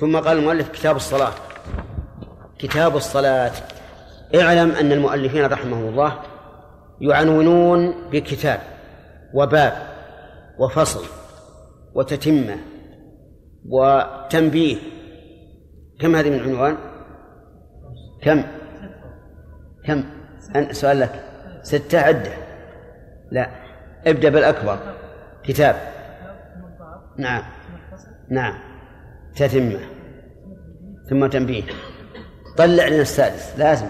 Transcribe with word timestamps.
ثم 0.00 0.16
قال 0.16 0.38
المؤلف 0.38 0.68
كتاب 0.68 0.96
الصلاة. 0.96 1.32
كتاب 2.58 2.96
الصلاة. 2.96 3.52
اعلم 4.34 4.70
أن 4.70 4.92
المؤلفين 4.92 5.46
رحمهم 5.46 5.88
الله 5.88 6.20
يعنونون 7.00 8.10
بكتاب 8.10 8.60
وباب 9.34 9.72
وفصل 10.58 11.04
وتتمة 11.94 12.56
وتنبيه. 13.68 14.76
كم 16.00 16.16
هذه 16.16 16.30
من 16.30 16.40
عنوان؟ 16.40 16.76
كم؟ 18.22 18.44
كم؟ 19.84 20.04
سؤال 20.72 21.00
لك. 21.00 21.24
ستة 21.62 22.00
عدة. 22.00 22.32
لا. 23.30 23.50
ابدأ 24.06 24.28
بالأكبر. 24.28 24.78
كتاب. 25.44 25.76
نعم. 27.18 27.42
نعم. 28.30 28.73
تتمة 29.36 29.80
ثم 31.10 31.26
تنبيه. 31.26 31.62
طلع 32.56 32.88
لنا 32.88 33.02
السادس 33.02 33.58
لازم. 33.58 33.86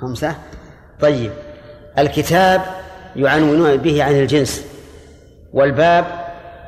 خمسة. 0.00 0.34
طيب 1.00 1.30
الكتاب 1.98 2.62
يعنونون 3.16 3.76
به 3.76 4.04
عن 4.04 4.12
الجنس 4.14 4.66
والباب 5.52 6.04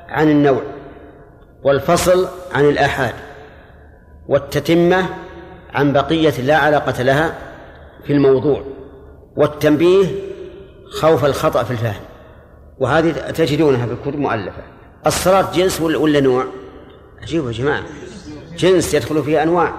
عن 0.08 0.30
النوع 0.30 0.62
والفصل 1.62 2.28
عن 2.52 2.64
الآحاد 2.64 3.14
والتتمة 4.28 5.06
عن 5.70 5.92
بقية 5.92 6.40
لا 6.40 6.56
علاقة 6.56 7.02
لها 7.02 7.34
في 8.04 8.12
الموضوع 8.12 8.62
والتنبيه 9.36 10.06
خوف 11.00 11.24
الخطأ 11.24 11.62
في 11.62 11.70
الفهم. 11.70 12.00
وهذه 12.78 13.10
تجدونها 13.12 13.86
في 13.86 13.92
الكتب 13.92 14.18
مؤلفة. 14.18 14.62
الصلاة 15.06 15.52
جنس 15.52 15.80
ولا 15.80 16.20
نوع؟ 16.20 16.44
عجيب 17.22 17.46
يا 17.46 17.52
جماعة. 17.52 17.82
جنس 18.56 18.94
يدخل 18.94 19.22
فيها 19.22 19.42
أنواع. 19.42 19.74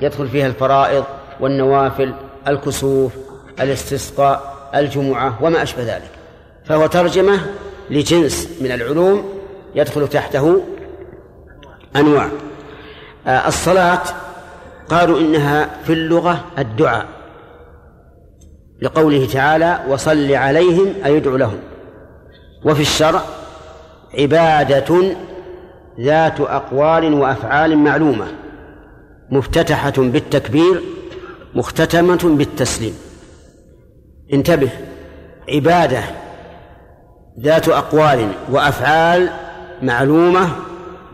يدخل 0.00 0.28
فيها 0.28 0.46
الفرائض 0.46 1.04
والنوافل 1.40 2.14
الكسوف 2.48 3.12
الاستسقاء 3.60 4.70
الجمعة 4.74 5.38
وما 5.44 5.62
أشبه 5.62 5.82
ذلك. 5.82 6.10
فهو 6.64 6.86
ترجمة 6.86 7.40
لجنس 7.90 8.48
من 8.60 8.72
العلوم 8.72 9.40
يدخل 9.74 10.08
تحته 10.08 10.62
أنواع. 11.96 12.30
آه، 13.26 13.48
الصلاة 13.48 14.02
قالوا 14.88 15.20
إنها 15.20 15.70
في 15.84 15.92
اللغة 15.92 16.44
الدعاء. 16.58 17.06
لقوله 18.82 19.26
تعالى 19.26 19.84
وصل 19.88 20.32
عليهم 20.32 20.94
أي 21.04 21.16
ادعو 21.16 21.36
لهم. 21.36 21.58
وفي 22.64 22.80
الشرع 22.80 23.22
عبادة 24.18 25.16
ذات 26.00 26.40
أقوال 26.40 27.14
وأفعال 27.14 27.78
معلومة 27.78 28.26
مفتتحة 29.30 29.92
بالتكبير 29.96 30.82
مختتمة 31.54 32.36
بالتسليم. 32.36 32.94
انتبه 34.32 34.70
عبادة 35.48 36.02
ذات 37.40 37.68
أقوال 37.68 38.28
وأفعال 38.50 39.28
معلومة 39.82 40.48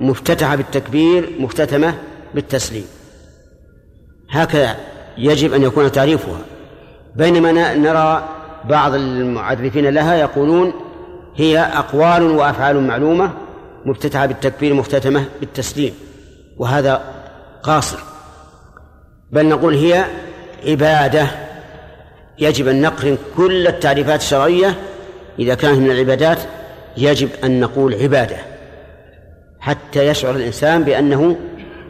مفتتحة 0.01 0.57
بالتكبير 0.57 1.33
مختتمة 1.39 1.95
بالتسليم. 2.35 2.85
هكذا 4.31 4.77
يجب 5.19 5.53
أن 5.53 5.63
يكون 5.63 5.93
تعريفها. 5.93 6.39
بينما 7.17 7.75
نرى 7.75 8.29
بعض 8.69 8.95
المعرفين 8.95 9.89
لها 9.89 10.15
يقولون 10.15 10.73
هي 11.37 11.59
أقوال 11.59 12.23
وأفعال 12.23 12.87
معلومة 12.87 13.33
مفتتحة 13.85 14.27
بالتكبير 14.27 14.75
مختتمة 14.75 15.25
بالتسليم 15.41 15.95
وهذا 16.57 17.03
قاصر. 17.63 17.99
بل 19.31 19.47
نقول 19.47 19.75
هي 19.75 20.05
عبادة. 20.67 21.27
يجب 22.39 22.69
أن 22.69 22.83
نقرن 22.83 23.19
كل 23.37 23.67
التعريفات 23.67 24.21
الشرعية. 24.21 24.77
إذا 25.39 25.55
كانت 25.55 25.79
من 25.79 25.91
العبادات 25.91 26.39
يجب 26.97 27.29
أن 27.45 27.61
نقول 27.61 27.95
عبادة. 27.95 28.37
حتى 29.61 30.07
يشعر 30.07 30.37
الإنسان 30.37 30.85
بأنه 30.85 31.37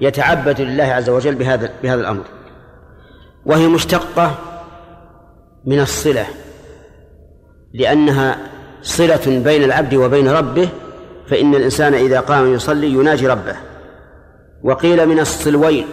يتعبد 0.00 0.60
لله 0.60 0.84
عز 0.84 1.10
وجل 1.10 1.34
بهذا 1.34 1.70
بهذا 1.82 2.00
الأمر. 2.00 2.24
وهي 3.46 3.66
مشتقة 3.66 4.38
من 5.64 5.80
الصلة 5.80 6.26
لأنها 7.74 8.38
صلة 8.82 9.42
بين 9.44 9.64
العبد 9.64 9.94
وبين 9.94 10.28
ربه 10.28 10.68
فإن 11.30 11.54
الإنسان 11.54 11.94
إذا 11.94 12.20
قام 12.20 12.54
يصلي 12.54 12.92
يناجي 12.92 13.26
ربه. 13.26 13.56
وقيل 14.62 15.06
من 15.06 15.20
الصلوين 15.20 15.86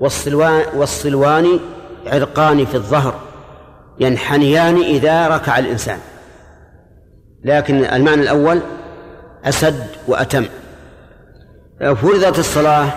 والصلوان 0.00 0.62
والصلوان 0.74 1.60
عرقان 2.06 2.64
في 2.64 2.74
الظهر 2.74 3.14
ينحنيان 4.00 4.76
إذا 4.76 5.28
ركع 5.28 5.58
الإنسان. 5.58 5.98
لكن 7.44 7.84
المعنى 7.84 8.22
الأول 8.22 8.60
أسد 9.44 9.86
وأتم. 10.08 10.44
فرضت 11.80 12.38
الصلاة 12.38 12.88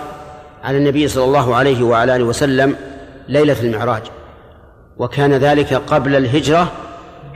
على 0.62 0.78
النبي 0.78 1.08
صلى 1.08 1.24
الله 1.24 1.54
عليه 1.54 1.82
وعلى 1.82 2.16
آله 2.16 2.24
وسلم 2.24 2.76
ليلة 3.28 3.60
المعراج 3.60 4.02
وكان 4.96 5.34
ذلك 5.34 5.74
قبل 5.74 6.16
الهجرة 6.16 6.72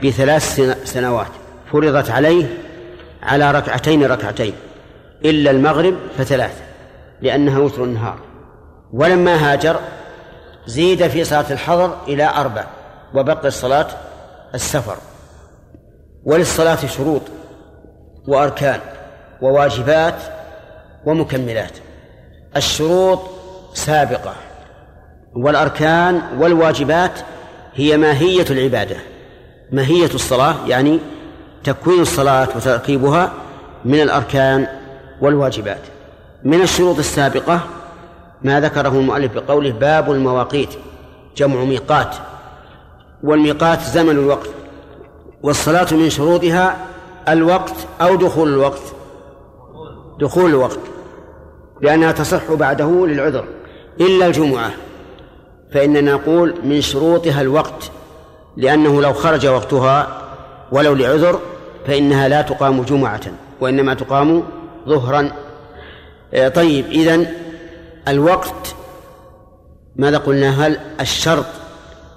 بثلاث 0.03 0.61
سنوات. 0.83 1.27
فرضت 1.71 2.09
عليه 2.09 2.45
على 3.27 3.51
ركعتين 3.51 4.03
ركعتين 4.05 4.53
إلا 5.25 5.51
المغرب 5.51 5.95
فثلاثة 6.17 6.61
لأنها 7.21 7.59
وتر 7.59 7.83
النهار. 7.83 8.19
ولما 8.93 9.51
هاجر 9.51 9.79
زيد 10.65 11.07
في 11.07 11.23
صلاة 11.23 11.51
الحضر 11.51 11.97
إلى 12.07 12.29
أربع 12.29 12.63
وبقي 13.13 13.47
الصلاة 13.47 13.87
السفر. 14.55 14.95
وللصلاة 16.23 16.75
شروط 16.75 17.21
وأركان 18.27 18.79
وواجبات 19.41 20.15
ومكملات. 21.05 21.71
الشروط 22.55 23.19
سابقة 23.73 24.33
والأركان 25.35 26.21
والواجبات 26.39 27.19
هي 27.73 27.97
ماهية 27.97 28.45
العبادة 28.49 28.95
ماهية 29.71 30.13
الصلاة 30.13 30.67
يعني 30.67 30.99
تكوين 31.63 32.01
الصلاة 32.01 32.47
وتركيبها 32.55 33.31
من 33.85 34.01
الأركان 34.01 34.67
والواجبات. 35.21 35.81
من 36.43 36.61
الشروط 36.61 36.97
السابقة 36.97 37.59
ما 38.41 38.61
ذكره 38.61 38.89
المؤلف 38.89 39.33
بقوله 39.33 39.71
باب 39.71 40.11
المواقيت 40.11 40.69
جمع 41.37 41.63
ميقات 41.63 42.15
والميقات 43.23 43.81
زمن 43.81 44.09
الوقت 44.09 44.49
والصلاة 45.43 45.87
من 45.91 46.09
شروطها 46.09 46.77
الوقت 47.27 47.75
أو 48.01 48.15
دخول 48.15 48.49
الوقت. 48.53 48.81
دخول 50.19 50.49
الوقت 50.49 50.79
لأنها 51.81 52.11
تصح 52.11 52.53
بعده 52.53 53.07
للعذر. 53.07 53.45
إلا 54.01 54.27
الجمعة 54.27 54.71
فإننا 55.73 56.11
نقول 56.11 56.55
من 56.63 56.81
شروطها 56.81 57.41
الوقت 57.41 57.91
لأنه 58.57 59.01
لو 59.01 59.13
خرج 59.13 59.47
وقتها 59.47 60.26
ولو 60.71 60.93
لعذر 60.93 61.39
فإنها 61.87 62.27
لا 62.27 62.41
تقام 62.41 62.83
جمعة 62.83 63.21
وإنما 63.61 63.93
تقام 63.93 64.43
ظهرا. 64.87 65.31
آه، 66.33 66.47
طيب 66.47 66.85
إذن 66.85 67.27
الوقت 68.07 68.75
ماذا 69.95 70.17
قلنا؟ 70.17 70.67
هل 70.67 70.79
الشرط 70.99 71.45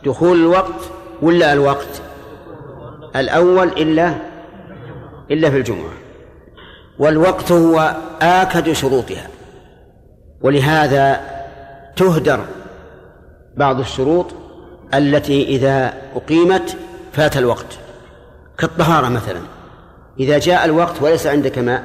دخول 0.07 0.41
الوقت 0.41 0.81
ولا 1.23 1.53
الوقت؟ 1.53 2.03
الأول 3.17 3.69
إلا 3.69 4.15
إلا 5.31 5.51
في 5.51 5.57
الجمعة. 5.57 5.93
والوقت 6.99 7.53
هو 7.53 7.97
آكد 8.23 8.73
شروطها 8.73 9.27
ولهذا 10.41 11.21
تهدر 11.97 12.41
بعض 13.57 13.81
الشروط 13.81 14.27
التي 14.95 15.45
إذا 15.45 15.95
أقيمت 16.17 16.77
فات 17.13 17.37
الوقت. 17.37 17.79
كالطهارة 18.61 19.09
مثلا. 19.09 19.41
إذا 20.21 20.39
جاء 20.39 20.65
الوقت 20.65 21.03
وليس 21.03 21.27
عندك 21.27 21.59
ماء 21.59 21.85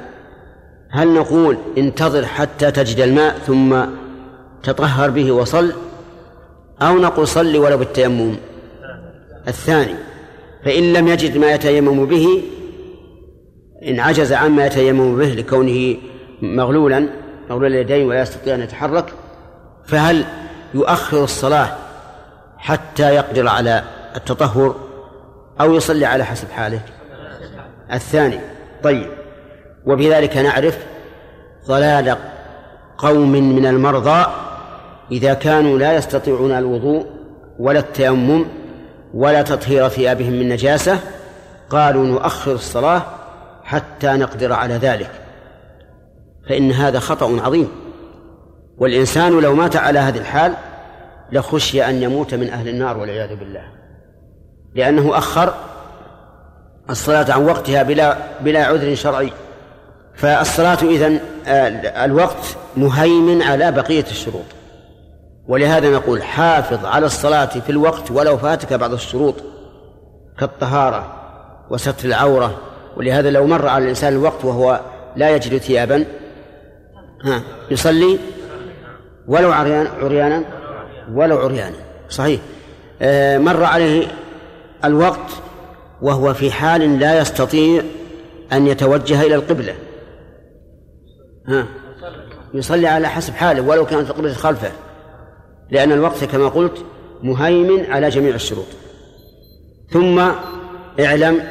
هل 0.90 1.14
نقول 1.14 1.56
انتظر 1.78 2.26
حتى 2.26 2.70
تجد 2.70 3.00
الماء 3.00 3.38
ثم 3.38 3.84
تطهر 4.62 5.10
به 5.10 5.32
وصل؟ 5.32 5.72
أو 6.82 6.98
نقول 6.98 7.28
صل 7.28 7.56
ولو 7.56 7.78
بالتيمم. 7.78 8.36
الثاني 9.48 9.94
فإن 10.64 10.92
لم 10.92 11.08
يجد 11.08 11.38
ما 11.38 11.52
يتيمم 11.52 12.06
به 12.06 12.42
إن 13.88 14.00
عجز 14.00 14.32
عما 14.32 14.66
يتيمم 14.66 15.18
به 15.18 15.26
لكونه 15.26 15.96
مغلولا 16.42 17.08
مغلول 17.50 17.66
اليدين 17.66 18.06
ولا 18.06 18.20
يستطيع 18.20 18.54
أن 18.54 18.60
يتحرك 18.60 19.12
فهل 19.84 20.24
يؤخر 20.74 21.24
الصلاة 21.24 21.68
حتى 22.58 23.14
يقدر 23.14 23.48
على 23.48 23.84
التطهر؟ 24.16 24.74
أو 25.60 25.74
يصلي 25.74 26.06
على 26.06 26.24
حسب 26.24 26.50
حاله. 26.50 26.80
الثاني 27.92 28.40
طيب. 28.82 29.06
وبذلك 29.86 30.36
نعرف 30.36 30.78
ضلال 31.66 32.16
قوم 32.98 33.32
من 33.32 33.66
المرضى 33.66 34.26
إذا 35.10 35.34
كانوا 35.34 35.78
لا 35.78 35.96
يستطيعون 35.96 36.52
الوضوء 36.52 37.06
ولا 37.58 37.78
التيمم 37.78 38.44
ولا 39.14 39.42
تطهير 39.42 39.88
ثيابهم 39.88 40.32
من 40.32 40.48
نجاسة 40.48 40.98
قالوا 41.70 42.06
نؤخر 42.06 42.52
الصلاة 42.52 43.02
حتى 43.64 44.06
نقدر 44.06 44.52
على 44.52 44.74
ذلك. 44.74 45.10
فإن 46.48 46.72
هذا 46.72 46.98
خطأ 46.98 47.40
عظيم. 47.40 47.68
والإنسان 48.78 49.40
لو 49.40 49.54
مات 49.54 49.76
على 49.76 49.98
هذه 49.98 50.18
الحال 50.18 50.52
لخشي 51.32 51.84
أن 51.84 52.02
يموت 52.02 52.34
من 52.34 52.48
أهل 52.50 52.68
النار 52.68 52.98
والعياذ 52.98 53.36
بالله. 53.36 53.64
لأنه 54.76 55.18
أخر 55.18 55.54
الصلاة 56.90 57.32
عن 57.32 57.44
وقتها 57.44 57.82
بلا 57.82 58.16
بلا 58.40 58.64
عذر 58.64 58.94
شرعي. 58.94 59.32
فالصلاة 60.14 60.78
إذن 60.82 61.20
آه، 61.46 62.04
الوقت 62.04 62.56
مهيمن 62.76 63.42
على 63.42 63.72
بقية 63.72 64.04
الشروط. 64.10 64.44
ولهذا 65.48 65.90
نقول 65.90 66.22
حافظ 66.22 66.86
على 66.86 67.06
الصلاة 67.06 67.46
في 67.46 67.70
الوقت 67.70 68.10
ولو 68.10 68.38
فاتك 68.38 68.72
بعض 68.72 68.92
الشروط 68.92 69.34
كالطهارة 70.38 71.12
وستر 71.70 72.08
العورة. 72.08 72.58
ولهذا 72.96 73.30
لو 73.30 73.46
مر 73.46 73.68
على 73.68 73.84
الإنسان 73.84 74.12
الوقت 74.12 74.44
وهو 74.44 74.80
لا 75.16 75.30
يجد 75.30 75.58
ثيابا 75.58 76.04
ها 77.24 77.42
يصلي 77.70 78.18
ولو 79.28 79.52
عريان 79.52 79.88
عريانا 80.02 80.42
ولو 81.12 81.38
عريانا. 81.38 81.76
صحيح. 82.08 82.40
آه، 83.02 83.38
مر 83.38 83.64
عليه 83.64 84.06
الوقت 84.84 85.30
وهو 86.02 86.34
في 86.34 86.50
حال 86.50 86.98
لا 86.98 87.20
يستطيع 87.20 87.82
أن 88.52 88.66
يتوجه 88.66 89.22
إلى 89.22 89.34
القبلة. 89.34 89.74
ها؟ 91.48 91.66
يصلي 92.54 92.86
على 92.86 93.08
حسب 93.08 93.34
حاله 93.34 93.62
ولو 93.62 93.86
كانت 93.86 94.10
القبلة 94.10 94.32
خلفه. 94.32 94.72
لأن 95.70 95.92
الوقت 95.92 96.24
كما 96.24 96.48
قلت 96.48 96.84
مهيمن 97.22 97.90
على 97.90 98.08
جميع 98.08 98.34
الشروط. 98.34 98.66
ثم 99.90 100.18
اعلم 101.00 101.42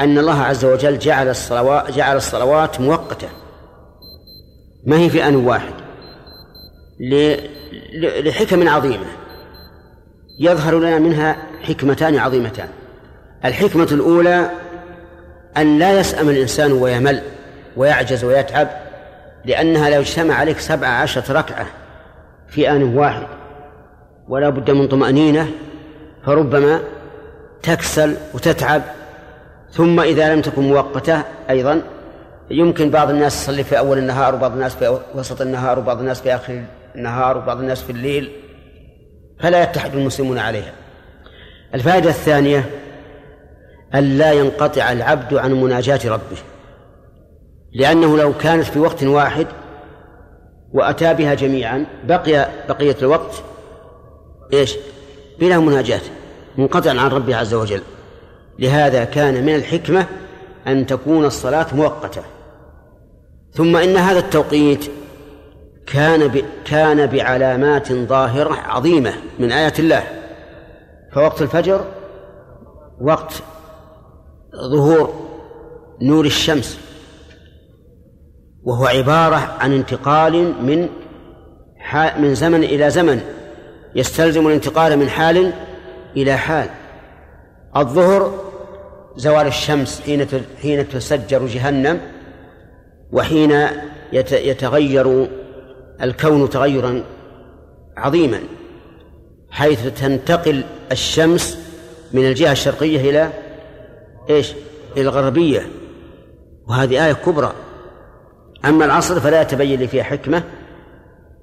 أن 0.00 0.18
الله 0.18 0.40
عز 0.42 0.64
وجل 0.64 0.98
جعل 0.98 1.28
الصلوات 1.28 1.90
جعل 1.90 2.16
الصلوات 2.16 2.80
مؤقتة. 2.80 3.28
ما 4.86 4.98
هي 4.98 5.10
في 5.10 5.28
آن 5.28 5.36
واحد؟ 5.36 5.74
لحكم 8.24 8.68
عظيمة. 8.68 9.06
يظهر 10.38 10.78
لنا 10.78 10.98
منها 10.98 11.36
حكمتان 11.62 12.18
عظيمتان. 12.18 12.68
الحكمة 13.44 13.88
الأولى 13.92 14.50
أن 15.56 15.78
لا 15.78 16.00
يسأم 16.00 16.28
الإنسان 16.28 16.72
ويمل 16.72 17.22
ويعجز 17.76 18.24
ويتعب 18.24 18.68
لأنها 19.44 19.90
لو 19.90 20.00
اجتمع 20.00 20.34
عليك 20.34 20.58
سبع 20.58 20.88
عشرة 20.88 21.32
ركعة 21.32 21.66
في 22.48 22.70
آن 22.70 22.82
واحد 22.82 23.26
ولا 24.28 24.48
بد 24.48 24.70
من 24.70 24.88
طمأنينة 24.88 25.50
فربما 26.26 26.80
تكسل 27.62 28.16
وتتعب 28.34 28.82
ثم 29.70 30.00
إذا 30.00 30.34
لم 30.34 30.40
تكن 30.40 30.62
مؤقتة 30.62 31.22
أيضا 31.50 31.82
يمكن 32.50 32.90
بعض 32.90 33.10
الناس 33.10 33.42
يصلي 33.42 33.64
في 33.64 33.78
أول 33.78 33.98
النهار 33.98 34.34
وبعض 34.34 34.52
الناس 34.52 34.74
في 34.74 34.98
وسط 35.14 35.40
النهار 35.40 35.78
وبعض 35.78 35.98
الناس 35.98 36.20
في 36.20 36.34
آخر 36.34 36.62
النهار 36.94 37.38
وبعض 37.38 37.58
الناس 37.58 37.82
في 37.82 37.92
الليل 37.92 38.32
فلا 39.42 39.62
يتحد 39.62 39.94
المسلمون 39.94 40.38
عليها. 40.38 40.72
الفائدة 41.74 42.10
الثانية 42.10 42.70
أن 43.94 44.18
لا 44.18 44.32
ينقطع 44.32 44.92
العبد 44.92 45.34
عن 45.34 45.52
مناجاة 45.52 46.00
ربه. 46.04 46.36
لأنه 47.72 48.16
لو 48.18 48.32
كانت 48.38 48.64
في 48.64 48.78
وقت 48.78 49.02
واحد 49.04 49.46
وأتى 50.72 51.14
بها 51.14 51.34
جميعا 51.34 51.86
بقي 52.04 52.48
بقية 52.68 52.96
الوقت 53.02 53.42
إيش؟ 54.52 54.76
بلا 55.40 55.58
مناجاة 55.58 56.00
منقطعا 56.58 57.00
عن 57.00 57.10
ربه 57.10 57.36
عز 57.36 57.54
وجل. 57.54 57.80
لهذا 58.58 59.04
كان 59.04 59.44
من 59.44 59.54
الحكمة 59.54 60.06
أن 60.66 60.86
تكون 60.86 61.24
الصلاة 61.24 61.66
مؤقتة. 61.72 62.22
ثم 63.52 63.76
إن 63.76 63.96
هذا 63.96 64.18
التوقيت 64.18 64.90
كان 65.86 66.28
ب... 66.28 66.44
كان 66.64 67.06
بعلامات 67.06 67.92
ظاهرة 67.92 68.54
عظيمة 68.54 69.12
من 69.38 69.52
آيات 69.52 69.80
الله. 69.80 70.02
فوقت 71.12 71.42
الفجر 71.42 71.84
وقت 73.00 73.42
ظهور 74.72 75.14
نور 76.02 76.24
الشمس 76.24 76.78
وهو 78.62 78.86
عبارة 78.86 79.36
عن 79.36 79.72
انتقال 79.72 80.64
من 80.64 80.88
من 82.18 82.34
زمن 82.34 82.64
إلى 82.64 82.90
زمن 82.90 83.20
يستلزم 83.94 84.46
الانتقال 84.46 84.96
من 84.96 85.08
حال 85.08 85.52
إلى 86.16 86.36
حال. 86.36 86.68
الظهر 87.76 88.52
زوال 89.16 89.46
الشمس 89.46 90.00
حين 90.00 90.26
حين 90.62 90.88
تسجر 90.88 91.46
جهنم 91.46 92.00
وحين 93.12 93.66
يتغير 94.12 95.28
الكون 96.02 96.50
تغيرا 96.50 97.02
عظيما 97.96 98.40
حيث 99.50 99.86
تنتقل 99.86 100.64
الشمس 100.92 101.58
من 102.12 102.26
الجهة 102.26 102.52
الشرقية 102.52 103.10
إلى 103.10 103.30
إيش؟ 104.30 104.52
إلى 104.96 105.02
الغربية 105.02 105.66
وهذه 106.68 107.06
آية 107.06 107.12
كبرى 107.12 107.52
أما 108.64 108.84
العصر 108.84 109.20
فلا 109.20 109.42
يتبين 109.42 109.80
لي 109.80 109.88
فيها 109.88 110.02
حكمة 110.02 110.42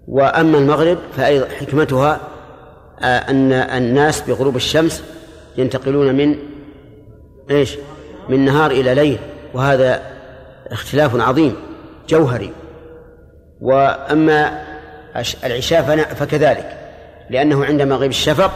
وأما 0.08 0.58
المغرب 0.58 0.98
فأيضا 1.18 1.48
حكمتها 1.48 2.20
آه، 3.02 3.06
أن 3.06 3.52
الناس 3.54 4.22
بغروب 4.22 4.56
الشمس 4.56 5.04
ينتقلون 5.58 6.16
من 6.16 6.36
إيش؟ 7.52 7.78
من 8.30 8.46
نهار 8.46 8.72
إلى 8.72 8.96
ليل 8.96 9.18
وهذا 9.54 10.02
اختلاف 10.72 11.16
عظيم 11.16 11.56
جوهري 12.10 12.52
وأما 13.62 14.64
العشاء 15.44 15.82
فكذلك 15.98 16.78
لأنه 17.30 17.66
عند 17.66 17.82
مغيب 17.82 18.12
الشفق 18.12 18.52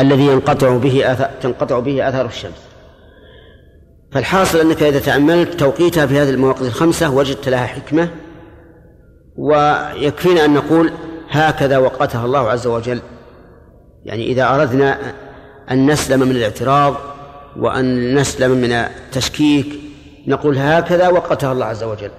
الذي 0.00 0.26
ينقطع 0.26 0.76
به 0.76 1.16
تنقطع 1.42 1.78
به 1.78 2.08
آثار 2.08 2.26
الشمس. 2.26 2.70
فالحاصل 4.12 4.60
أنك 4.60 4.82
إذا 4.82 4.98
تأملت 4.98 5.60
توقيتها 5.60 6.06
في 6.06 6.18
هذه 6.18 6.30
المواقف 6.30 6.62
الخمسة 6.62 7.10
وجدت 7.10 7.48
لها 7.48 7.66
حكمة 7.66 8.08
ويكفينا 9.36 10.44
أن 10.44 10.54
نقول 10.54 10.92
هكذا 11.30 11.78
وقتها 11.78 12.24
الله 12.24 12.50
عز 12.50 12.66
وجل. 12.66 13.00
يعني 14.04 14.26
إذا 14.26 14.54
أردنا 14.54 14.98
أن 15.70 15.90
نسلم 15.90 16.20
من 16.20 16.30
الاعتراض 16.30 16.94
وأن 17.56 18.14
نسلم 18.14 18.50
من 18.50 18.72
التشكيك 18.72 19.80
نقول 20.26 20.58
هكذا 20.58 21.08
وقتها 21.08 21.52
الله 21.52 21.66
عز 21.66 21.84
وجل. 21.84 22.10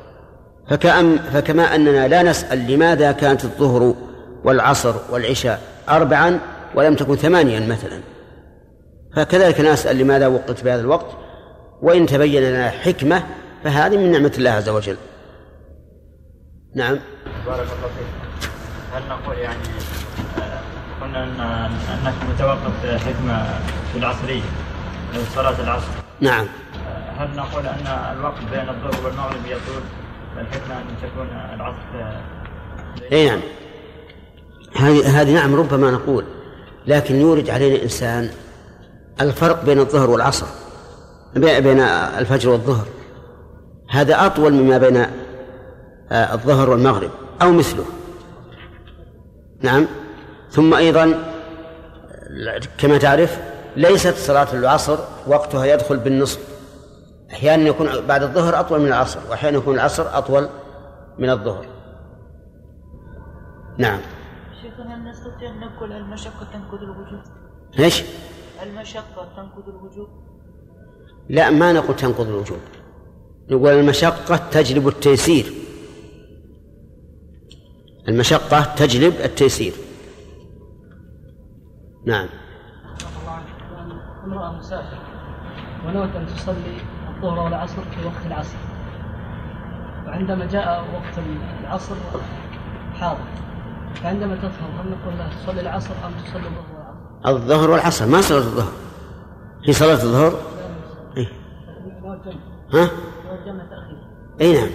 فكأم 0.71 1.17
فكما 1.17 1.75
أننا 1.75 2.07
لا 2.07 2.23
نسأل 2.23 2.71
لماذا 2.71 3.11
كانت 3.11 3.43
الظهر 3.43 3.95
والعصر 4.43 4.95
والعشاء 5.09 5.61
أربعا 5.89 6.39
ولم 6.75 6.95
تكن 6.95 7.15
ثمانيا 7.15 7.59
مثلا. 7.59 7.99
فكذلك 9.15 9.61
نسأل 9.61 9.97
لماذا 9.97 10.27
وقت 10.27 10.63
بهذا 10.63 10.81
الوقت 10.81 11.17
وإن 11.81 12.05
تبين 12.05 12.43
لنا 12.43 12.69
حكمة 12.69 13.23
فهذه 13.63 13.97
من 13.97 14.11
نعمة 14.11 14.31
الله 14.37 14.49
عز 14.49 14.69
وجل. 14.69 14.97
نعم. 16.75 16.99
بارك 17.45 17.59
الله 17.59 17.89
فيك. 17.97 18.31
هل 18.93 19.09
نقول 19.09 19.37
يعني 19.37 19.57
آه، 20.37 20.59
قلنا 21.01 21.23
ان 21.23 21.41
انك 21.91 22.13
متوقف 22.33 22.85
حكمه 22.85 23.59
في 23.93 23.99
العصرية 23.99 24.41
صلاة 25.35 25.61
العصر؟ 25.63 25.91
نعم. 26.21 26.45
آه، 26.87 27.23
هل 27.23 27.35
نقول 27.35 27.65
أن 27.65 27.87
الوقت 28.17 28.41
بين 28.51 28.69
الظهر 28.69 29.05
والمغرب 29.05 29.45
يطول؟ 29.45 29.81
الحكمة 30.38 30.77
أن 30.77 30.95
تكون 31.01 31.27
العصر 31.55 31.79
أي 33.11 33.29
نعم. 33.29 33.39
هذه 34.75 35.21
هذه 35.21 35.33
نعم 35.33 35.55
ربما 35.55 35.91
نقول 35.91 36.25
لكن 36.88 37.15
يورد 37.15 37.50
علينا 37.50 37.83
انسان 37.83 38.29
الفرق 39.21 39.65
بين 39.65 39.79
الظهر 39.79 40.09
والعصر 40.09 40.45
بين 41.35 41.79
الفجر 41.79 42.50
والظهر. 42.50 42.88
هذا 43.89 44.25
أطول 44.25 44.53
مما 44.53 44.77
بين 44.77 44.97
آه، 46.11 46.33
الظهر 46.33 46.69
والمغرب 46.69 47.11
أو 47.41 47.51
مثله. 47.51 47.85
نعم. 49.61 49.88
ثم 50.51 50.73
أيضا 50.73 51.33
كما 52.77 52.97
تعرف 52.97 53.38
ليست 53.75 54.15
صلاة 54.15 54.47
العصر 54.53 54.97
وقتها 55.27 55.65
يدخل 55.65 55.97
بالنصف. 55.97 56.39
أحيانا 57.33 57.63
يكون 57.63 57.88
بعد 58.07 58.23
الظهر 58.23 58.59
أطول 58.59 58.79
من 58.79 58.88
العصر 58.88 59.19
وأحيانا 59.29 59.57
يكون 59.57 59.75
العصر 59.75 60.17
أطول 60.17 60.50
من 61.19 61.29
الظهر. 61.29 61.65
نعم. 63.77 64.00
شيخنا 64.61 64.95
هل 64.95 65.09
نستطيع 65.09 65.50
أن 65.50 65.59
نقول 65.59 65.91
المشقة 65.91 66.47
تنقض 66.53 66.83
الوجوب؟ 66.83 67.21
إيش؟ 67.79 68.03
المشقة 68.63 69.27
تنقض 69.35 69.69
الوجوب 69.69 70.07
لا 71.29 71.50
ما 71.50 71.73
نقول 71.73 71.95
تنقض 71.95 72.27
الوجوب 72.27 72.59
نقول 73.50 73.69
المشقة 73.71 74.50
تجلب 74.51 74.88
التيسير. 74.88 75.53
المشقة 78.07 78.75
تجلب 78.75 79.13
التيسير. 79.13 79.73
نعم. 82.05 82.27
امرأة 84.23 84.51
مسافر 84.51 84.97
ونوت 85.85 86.15
أن 86.15 86.27
تصلي 86.27 86.77
الظهر 87.23 87.39
والعصر 87.39 87.81
في 87.81 88.05
وقت 88.05 88.25
العصر 88.27 88.57
وعندما 90.07 90.45
جاء 90.45 90.85
وقت 90.93 91.25
العصر 91.63 91.95
حاضر 92.99 93.23
فعندما 94.03 94.35
تطهر 94.35 94.81
هل 94.81 94.91
نقول 94.91 95.17
لها 95.17 95.29
تصلي 95.29 95.61
العصر 95.61 95.93
أم 96.05 96.11
تصلي 96.25 96.47
الظهر 96.47 96.65
والعصر؟ 97.25 97.41
الظهر 97.41 97.69
والعصر 97.69 98.05
ما 98.05 98.21
صلاة 98.21 98.37
الظهر 98.37 98.71
هي 99.65 99.73
صلاة 99.73 99.93
الظهر 99.93 100.33
إيه؟ 101.17 101.27
ها؟ 102.73 102.89
إي 104.41 104.53
نعم 104.53 104.69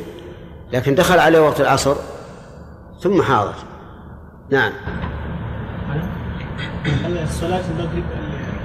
لكن 0.72 0.94
دخل 0.94 1.18
عليه 1.18 1.40
وقت 1.40 1.60
العصر 1.60 1.96
ثم 3.00 3.22
حاضر 3.22 3.54
نعم 4.50 4.72
هل 6.84 7.28
صلاة 7.28 7.62
المغرب 7.70 8.04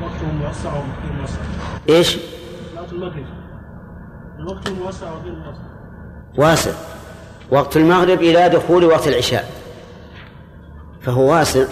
وقته 0.03 0.31
موسع 0.47 0.69
أو 0.69 0.81
غير 1.03 1.21
موسع؟ 1.21 1.39
إيش؟ 1.89 2.17
صلاة 2.75 2.91
المغرب 2.91 3.25
الوقت 4.41 4.69
موسع 4.69 5.10
أو 5.10 5.15
غير 5.24 5.33
موسع؟ 5.33 5.62
واسع. 6.38 6.71
وقت 7.51 7.77
المغرب 7.77 8.21
إلى 8.21 8.50
دخول 8.50 8.86
وقت 8.86 9.07
العشاء. 9.07 9.51
فهو 11.01 11.31
واسع. 11.31 11.65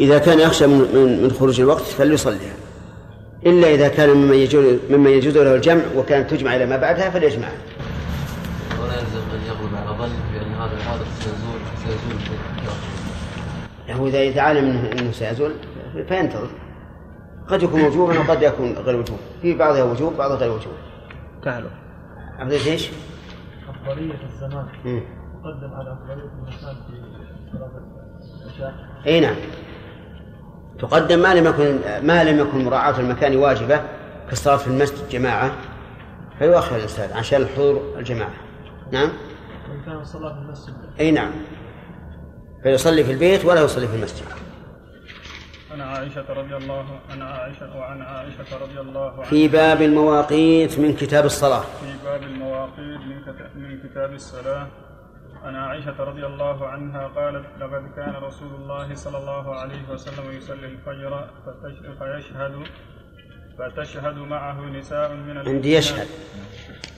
إذا 0.00 0.18
كان 0.18 0.40
يخشى 0.40 0.66
من 0.66 0.78
من 0.94 1.22
من 1.22 1.30
خروج 1.30 1.60
الوقت 1.60 1.82
فليصليها. 1.82 2.54
إلا 3.46 3.74
إذا 3.74 3.88
كان 3.88 4.10
ممن 4.10 4.34
يجوز 4.34 4.64
ممن 4.90 5.10
يجوز 5.10 5.38
له 5.38 5.54
الجمع 5.54 5.82
وكانت 5.96 6.30
تجمع 6.30 6.56
إلى 6.56 6.66
ما 6.66 6.76
بعدها 6.76 7.10
فليجمعها. 7.10 7.58
يغلب 9.98 10.10
على 10.10 10.10
ظن 10.10 10.32
بأن 10.32 10.54
هذا 10.54 10.76
الحادث 10.76 11.24
سيزول 11.24 11.60
سيزول 11.76 12.18
هو 13.90 14.06
إذا 14.06 14.18
إذا 14.18 14.40
علم 14.40 14.64
أنه 14.64 14.92
أنه 14.92 15.12
سيزول 15.12 15.52
فينتظر. 16.08 16.48
قد 17.48 17.62
يكون 17.62 17.80
وجوبا 17.80 18.18
وقد 18.18 18.42
يكون 18.42 18.72
غير 18.72 18.96
وجوب. 18.96 19.18
في 19.42 19.54
بعضها 19.54 19.82
وجوب 19.82 20.16
بعضها 20.16 20.36
غير 20.36 20.50
وجوب. 20.50 20.72
تعالوا. 21.44 21.70
عبدت 22.38 22.66
إيش؟ 22.66 22.90
أفضلية 23.68 24.14
الزمان. 24.34 24.66
تقدم 25.42 25.74
على 25.74 25.92
أفضلية 25.92 26.24
المكان 26.24 26.74
في 26.86 26.94
صلاة 27.52 27.70
العشاء. 28.44 28.74
إي 29.06 29.20
نعم. 29.20 29.36
تقدم 30.78 31.18
ما 31.18 31.34
لم 31.34 31.46
يكن 31.46 31.78
ما 32.06 32.24
لم 32.24 32.38
يكن 32.38 32.64
مراعاة 32.64 33.00
المكان 33.00 33.36
واجبة 33.36 33.80
كالصلاة 34.28 34.56
في 34.56 34.68
المسجد 34.68 35.08
جماعة 35.08 35.52
فيؤخر 36.38 36.76
الإنسان 36.76 37.16
عشان 37.16 37.42
الحضور 37.42 37.82
الجماعة. 37.98 38.32
نعم؟ 38.92 39.08
وإن 39.70 39.82
كان 39.86 39.96
الصلاة 39.96 40.32
في 40.34 40.38
المسجد. 40.38 40.74
أي 41.00 41.10
نعم. 41.10 41.30
فيصلي 42.62 43.04
في 43.04 43.12
البيت 43.12 43.44
ولا 43.44 43.60
يصلي 43.60 43.88
في 43.88 43.96
المسجد. 43.96 44.26
عن 45.70 45.80
عائشة 45.80 46.32
رضي 46.32 46.56
الله 46.56 47.00
عن 47.10 47.22
عائشة 47.22 47.76
وعن 47.76 48.02
عائشة 48.02 48.58
رضي 48.62 48.80
الله 48.80 49.12
عنها. 49.12 49.24
في 49.24 49.48
باب 49.48 49.82
المواقيت 49.82 50.78
من 50.78 50.96
كتاب 50.96 51.24
الصلاة. 51.24 51.60
في 51.60 52.04
باب 52.04 52.22
المواقيت 52.22 53.00
من 53.00 53.22
كتاب, 53.22 53.56
من 53.56 53.78
كتاب 53.88 54.12
الصلاة. 54.14 54.66
عن 55.42 55.54
عائشة 55.54 56.04
رضي 56.04 56.26
الله 56.26 56.66
عنها 56.66 57.06
قالت 57.08 57.46
لقد 57.60 57.82
كان 57.96 58.14
رسول 58.22 58.54
الله 58.54 58.94
صلى 58.94 59.18
الله 59.18 59.54
عليه 59.54 59.88
وسلم 59.90 60.32
يصلي 60.32 60.66
الفجر 60.66 61.30
فيشهد 61.98 62.52
فتشهد 63.58 64.14
معه 64.14 64.60
نساء 64.70 65.14
من 65.14 65.38
عندي. 65.38 65.74
يشهد. 65.74 66.06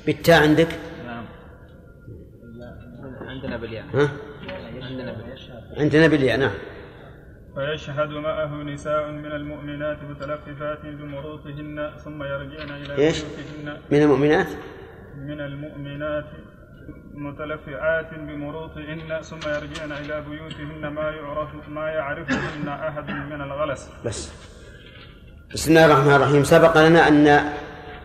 بالتاء 0.07 0.43
عندك؟ 0.43 0.69
نعم 0.69 1.00
عندنا 3.29 3.57
بالياء. 3.57 3.85
ها؟ 3.95 4.09
عندنا 4.83 5.13
بالياء. 5.13 5.39
عندنا 5.77 6.07
بالياء 6.07 6.37
نعم. 6.39 6.51
فيشهد 7.55 8.09
معه 8.09 8.63
نساء 8.63 9.11
من 9.11 9.33
المؤمنات 9.33 9.99
متلففات 10.11 10.83
بمروطهن 10.83 11.91
ثم 12.05 12.23
يرجعن 12.23 12.71
إلى 12.71 12.99
إيش؟ 12.99 13.23
بيوتهن. 13.23 13.81
من 13.91 14.03
المؤمنات؟ 14.03 14.47
من 15.17 15.41
المؤمنات 15.41 16.25
متلفعات 17.15 18.15
بمروطهن 18.15 19.23
ثم 19.23 19.49
يرجعن 19.49 19.93
إلى 19.93 20.25
بيوتهن 20.31 20.87
ما 20.87 21.11
يعرف 21.11 21.69
ما 21.69 21.89
يعرفهن 21.89 22.69
أحد 22.69 23.11
من 23.11 23.41
الغلس. 23.41 23.91
بس. 24.07 24.33
بسم 25.55 25.71
الله 25.71 25.87
الرحمن 25.87 26.15
الرحيم. 26.15 26.45
سبق 26.45 26.87
لنا 26.87 27.09
أن 27.09 27.53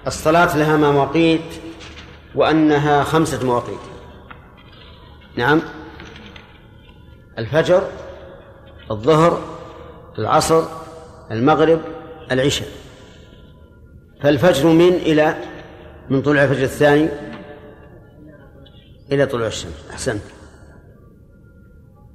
الصلاة 0.07 0.57
لها 0.57 0.77
مواقيت 0.77 1.41
وأنها 2.35 3.03
خمسة 3.03 3.45
مواقيت. 3.45 3.94
نعم. 5.37 5.61
الفجر 7.37 7.83
الظهر 8.91 9.39
العصر 10.19 10.63
المغرب 11.31 11.79
العشاء. 12.31 12.67
فالفجر 14.21 14.67
من 14.69 14.93
إلى 14.93 15.35
من 16.09 16.21
طلوع 16.21 16.43
الفجر 16.43 16.63
الثاني 16.63 17.09
إلى 19.11 19.25
طلوع 19.25 19.47
الشمس. 19.47 19.87
أحسنت. 19.91 20.21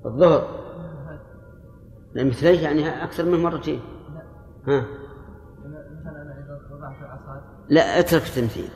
الظهر. 0.07 0.61
مثليه 2.17 2.61
يعني 2.63 3.05
أكثر 3.05 3.25
من 3.25 3.43
مرتين 3.43 3.81
ها؟ 4.69 4.85
لا 7.69 7.99
أترك 7.99 8.23
التمثيل. 8.27 8.69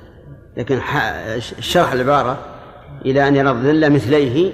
لكن 0.57 0.81
ح- 0.81 1.39
شرح 1.61 1.93
العبارة 1.93 2.54
إلى 3.05 3.29
أن 3.29 3.37
يرى 3.37 3.51
الظل 3.51 3.93
مثليه 3.93 4.53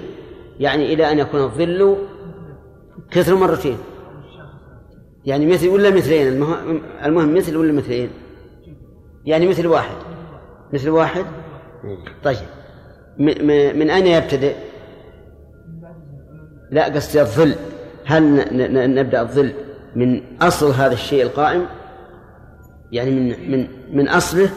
يعني 0.59 0.93
إلى 0.93 1.11
أن 1.11 1.19
يكون 1.19 1.41
الظل 1.41 1.95
كثر 3.11 3.35
مرتين. 3.35 3.77
يعني 5.25 5.45
مثل 5.45 5.67
ولا 5.67 5.89
مثلين؟ 5.89 6.27
المهم, 7.05 7.35
مثل 7.35 7.57
ولا 7.57 7.73
مثلين؟ 7.73 8.09
يعني 9.25 9.47
مثل 9.47 9.67
واحد. 9.67 9.95
مثل 10.73 10.89
واحد؟ 10.89 11.25
طيب. 12.23 12.37
من 13.75 13.89
أين 13.89 14.07
يبتدئ؟ 14.07 14.55
لا 16.71 16.85
قصدي 16.85 17.21
الظل. 17.21 17.55
هل 18.05 18.47
نبدأ 18.95 19.21
الظل 19.21 19.53
من 19.95 20.21
أصل 20.41 20.71
هذا 20.71 20.93
الشيء 20.93 21.23
القائم؟ 21.23 21.65
يعني 22.91 23.11
من 23.11 23.51
من 23.51 23.67
من 23.93 24.07
أصله 24.07 24.49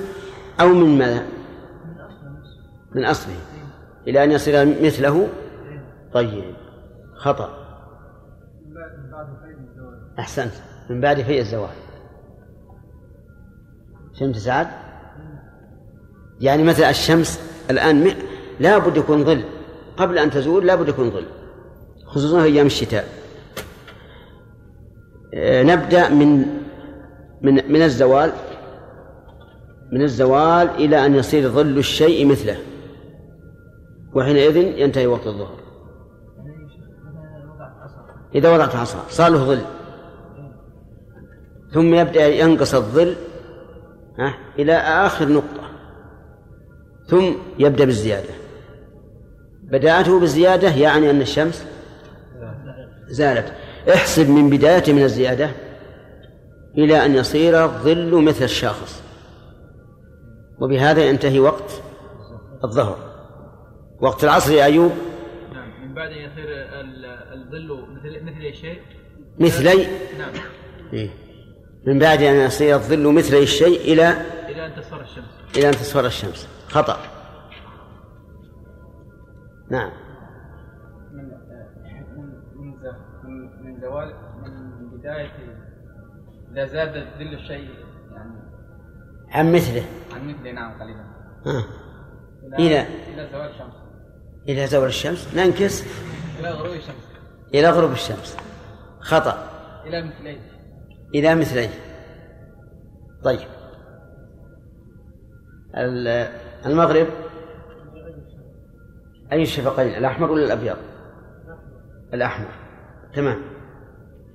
أو 0.60 0.68
من 0.68 0.98
ماذا؟ 0.98 1.26
من 2.94 3.04
أصله. 3.04 3.34
إلى 4.08 4.24
أن 4.24 4.30
يصير 4.32 4.66
مثله؟ 4.82 5.28
طيب 6.12 6.54
خطأ. 7.16 7.48
أحسنت. 10.18 10.52
من 10.90 11.00
بعد 11.00 11.22
في 11.22 11.40
الزواج 11.40 11.70
فهمت 14.20 14.36
سعد؟ 14.36 14.66
يعني 16.40 16.62
مثلا 16.62 16.90
الشمس 16.90 17.40
الآن 17.70 18.04
م- 18.08 18.14
لا 18.60 18.78
بد 18.78 18.96
يكون 18.96 19.24
ظل. 19.24 19.44
قبل 19.96 20.18
أن 20.18 20.30
تزول 20.30 20.66
لا 20.66 20.74
بد 20.74 20.88
يكون 20.88 21.10
ظل 21.10 21.24
خصوصا 22.06 22.40
في 22.40 22.46
أيام 22.46 22.66
الشتاء. 22.66 23.08
آه، 25.34 25.62
نبدأ 25.62 26.08
من 26.08 26.38
من 27.42 27.72
من 27.72 27.82
الزوال 27.82 28.32
من 29.92 30.02
الزوال 30.02 30.68
إلى 30.68 31.06
أن 31.06 31.14
يصير 31.14 31.48
ظل 31.48 31.78
الشيء 31.78 32.26
مثله. 32.26 32.56
وحينئذ 34.14 34.56
ينتهي 34.56 35.06
وقت 35.06 35.26
الظهر. 35.26 35.56
إذا 38.34 38.54
وضعت 38.54 38.76
عصا 38.76 38.98
صار 39.08 39.30
له 39.30 39.44
ظل. 39.44 39.60
ثم 41.72 41.94
يبدأ 41.94 42.26
ينقص 42.26 42.74
الظل 42.74 43.14
إلى 44.58 44.72
آخر 44.76 45.28
نقطة. 45.28 45.64
ثم 47.06 47.32
يبدأ 47.58 47.84
بالزيادة. 47.84 48.34
بداءته 49.62 50.20
بالزيادة 50.20 50.68
يعني 50.68 51.10
أن 51.10 51.20
الشمس 51.20 51.66
زالت. 53.08 53.52
احسب 53.94 54.30
من 54.30 54.50
بداية 54.50 54.92
من 54.92 55.02
الزيادة 55.02 55.50
إلى 56.78 57.06
أن 57.06 57.14
يصير 57.14 57.64
الظل 57.64 58.22
مثل 58.22 58.44
الشاخص. 58.44 59.02
وبهذا 60.60 61.04
ينتهي 61.04 61.40
وقت 61.40 61.82
الظهر. 62.64 63.13
وقت 64.04 64.24
العصر 64.24 64.52
يا 64.52 64.64
أيوب. 64.64 64.92
نعم 65.54 65.88
من 65.88 65.94
بعد 65.94 66.10
أن 66.10 66.18
يصير 66.18 66.44
ال- 66.80 67.04
الظل 67.32 67.86
مثل 67.90 68.24
مثل 68.24 68.40
أي 68.40 68.52
شيء. 68.54 68.80
مثلي؟ 69.38 69.86
نعم. 70.18 70.30
إيه. 70.92 71.10
من 71.86 71.98
بعد 71.98 72.22
أن 72.22 72.34
يصير 72.34 72.74
الظل 72.74 73.12
مثل 73.12 73.36
الشيء 73.36 73.80
إلى 73.92 74.16
إلى 74.48 74.66
أن 74.66 74.74
تصفر 74.74 75.00
الشمس. 75.00 75.56
إلى 75.56 75.66
أن 75.68 75.72
تصفر 75.72 76.06
الشمس. 76.06 76.48
خطأ. 76.68 76.98
نعم. 79.70 79.90
من 81.12 81.24
من 82.54 82.74
من 83.24 83.64
من 83.64 83.80
زوال 83.80 84.14
من 84.42 84.98
بداية 84.98 85.32
إذا 86.52 86.66
زاد 86.66 86.92
ظل 87.18 87.34
الشيء 87.34 87.70
يعني 88.12 88.32
عن 89.30 89.52
مثله. 89.52 89.82
عن 90.14 90.28
مثله 90.28 90.50
نعم 90.52 90.80
قليلا. 90.82 91.04
ها. 91.46 91.64
إلى 92.58 92.66
إلى 92.66 92.86
إلى 93.14 93.28
زوال 93.32 93.50
الشمس. 93.50 93.74
إلى 94.48 94.66
زوال 94.66 94.88
الشمس 94.88 95.34
ننكس 95.34 95.84
إلى 96.40 96.50
غروب 96.50 96.72
الشمس. 96.74 96.94
إلى 97.54 97.70
غروب 97.70 97.92
الشمس. 97.92 98.36
خطأ. 99.00 99.50
إلى 99.86 100.02
مثليه. 100.02 100.38
إلى 101.14 101.34
مثليه. 101.34 101.70
طيب. 103.24 103.48
ال- 105.76 106.28
المغرب؟ 106.66 107.06
أي 109.32 109.42
الشفقين 109.42 109.88
الأحمر 109.94 110.30
ولا 110.30 110.44
الأبيض؟ 110.44 110.76
الأحمر. 112.14 112.48
تمام. 113.14 113.42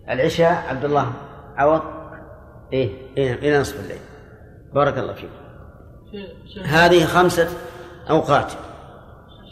العشاء 0.09 0.65
عبد 0.69 0.85
الله 0.85 1.13
عوض؟ 1.55 1.81
إيه 2.73 2.91
إيه 3.17 3.33
إلى 3.33 3.59
نصف 3.59 3.79
الليل. 3.79 3.99
بارك 4.73 4.97
الله 4.97 5.13
فيك. 5.13 5.29
هذه 6.65 7.05
خمسة 7.05 7.49
أوقات. 8.09 8.51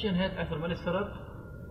شيء 0.01 0.11
نهاية 0.11 0.31
العصر 0.33 0.57
من 0.57 0.65
الاضطرار 0.65 1.11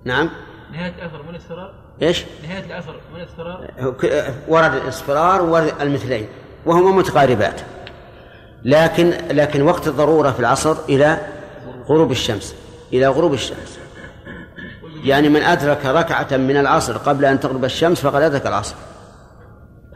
نعم. 0.05 0.31
نهاية 0.73 0.95
العصر 0.99 1.23
من 1.23 1.29
الاضطرار 1.35 1.75
إيش؟ 2.03 2.25
نهاية 2.49 2.65
العصر 2.65 2.93
من 3.15 3.93
ك- 3.93 4.35
ورد 4.49 4.75
الإصفرار 4.75 5.43
ورد 5.43 5.73
المثلين 5.81 6.29
وهما 6.67 6.91
متقاربات. 6.91 7.61
لكن 8.65 9.13
لكن 9.31 9.63
وقت 9.63 9.89
الضرورة 9.89 10.31
في 10.31 10.41
العصر 10.41 10.77
إلى 10.89 11.19
غروب 11.89 12.11
الشمس 12.11 12.55
إلى 12.93 13.07
غروب 13.09 13.33
الشمس. 13.35 13.79
يعني 15.05 15.29
من 15.29 15.43
أدرك 15.43 15.87
ركعة 15.87 16.37
من 16.37 16.57
العصر 16.57 16.97
قبل 16.97 17.25
أن 17.25 17.41
تغرب 17.41 17.65
الشمس 17.65 18.01
فقد 18.01 18.23
أدرك 18.23 18.47
العصر. 18.47 18.75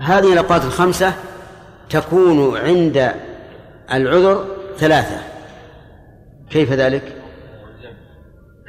هذه 0.01 0.33
الأوقات 0.33 0.65
الخمسة 0.65 1.13
تكون 1.91 2.57
عند 2.57 3.15
العذر 3.93 4.45
ثلاثة. 4.79 5.19
كيف 6.51 6.73
ذلك؟ 6.73 7.17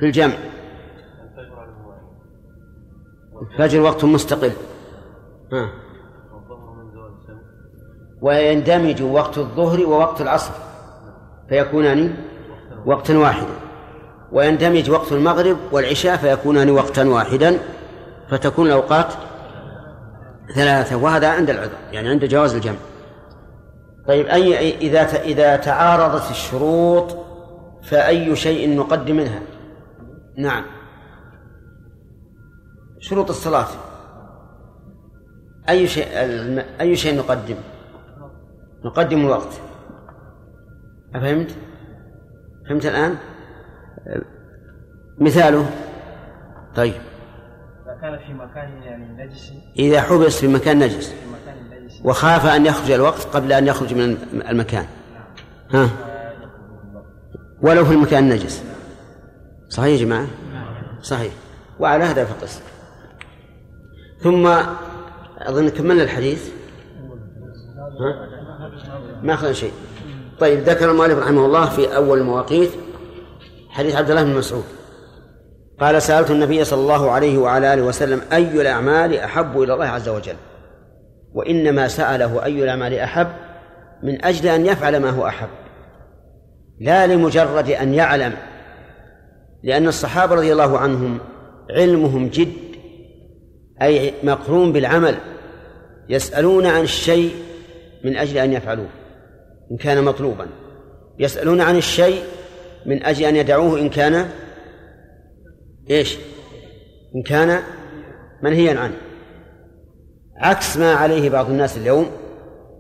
في 0.02 0.08
الجمع. 0.08 0.34
الفجر 3.42 3.82
وقت 3.82 4.04
مستقل. 4.04 4.52
ها. 5.54 5.70
ويندمج 8.22 9.02
وقت 9.04 9.38
الظهر 9.38 9.86
ووقت 9.86 10.22
العصر. 10.22 10.54
فيكونان 11.50 12.16
وقتا 12.86 13.18
واحدا. 13.18 13.54
ويندمج 14.32 14.90
وقت 14.90 15.12
المغرب 15.12 15.58
والعشاء 15.72 16.18
فيكونان 16.18 16.70
وقتا 16.70 17.04
واحدا. 17.04 17.58
فتكون 18.30 18.68
الأوقات 18.68 19.14
ثلاثة 20.56 20.96
وهذا 20.96 21.30
عند 21.30 21.50
العذر 21.50 21.78
يعني 21.92 22.10
عند 22.10 22.26
جواز 22.26 22.56
الجمع. 22.56 22.80
طيب 24.08 24.26
أي 24.26 24.78
إذا 24.78 25.02
إذا 25.02 25.56
تعارضت 25.56 26.32
الشروط 26.32 27.18
فأي 27.84 28.36
شيء 28.36 28.76
نقدم 28.76 29.16
منها؟ 29.16 29.42
نعم. 30.38 30.64
شروط 33.00 33.30
الصلاة. 33.30 33.68
أي 35.70 35.88
شيء 35.88 36.06
أي 36.82 36.96
شيء 36.96 37.18
نقدم؟ 37.18 37.56
نقدم 38.86 39.20
الوقت. 39.20 39.62
أفهمت؟ 41.16 41.56
فهمت 42.70 42.86
الآن؟ 42.86 43.18
مثاله. 45.20 45.70
طيب. 46.76 46.94
إذا 47.86 47.98
كان 48.02 48.18
في 48.18 48.34
مكان 48.34 48.84
يعني 48.84 49.26
نجس. 49.26 49.54
إذا 49.80 50.02
حبس 50.02 50.40
في 50.40 50.48
مكان 50.48 50.80
نجس. 50.80 51.10
في 51.10 51.16
مكان 51.30 51.84
نجس. 51.84 52.02
وخاف 52.06 52.46
أن 52.46 52.66
يخرج 52.66 52.92
الوقت 52.92 53.22
قبل 53.22 53.54
أن 53.54 53.68
يخرج 53.68 53.94
من 53.94 54.18
المكان. 54.50 54.86
ها؟ 55.74 55.90
ولو 57.62 57.86
في 57.86 57.94
المكان 57.94 58.24
النجس. 58.24 58.71
صحيح 59.72 60.00
يا 60.00 60.06
جماعة؟ 60.06 60.28
صحيح. 61.02 61.34
وعلى 61.80 62.04
هذا 62.04 62.26
فقس 62.26 62.62
ثم 64.20 64.48
أظن 65.38 65.70
كملنا 65.70 66.04
الحديث. 66.04 66.50
ها؟ 68.00 68.30
ما 69.24 69.34
أخذنا 69.34 69.54
شيء. 69.54 69.72
طيب 70.40 70.60
ذكر 70.60 70.92
المؤلف 70.92 71.20
رحمه 71.20 71.46
الله 71.46 71.70
في 71.70 71.96
أول 71.96 72.20
المواقيت 72.20 72.70
حديث 73.70 73.96
عبد 73.96 74.10
الله 74.10 74.24
بن 74.24 74.36
مسعود. 74.36 74.64
قال 75.80 76.02
سألت 76.02 76.32
النبي 76.32 76.64
صلى 76.64 76.82
الله 76.82 77.12
عليه 77.12 77.38
وعلى 77.38 77.74
آله 77.74 77.82
وسلم 77.82 78.22
أي 78.34 78.62
الأعمال 78.62 79.16
أحب 79.16 79.62
إلى 79.62 79.74
الله 79.74 79.86
عز 79.86 80.10
وجل؟ 80.10 80.36
وإنما 81.34 81.88
سأله 81.88 82.44
أي 82.44 82.64
الأعمال 82.64 82.94
أحب؟ 82.94 83.28
من 84.04 84.26
أجل 84.26 84.48
أن 84.48 84.66
يفعل 84.66 84.98
ما 84.98 85.10
هو 85.10 85.28
أحب. 85.28 85.50
لا 86.80 87.08
لمجرد 87.08 87.70
أن 87.70 87.94
يعلم 87.94 88.34
لأن 89.64 89.88
الصحابة 89.88 90.36
رضي 90.36 90.52
الله 90.52 90.78
عنهم 90.78 91.20
علمهم 91.70 92.28
جد 92.28 92.54
أي 93.82 94.14
مقرون 94.24 94.72
بالعمل 94.72 95.18
يسألون 96.10 96.66
عن 96.66 96.84
الشيء 96.84 97.36
من 98.04 98.18
أجل 98.18 98.38
أن 98.38 98.54
يفعلوه 98.54 98.90
إن 99.72 99.78
كان 99.78 100.04
مطلوبا. 100.04 100.48
يسألون 101.20 101.62
عن 101.62 101.78
الشيء 101.78 102.24
من 102.86 103.04
أجل 103.04 103.26
أن 103.26 103.36
يدعوه 103.36 103.80
إن 103.80 103.90
كان 103.90 104.30
إيش؟ 105.90 106.18
إن 107.16 107.24
كان 107.24 107.60
منهيا 108.44 108.80
عنه. 108.80 108.98
عكس 110.38 110.78
ما 110.78 110.94
عليه 110.94 111.30
بعض 111.30 111.50
الناس 111.50 111.78
اليوم 111.78 112.12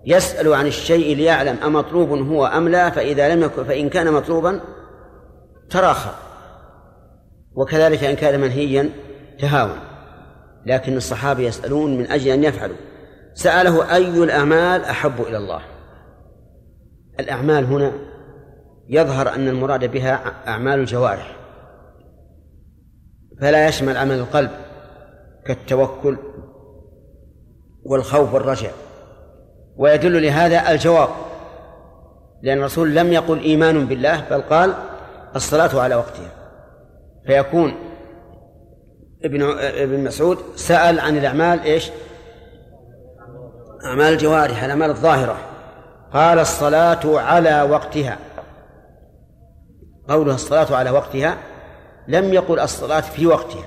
يسأل 0.05 0.53
عن 0.53 0.67
الشيء 0.67 1.15
ليعلم 1.15 1.57
أمطلوب 1.63 2.09
هو 2.09 2.45
أم 2.45 2.69
لا 2.69 2.89
فإذا 2.89 3.35
لم 3.35 3.43
يكن 3.43 3.63
فإن 3.63 3.89
كان 3.89 4.13
مطلوبا 4.13 4.61
تراخى. 5.69 6.30
وكذلك 7.55 8.03
إن 8.03 8.15
كان 8.15 8.39
منهيا 8.39 8.89
تهاون. 9.39 9.79
لكن 10.65 10.97
الصحابة 10.97 11.43
يسألون 11.43 11.97
من 11.97 12.11
أجل 12.11 12.31
أن 12.31 12.43
يفعلوا. 12.43 12.75
سأله 13.33 13.95
أي 13.95 14.23
الأعمال 14.23 14.83
أحب 14.83 15.21
إلى 15.21 15.37
الله؟ 15.37 15.61
الأعمال 17.19 17.65
هنا 17.65 17.91
يظهر 18.89 19.35
أن 19.35 19.47
المراد 19.47 19.91
بها 19.91 20.33
أعمال 20.47 20.79
الجوارح. 20.79 21.37
فلا 23.41 23.67
يشمل 23.67 23.97
عمل 23.97 24.15
القلب 24.15 24.51
كالتوكل 25.45 26.17
والخوف 27.83 28.33
والرجاء 28.33 28.73
ويدل 29.77 30.23
لهذا 30.23 30.71
الجواب 30.71 31.09
لأن 32.41 32.57
الرسول 32.57 32.95
لم 32.95 33.13
يقل 33.13 33.39
إيمان 33.39 33.85
بالله 33.85 34.29
بل 34.29 34.41
قال 34.41 34.73
الصلاة 35.35 35.81
على 35.81 35.95
وقتها. 35.95 36.40
فيكون 37.25 37.75
ابن 39.23 39.41
ابن 39.59 40.03
مسعود 40.03 40.37
سأل 40.55 40.99
عن 40.99 41.17
الأعمال 41.17 41.63
إيش؟ 41.63 41.91
أعمال 43.85 44.13
الجوارح 44.13 44.63
الأعمال 44.63 44.89
الظاهرة. 44.89 45.37
قال 46.13 46.39
الصلاة 46.39 47.19
على 47.19 47.61
وقتها. 47.61 48.17
قولها 50.09 50.35
الصلاة 50.35 50.75
على 50.75 50.89
وقتها 50.89 51.37
لم 52.07 52.33
يقل 52.33 52.59
الصلاة 52.59 53.01
في 53.01 53.27
وقتها 53.27 53.65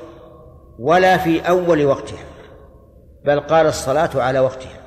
ولا 0.78 1.16
في 1.16 1.48
أول 1.48 1.84
وقتها 1.84 2.24
بل 3.24 3.40
قال 3.40 3.66
الصلاة 3.66 4.10
على 4.14 4.40
وقتها. 4.40 4.80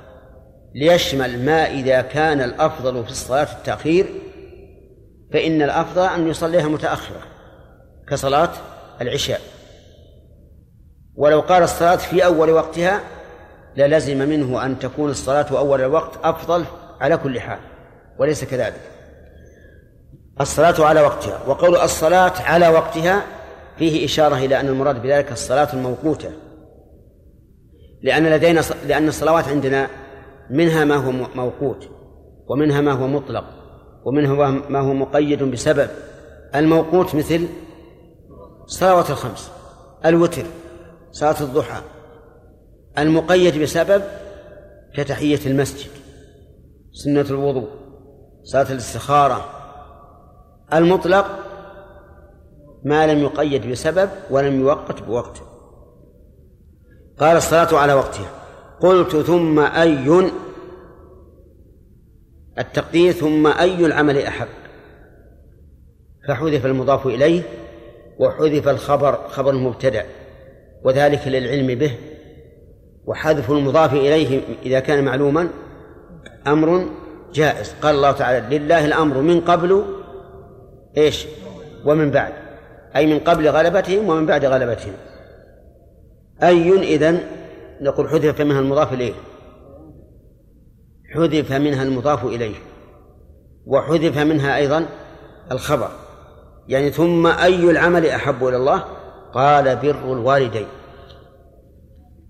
ليشمل 0.76 1.46
ما 1.46 1.68
إذا 1.68 2.02
كان 2.02 2.42
الأفضل 2.42 3.04
في 3.04 3.10
الصلاة 3.10 3.48
التأخير 3.58 4.06
فإن 5.34 5.62
الأفضل 5.62 6.06
أن 6.06 6.28
يصليها 6.28 6.68
متأخرة. 6.68 7.37
كصلاة 8.10 8.50
العشاء. 9.02 9.42
ولو 11.16 11.40
قال 11.40 11.64
الصلاة 11.64 11.96
في 11.96 12.26
أول 12.26 12.50
وقتها 12.50 13.02
للزم 13.78 14.18
منه 14.18 14.66
أن 14.66 14.80
تكون 14.80 15.10
الصلاة 15.10 15.58
أول 15.58 15.82
الوقت 15.82 16.20
أفضل 16.24 16.66
على 17.02 17.18
كل 17.18 17.40
حال 17.40 17.60
وليس 18.20 18.44
كذلك. 18.44 18.82
الصلاة 20.42 20.86
على 20.86 21.02
وقتها 21.02 21.44
وقول 21.48 21.76
الصلاة 21.76 22.34
على 22.42 22.68
وقتها 22.68 23.24
فيه 23.78 24.06
إشارة 24.06 24.36
إلى 24.36 24.60
أن 24.60 24.68
المراد 24.68 25.02
بذلك 25.02 25.32
الصلاة 25.32 25.74
الموقوتة. 25.74 26.32
لأن 28.02 28.28
لدينا 28.28 28.62
لأن 28.88 29.08
الصلوات 29.08 29.48
عندنا 29.48 29.88
منها 30.50 30.86
ما 30.86 30.96
هو 30.96 31.12
موقوت 31.12 31.90
ومنها 32.48 32.82
ما 32.82 32.92
هو 32.92 33.08
مطلق 33.08 33.46
ومنها 34.06 34.50
ما 34.70 34.80
هو 34.80 34.94
مقيد 34.94 35.44
بسبب. 35.44 35.90
الموقوت 36.56 37.16
مثل 37.16 37.48
صلوات 38.68 39.10
الخمس 39.10 39.52
الوتر 40.06 40.44
صلاة 41.12 41.42
الضحى 41.42 41.82
المقيد 42.98 43.62
بسبب 43.62 44.04
كتحية 44.96 45.40
المسجد 45.46 45.90
سنة 46.92 47.22
الوضوء 47.22 47.70
صلاة 48.44 48.72
الاستخارة 48.72 49.46
المطلق 50.74 51.26
ما 52.84 53.14
لم 53.14 53.20
يقيد 53.20 53.68
بسبب 53.68 54.10
ولم 54.30 54.60
يوقت 54.60 55.04
بوقت. 55.04 55.42
قال 57.20 57.38
الصلاة 57.38 57.78
على 57.78 57.94
وقتها 57.94 58.30
قلت 58.80 59.16
ثم 59.16 59.60
أي 59.60 60.32
التقدير 62.60 63.12
ثم 63.12 63.48
أي 63.48 63.86
العمل 63.86 64.18
أحب 64.18 64.48
فحذف 66.28 66.66
المضاف 66.66 67.08
إليه 67.08 67.44
وحذف 68.20 68.68
الخبر 68.68 69.28
خبر 69.28 69.52
المبتدأ 69.52 70.06
وذلك 70.84 71.28
للعلم 71.28 71.80
به 71.80 71.92
وحذف 73.06 73.52
المضاف 73.52 73.94
إليه 73.94 74.42
إذا 74.66 74.80
كان 74.80 75.04
معلوما 75.04 75.50
أمر 76.48 76.86
جائز. 77.34 77.74
قال 77.82 77.96
الله 77.96 78.12
تعالى 78.12 78.58
لله 78.58 78.86
الأمر 78.86 79.22
من 79.22 79.42
قبل 79.42 79.84
إيش؟ 80.98 81.26
ومن 81.86 82.12
بعد. 82.12 82.34
أي 82.96 83.06
من 83.06 83.20
قبل 83.20 83.50
غلبتهم 83.50 84.10
ومن 84.10 84.26
بعد 84.26 84.46
غلبتهم. 84.46 84.94
أي 86.44 86.96
إذن؟ 86.96 87.20
نقول 87.82 88.10
حذف 88.10 88.42
منها 88.42 88.60
المضاف 88.60 88.94
إليه. 88.94 89.14
حذف 91.14 91.52
منها 91.52 91.84
المضاف 91.84 92.26
إليه. 92.26 92.56
وحذف 93.66 94.18
منها 94.18 94.58
أيضا 94.58 94.86
الخبر. 95.52 95.90
يعني 96.68 96.92
ثم 96.92 97.28
أي 97.28 97.72
العمل 97.72 98.06
أحب 98.06 98.48
إلى 98.48 98.58
الله؟ 98.58 98.84
قال 99.34 99.76
بر 99.76 100.14
الوالدين. 100.14 100.68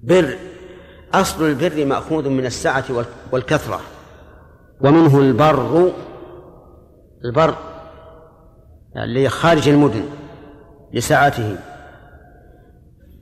بر 0.03 0.37
أصل 1.13 1.43
البر 1.43 1.85
مأخوذ 1.85 2.29
من 2.29 2.45
السعة 2.45 3.05
والكثرة. 3.31 3.81
ومنه 4.81 5.19
البر 5.19 5.91
البر 7.25 7.55
اللي 8.95 9.29
خارج 9.29 9.69
المدن 9.69 10.03
لسعته. 10.93 11.57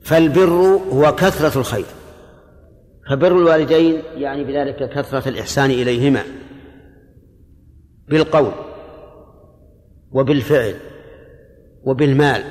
فالبر 0.02 0.50
هو 0.92 1.14
كثرة 1.14 1.60
الخير. 1.60 1.86
فبر 3.10 3.32
الوالدين 3.32 4.02
يعني 4.14 4.44
بذلك 4.44 4.90
كثرة 4.90 5.28
الإحسان 5.28 5.70
إليهما 5.70 6.22
بالقول 8.08 8.52
وبالفعل. 10.12 10.74
وبالمال 11.86 12.44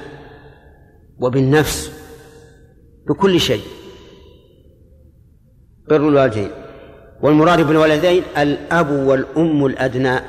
وبالنفس 1.20 1.92
بكل 3.08 3.40
شيء. 3.40 3.64
بر 5.90 6.10
الوالدين. 6.10 6.52
والمراد 7.22 7.68
بالوالدين 7.68 8.24
الأب 8.38 8.92
والأم 8.92 9.66
الأدنى 9.66 10.20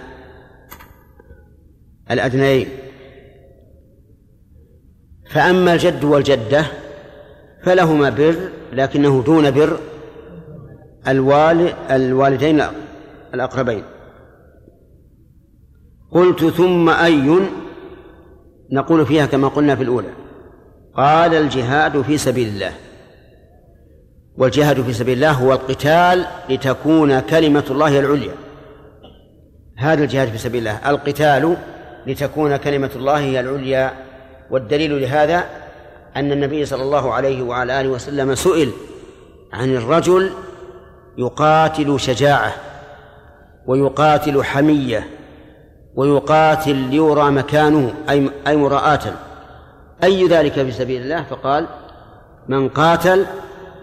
الأدنيين. 2.11 2.69
فأما 5.31 5.73
الجد 5.75 6.05
والجدة 6.05 6.67
فلهما 7.63 8.11
بر 8.11 8.51
لكنه 8.73 9.23
دون 9.23 9.51
بر 9.51 9.79
الوالد 11.09 11.75
الوالدين 11.91 12.63
الأقربين. 13.35 13.83
قلت 16.11 16.45
ثم 16.45 16.89
أي 16.89 17.49
نقول 18.73 19.07
فيها 19.07 19.27
كما 19.27 19.49
قلنا 19.49 19.77
في 19.77 19.83
الأولى. 19.83 20.09
قال 20.95 21.35
الجهاد 21.35 22.03
في 22.03 22.19
سبيل 22.19 22.49
الله. 22.49 22.73
والجهاد 24.39 24.83
في 24.83 24.93
سبيل 24.93 25.15
الله 25.15 25.33
هو 25.33 25.53
القتال 25.53 26.27
لتكون 26.49 27.21
كلمة 27.21 27.65
الله 27.71 27.99
العليا. 27.99 28.35
هذا 29.79 30.05
الجهاد 30.05 30.29
في 30.29 30.39
سبيل 30.39 30.59
الله. 30.59 30.91
القتال 30.91 31.57
لتكون 32.07 32.57
كلمة 32.57 32.91
الله 32.97 33.19
هي 33.19 33.41
العليا. 33.41 33.93
والدليل 34.51 35.01
لهذا 35.03 35.45
أن 36.17 36.33
النبي 36.33 36.67
صلى 36.67 36.83
الله 36.83 37.15
عليه 37.15 37.43
وعلى 37.43 37.81
آله 37.81 37.89
وسلم 37.89 38.35
سئل 38.35 38.71
عن 39.53 39.77
الرجل 39.77 40.31
يقاتل 41.19 42.01
شجاعة 42.01 42.55
ويقاتل 43.67 44.45
حمية 44.45 45.07
ويقاتل 45.97 46.77
ليرى 46.77 47.31
مكانه 47.31 47.95
أي 48.11 48.31
أي 48.47 48.57
مراءة 48.57 49.15
أي 50.05 50.27
ذلك 50.27 50.53
في 50.53 50.73
سبيل 50.73 51.03
الله؟ 51.03 51.23
فقال 51.23 51.67
من 52.49 52.69
قاتل 52.69 53.27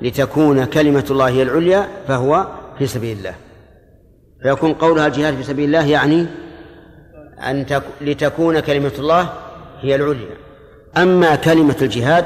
لتكون 0.01 0.65
كلمة 0.65 1.05
الله 1.11 1.29
هي 1.29 1.43
العليا 1.43 1.87
فهو 2.07 2.47
في 2.77 2.87
سبيل 2.87 3.17
الله. 3.17 3.35
فيكون 4.43 4.73
قولها 4.73 5.07
الجهاد 5.07 5.35
في 5.35 5.43
سبيل 5.43 5.65
الله 5.65 5.87
يعني 5.87 6.25
أن 7.39 7.65
تك... 7.65 7.83
لتكون 8.01 8.59
كلمة 8.59 8.91
الله 8.99 9.29
هي 9.79 9.95
العليا. 9.95 10.37
أما 10.97 11.35
كلمة 11.35 11.77
الجهاد 11.81 12.25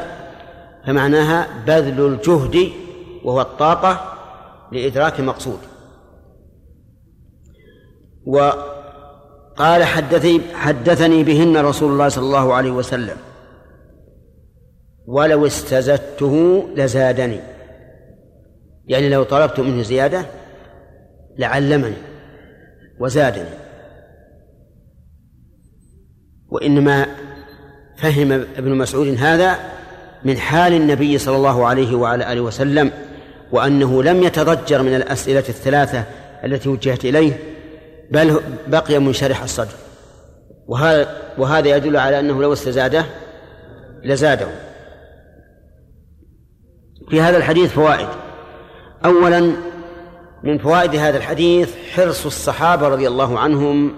فمعناها 0.88 1.48
بذل 1.68 2.06
الجهد 2.06 2.72
وهو 3.24 3.42
الطاقة 3.42 4.14
لإدراك 4.72 5.20
مقصود. 5.20 5.60
وقال 8.26 8.77
حدثي 9.86 10.42
حدثني 10.54 11.24
بهن 11.24 11.58
رسول 11.58 11.92
الله 11.92 12.10
صلى 12.10 12.26
الله 12.26 12.54
عليه 12.54 12.72
وسلم. 12.72 13.18
ولو 15.06 15.46
استزدته 15.46 16.68
لزادني. 16.76 17.40
يعني 18.88 19.10
لو 19.10 19.24
طلبت 19.24 19.60
منه 19.60 19.82
زيادة 19.82 20.26
لعلمني 21.38 21.96
وزادني. 23.00 23.50
وإنما 26.50 27.06
فهم 27.98 28.32
ابن 28.32 28.76
مسعود 28.76 29.08
هذا 29.20 29.60
من 30.26 30.38
حال 30.38 30.74
النبي 30.74 31.18
صلى 31.18 31.36
الله 31.36 31.68
عليه 31.68 31.96
وعلى 31.96 32.34
آله 32.34 32.42
وسلم 32.42 32.92
وأنه 33.52 34.04
لم 34.04 34.24
يتضجر 34.24 34.82
من 34.82 34.96
الأسئلة 34.96 35.44
الثلاثة 35.50 36.04
التي 36.44 36.70
وجهت 36.70 37.06
إليه 37.06 37.57
بل 38.12 38.42
بقي 38.68 39.00
منشرح 39.00 39.44
الصدر. 39.44 39.74
وهذا 40.68 41.34
وهذا 41.38 41.68
يدل 41.76 41.98
على 41.98 42.20
أنه 42.20 42.42
لو 42.42 42.54
استزاده 42.54 43.06
لزاده. 44.04 44.48
في 47.10 47.22
هذا 47.22 47.38
الحديث 47.38 47.72
فوائد. 47.72 48.08
أولا 49.06 49.52
من 50.44 50.58
فوائد 50.58 50.96
هذا 50.96 51.18
الحديث 51.18 51.76
حرص 51.76 52.26
الصحابة 52.26 52.88
رضي 52.88 53.08
الله 53.08 53.40
عنهم 53.40 53.94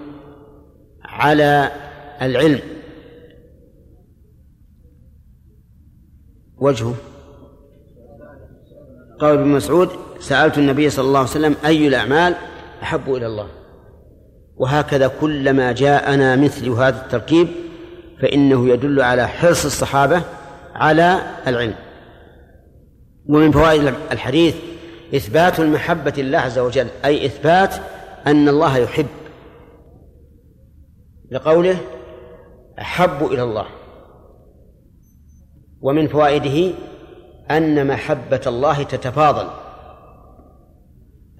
على 1.04 1.70
العلم. 2.22 2.60
وجهه. 6.58 6.94
قال 9.20 9.38
ابن 9.38 9.48
مسعود 9.48 9.88
سألت 10.20 10.58
النبي 10.58 10.90
صلى 10.90 11.04
الله 11.04 11.18
عليه 11.18 11.30
وسلم 11.30 11.56
أي 11.64 11.88
الأعمال 11.88 12.34
أحب 12.82 13.14
إلى 13.14 13.26
الله؟ 13.26 13.59
وهكذا 14.60 15.10
كلما 15.20 15.72
جاءنا 15.72 16.36
مثل 16.36 16.68
هذا 16.68 17.02
التركيب 17.02 17.48
فإنه 18.22 18.68
يدل 18.68 19.02
على 19.02 19.28
حرص 19.28 19.64
الصحابة 19.64 20.22
على 20.74 21.20
العلم. 21.46 21.74
ومن 23.28 23.52
فوائد 23.52 23.94
الحديث 24.12 24.56
إثبات 25.14 25.60
المحبة 25.60 26.12
لله 26.16 26.38
عز 26.38 26.58
وجل 26.58 26.86
أي 27.04 27.26
إثبات 27.26 27.74
أن 28.26 28.48
الله 28.48 28.78
يحب. 28.78 29.06
لقوله 31.30 31.78
أحب 32.80 33.26
إلى 33.26 33.42
الله. 33.42 33.66
ومن 35.80 36.08
فوائده 36.08 36.74
أن 37.50 37.86
محبة 37.86 38.40
الله 38.46 38.82
تتفاضل 38.82 39.48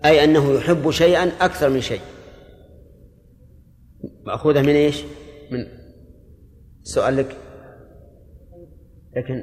أي 0.04 0.24
أنه 0.24 0.52
يحب 0.52 0.90
شيئا 0.90 1.32
أكثر 1.40 1.68
من 1.68 1.80
شيء. 1.80 2.00
مأخوذة 4.30 4.62
من 4.62 4.74
إيش؟ 4.74 5.02
من 5.50 5.66
سؤال 6.82 7.16
لك. 7.16 7.36
لكن 9.16 9.42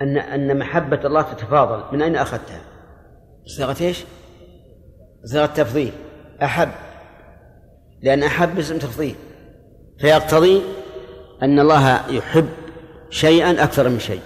أن 0.00 0.18
أن 0.18 0.58
محبة 0.58 1.06
الله 1.06 1.22
تتفاضل. 1.22 1.96
من 1.96 2.02
أين 2.02 2.16
أخذتها؟ 2.16 2.60
صيغة 3.46 3.76
إيش؟ 3.80 4.04
صيغة 5.24 5.46
تفضيل. 5.46 5.92
أحب. 6.42 6.68
لأن 8.02 8.22
أحب 8.22 8.58
اسم 8.58 8.78
تفضيل. 8.78 9.14
فيقتضي 9.98 10.62
أن 11.42 11.60
الله 11.60 12.10
يحب 12.10 12.48
شيئا 13.10 13.64
أكثر 13.64 13.88
من 13.88 13.98
شيء. 13.98 14.20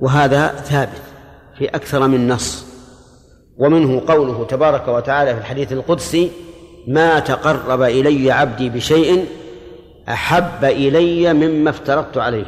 وهذا 0.00 0.48
ثابت 0.48 1.02
في 1.58 1.68
أكثر 1.68 2.08
من 2.08 2.28
نص. 2.28 2.66
ومنه 3.58 4.02
قوله 4.06 4.46
تبارك 4.46 4.88
وتعالى 4.88 5.34
في 5.34 5.40
الحديث 5.40 5.72
القدسي 5.72 6.30
ما 6.88 7.20
تقرب 7.20 7.82
إلي 7.82 8.30
عبدي 8.30 8.70
بشيء 8.70 9.39
أحب 10.08 10.64
إلي 10.64 11.32
مما 11.32 11.70
افترضت 11.70 12.18
عليه. 12.18 12.46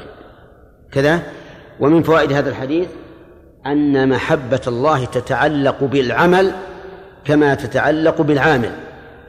كذا؟ 0.93 1.23
ومن 1.81 2.03
فوائد 2.03 2.33
هذا 2.33 2.51
الحديث 2.51 2.89
أن 3.67 4.09
محبة 4.09 4.61
الله 4.67 5.05
تتعلق 5.05 5.85
بالعمل 5.85 6.53
كما 7.25 7.55
تتعلق 7.55 8.23
بالعامل 8.23 8.71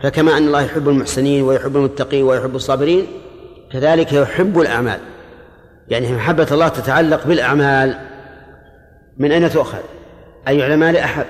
فكما 0.02 0.38
أن 0.38 0.48
الله 0.48 0.62
يحب 0.62 0.90
المحسنين 0.90 1.44
ويحب 1.44 1.76
المتقين 1.78 2.24
ويحب 2.24 2.56
الصابرين 2.56 3.08
كذلك 3.72 4.14
يحب 4.14 4.60
الأعمال. 4.60 5.00
يعني 5.90 6.14
محبة 6.14 6.48
الله 6.52 6.68
تتعلق 6.68 7.28
بالأعمال. 7.28 7.96
من 9.18 9.32
أين 9.32 9.50
تؤخذ؟ 9.50 9.80
أي 10.48 10.66
الأعمال 10.66 10.98
أحب؟ 10.98 11.26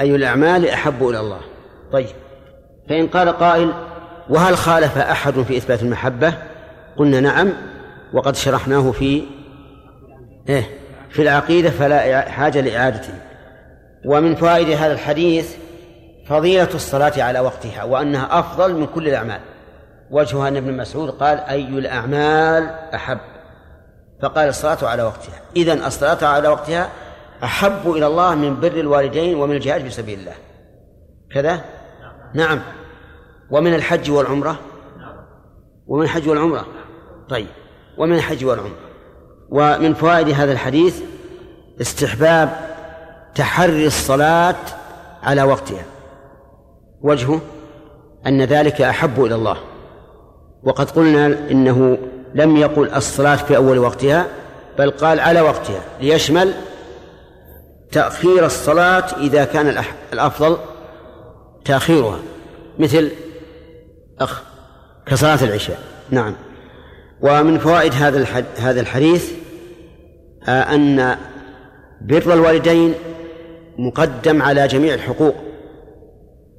أي 0.00 0.14
الأعمال 0.14 0.68
أحب 0.68 1.08
إلى 1.08 1.20
الله؟ 1.20 1.40
طيب. 1.92 2.06
فإن 2.88 3.06
قال 3.06 3.28
قائل 3.28 3.72
وهل 4.28 4.56
خالف 4.56 4.98
أحد 4.98 5.42
في 5.42 5.56
إثبات 5.56 5.82
المحبة؟ 5.82 6.34
قلنا 6.96 7.20
نعم 7.20 7.52
وقد 8.12 8.36
شرحناه 8.36 8.92
في 8.92 9.22
إيه 10.48 10.64
في 11.10 11.22
العقيدة 11.22 11.70
فلا 11.70 12.20
حاجة 12.30 12.60
لإعادته 12.60 13.14
ومن 14.04 14.34
فوائد 14.34 14.68
هذا 14.68 14.92
الحديث 14.92 15.56
فضيلة 16.26 16.68
الصلاة 16.74 17.22
على 17.22 17.40
وقتها 17.40 17.84
وأنها 17.84 18.38
أفضل 18.38 18.74
من 18.74 18.86
كل 18.86 19.08
الأعمال. 19.08 19.40
وجهها 20.10 20.48
أن 20.48 20.56
ابن 20.56 20.76
مسعود 20.76 21.10
قال 21.10 21.38
أي 21.38 21.68
الأعمال 21.68 22.70
أحب؟ 22.94 23.18
فقال 24.22 24.48
الصلاة 24.48 24.78
على 24.82 25.02
وقتها. 25.02 25.40
إذن 25.56 25.84
الصلاة 25.84 26.26
على 26.26 26.48
وقتها 26.48 26.88
أحب 27.44 27.90
إلى 27.90 28.06
الله 28.06 28.34
من 28.34 28.60
بر 28.60 28.80
الوالدين 28.80 29.36
ومن 29.36 29.56
الجهاد 29.56 29.82
في 29.82 29.90
سبيل 29.90 30.18
الله. 30.18 30.34
كذا؟ 31.34 31.60
نعم. 32.34 32.60
ومن 33.52 33.74
الحج 33.74 34.10
والعمرة؟ 34.10 34.58
ومن 35.86 36.02
الحج 36.02 36.28
والعمرة. 36.28 36.66
طيب. 37.28 37.46
ومن 37.98 38.14
الحج 38.14 38.44
والعمرة. 38.44 38.78
ومن 39.50 39.94
فوائد 39.94 40.28
هذا 40.28 40.52
الحديث 40.52 41.00
استحباب 41.80 42.50
تحري 43.34 43.86
الصلاة 43.86 44.56
على 45.22 45.42
وقتها. 45.42 45.84
وجهه 47.02 47.40
أن 48.26 48.42
ذلك 48.42 48.80
أحب 48.80 49.24
إلى 49.24 49.34
الله. 49.34 49.56
وقد 50.62 50.90
قلنا 50.90 51.26
إنه 51.26 51.98
لم 52.34 52.56
يقل 52.56 52.90
الصلاة 52.94 53.36
في 53.36 53.56
أول 53.56 53.78
وقتها 53.78 54.26
بل 54.78 54.90
قال 54.90 55.20
على 55.20 55.40
وقتها 55.40 55.80
ليشمل 56.00 56.54
تأخير 57.92 58.46
الصلاة 58.46 59.04
إذا 59.20 59.44
كان 59.44 59.84
الأفضل 60.12 60.56
تأخيرها. 61.64 62.18
مثل 62.78 63.10
أخ 64.20 64.42
كصلاة 65.06 65.44
العشاء. 65.44 65.78
نعم. 66.10 66.34
ومن 67.20 67.58
فوائد 67.58 67.94
هذا 67.94 68.44
هذا 68.58 68.80
الحديث 68.80 69.32
آه، 70.48 70.74
أن 70.74 71.16
بر 72.00 72.34
الوالدين 72.34 72.94
مقدم 73.78 74.42
على 74.42 74.66
جميع 74.66 74.94
الحقوق 74.94 75.34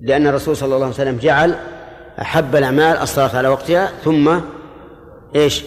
لأن 0.01 0.27
الرسول 0.27 0.57
صلى 0.57 0.75
الله 0.75 0.85
عليه 0.85 0.95
وسلم 0.95 1.17
جعل 1.17 1.55
أحب 2.21 2.55
الأعمال 2.55 2.97
الصلاة 2.97 3.37
على 3.37 3.47
وقتها 3.47 3.91
ثم 4.03 4.39
إيش؟ 5.35 5.63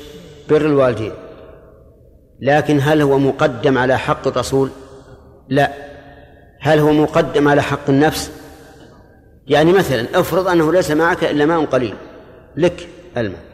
بر 0.51 0.66
الوالدين. 0.66 1.12
لكن 2.40 2.81
هل 2.83 3.03
هو 3.03 3.18
مقدم 3.18 3.79
على 3.79 3.99
حق 3.99 4.29
الرسول؟ 4.29 4.70
لا. 5.49 5.72
هل 6.61 6.79
هو 6.79 6.92
مقدم 6.92 7.49
على 7.49 7.62
حق 7.62 7.88
النفس؟ 7.88 8.31
يعني 9.46 9.72
مثلا 9.72 10.20
افرض 10.20 10.48
أنه 10.48 10.72
ليس 10.72 10.90
معك 10.90 11.24
إلا 11.24 11.46
ماء 11.46 11.64
قليل 11.64 11.94
لك 12.56 12.88
الماء 13.16 13.44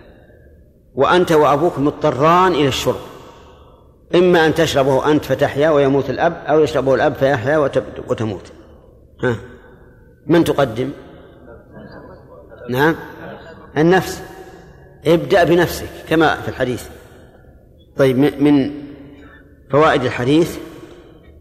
وأنت 0.95 1.33
وأبوك 1.33 1.79
مضطران 1.79 2.53
إلى 2.53 2.69
الشرب 2.69 3.01
إما 4.15 4.47
أن 4.47 4.55
تشربه 4.55 5.11
أنت 5.11 5.25
فتحيا 5.25 5.71
ويموت 5.71 6.11
الأب 6.11 6.43
أو 6.47 6.61
يشربه 6.61 6.95
الأب 6.95 7.15
فيحيا 7.15 7.59
وتموت. 8.09 8.53
ها؟ 9.23 9.37
من 10.27 10.45
تقدم؟ 10.45 10.91
نعم. 12.71 12.95
النفس. 13.77 14.23
ابدأ 15.07 15.45
بنفسك 15.45 15.89
كما 16.09 16.35
في 16.35 16.49
الحديث. 16.49 16.87
طيب 17.97 18.19
من 18.19 18.71
فوائد 19.71 20.05
الحديث 20.05 20.59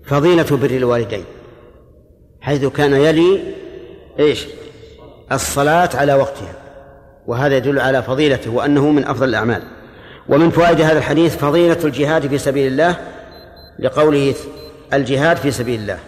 فضيلة 0.05 0.57
بر 0.57 0.69
الوالدين 0.69 1.25
حيث 2.41 2.65
كان 2.65 2.93
يلي 2.93 3.39
إيش؟ 4.19 4.47
الصلاة 5.31 5.89
على 5.93 6.13
وقتها. 6.13 6.53
وهذا 7.27 7.57
يدل 7.57 7.79
على 7.79 8.03
فضيلته 8.03 8.51
وأنه 8.51 8.89
من 8.89 9.05
أفضل 9.05 9.29
الأعمال. 9.29 9.61
ومن 10.29 10.49
فوائد 10.49 10.81
هذا 10.81 10.97
الحديث 10.97 11.37
فضيلة 11.37 11.77
الجهاد 11.83 12.27
في 12.27 12.37
سبيل 12.37 12.71
الله 12.71 12.95
لقوله 13.79 14.35
الجهاد 14.93 15.37
في 15.37 15.51
سبيل 15.51 15.79
الله. 15.79 15.99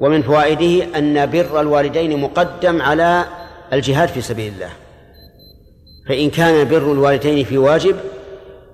ومن 0.00 0.22
فوائده 0.22 0.98
أن 0.98 1.30
بر 1.30 1.60
الوالدين 1.60 2.20
مقدم 2.20 2.82
على 2.82 3.24
الجهاد 3.72 4.08
في 4.08 4.20
سبيل 4.20 4.52
الله. 4.52 4.70
فإن 6.08 6.30
كان 6.30 6.68
بر 6.68 6.92
الوالدين 6.92 7.44
في 7.44 7.58
واجب 7.58 7.96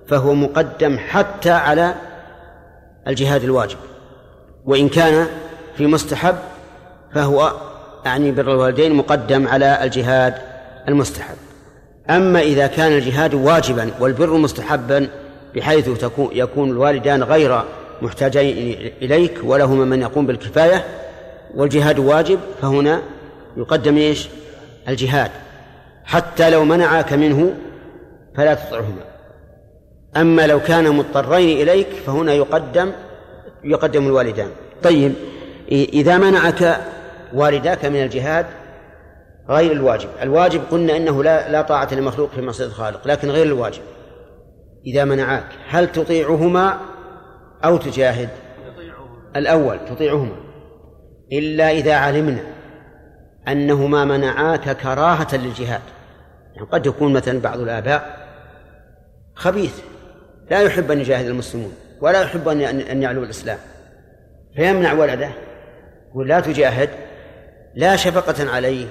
فهو 0.07 0.33
مقدم 0.33 0.97
حتى 0.97 1.51
على 1.51 1.95
الجهاد 3.07 3.43
الواجب. 3.43 3.77
وإن 4.65 4.89
كان 4.89 5.27
في 5.77 5.87
مستحب 5.87 6.35
فهو 7.13 7.68
يعني 8.05 8.31
بر 8.31 8.51
الوالدين 8.51 8.93
مقدم 8.93 9.47
على 9.47 9.83
الجهاد 9.83 10.33
المستحب. 10.87 11.35
أما 12.09 12.41
إذا 12.41 12.67
كان 12.67 12.91
الجهاد 12.91 13.33
واجبا 13.33 13.91
والبر 13.99 14.33
مستحبا 14.33 15.07
بحيث 15.55 15.89
تكون 15.89 16.29
يكون 16.31 16.69
الوالدان 16.69 17.23
غير 17.23 17.63
محتاجين 18.01 18.77
إليك 19.01 19.39
ولهما 19.43 19.85
من 19.85 20.01
يقوم 20.01 20.25
بالكفاية 20.25 20.85
والجهاد 21.55 21.99
واجب 21.99 22.39
فهنا 22.61 23.01
يقدم 23.57 23.97
إيش؟ 23.97 24.29
الجهاد. 24.87 25.31
حتى 26.03 26.49
لو 26.49 26.65
منعك 26.65 27.13
منه 27.13 27.53
فلا 28.35 28.53
تطعهما. 28.53 29.03
أما 30.17 30.47
لو 30.47 30.59
كان 30.59 30.89
مضطرين 30.89 31.61
إليك 31.61 31.87
فهنا 32.05 32.33
يقدم 32.33 32.91
يقدم 33.63 34.07
الوالدان. 34.07 34.49
طيب 34.83 35.13
إذا 35.71 36.17
منعك 36.17 36.79
والداك 37.33 37.85
من 37.85 38.03
الجهاد 38.03 38.45
غير 39.49 39.71
الواجب. 39.71 40.09
الواجب 40.21 40.61
قلنا 40.71 40.97
إنه 40.97 41.23
لا 41.23 41.51
لا 41.51 41.61
طاعة 41.61 41.93
لمخلوق 41.93 42.29
في 42.29 42.41
معصية 42.41 42.65
الخالق 42.65 43.07
لكن 43.07 43.29
غير 43.29 43.45
الواجب. 43.45 43.81
إذا 44.85 45.05
منعاك 45.05 45.47
هل 45.69 45.91
تطيعهما 45.91 46.77
أو 47.63 47.77
تجاهد؟ 47.77 48.29
الأول 49.35 49.79
تطيعهما. 49.89 50.35
إلا 51.31 51.71
إذا 51.71 51.95
علمنا 51.95 52.43
أنهما 53.47 54.05
منعاك 54.05 54.77
كراهة 54.77 55.35
للجهاد. 55.35 55.81
يعني 56.55 56.67
قد 56.71 56.85
يكون 56.85 57.13
مثلا 57.13 57.39
بعض 57.39 57.59
الآباء 57.59 58.17
خبيث 59.35 59.79
لا 60.51 60.61
يحب 60.61 60.91
أن 60.91 60.99
يجاهد 60.99 61.25
المسلمون 61.25 61.73
ولا 62.01 62.21
يحب 62.21 62.47
أن 62.47 62.61
أن 62.61 63.03
يعلو 63.03 63.23
الإسلام 63.23 63.57
فيمنع 64.55 64.93
ولده 64.93 65.29
يقول 66.09 66.27
لا 66.27 66.39
تجاهد 66.39 66.89
لا 67.75 67.95
شفقة 67.95 68.49
عليه 68.49 68.87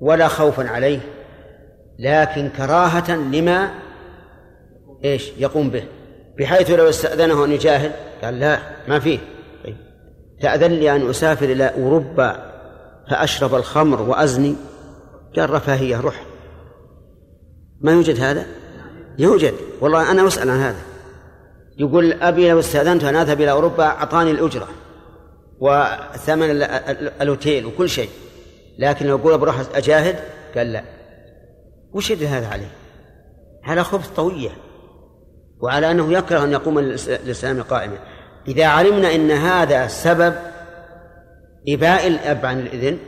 ولا 0.00 0.28
خوفا 0.28 0.68
عليه 0.68 1.00
لكن 1.98 2.48
كراهة 2.48 3.10
لما 3.16 3.70
إيش 5.04 5.32
يقوم 5.38 5.70
به؟ 5.70 5.84
بحيث 6.38 6.70
لو 6.70 6.88
استأذنه 6.88 7.44
أن 7.44 7.52
يجاهد؟ 7.52 7.92
قال 8.22 8.40
لا 8.40 8.58
ما 8.88 8.98
فيه. 8.98 9.18
طيب. 9.64 9.76
تأذن 10.40 10.72
لي 10.72 10.96
أن 10.96 11.10
أسافر 11.10 11.44
إلى 11.44 11.64
أوروبا 11.64 12.52
فأشرب 13.10 13.54
الخمر 13.54 14.02
وأزني؟ 14.02 14.54
قال 15.36 15.50
رفاهية 15.50 16.00
روح. 16.00 16.24
ما 17.80 17.92
يوجد 17.92 18.20
هذا؟ 18.20 18.46
يوجد. 19.18 19.54
والله 19.80 20.10
أنا 20.10 20.26
أسأل 20.26 20.50
عن 20.50 20.58
هذا. 20.58 20.80
يقول 21.78 22.12
أبي 22.12 22.50
لو 22.50 22.58
استأذنت 22.58 23.04
أن 23.04 23.16
أذهب 23.16 23.40
إلى 23.40 23.50
أوروبا 23.50 23.84
أعطاني 23.84 24.30
الأجرة. 24.30 24.68
وثمن 25.60 26.50
الأوتيل 27.20 27.66
وكل 27.66 27.88
شيء. 27.88 28.10
لكن 28.78 29.06
لو 29.06 29.16
أقول 29.16 29.38
بروح 29.38 29.60
أجاهد 29.74 30.16
قال 30.56 30.72
لا. 30.72 30.84
وش 31.92 32.10
يدري 32.10 32.26
هذا 32.26 32.48
عليه؟ 32.48 32.70
على 33.64 33.84
خبث 33.84 34.08
طوية. 34.08 34.50
وعلى 35.60 35.90
أنه 35.90 36.12
يكره 36.12 36.44
أن 36.44 36.52
يقوم 36.52 36.78
الإسلام 36.78 37.62
قائما. 37.62 37.98
إذا 38.48 38.66
علمنا 38.66 39.14
أن 39.14 39.30
هذا 39.30 39.86
سبب 39.86 40.34
إباء 41.68 42.06
الأب 42.06 42.46
عن 42.46 42.60
الإذن 42.60 42.98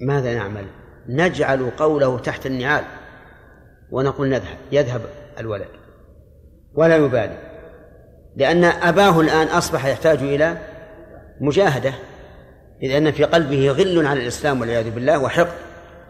ماذا 0.00 0.34
نعمل؟ 0.34 0.66
نجعل 1.08 1.70
قوله 1.70 2.18
تحت 2.18 2.46
النعال 2.46 2.84
ونقول 3.90 4.28
نذهب. 4.28 4.58
يذهب 4.72 5.00
الولد. 5.38 5.68
ولا 6.74 6.96
يبالي. 6.96 7.38
لأن 8.36 8.64
أباه 8.64 9.20
الآن 9.20 9.46
أصبح 9.46 9.86
يحتاج 9.86 10.18
إلى 10.18 10.58
مجاهدة 11.40 11.92
إذ 12.82 12.90
أن 12.90 13.12
في 13.12 13.24
قلبه 13.24 13.70
غل 13.70 14.06
على 14.06 14.22
الإسلام 14.22 14.60
والعياذ 14.60 14.90
بالله 14.90 15.18
وحقد 15.18 15.52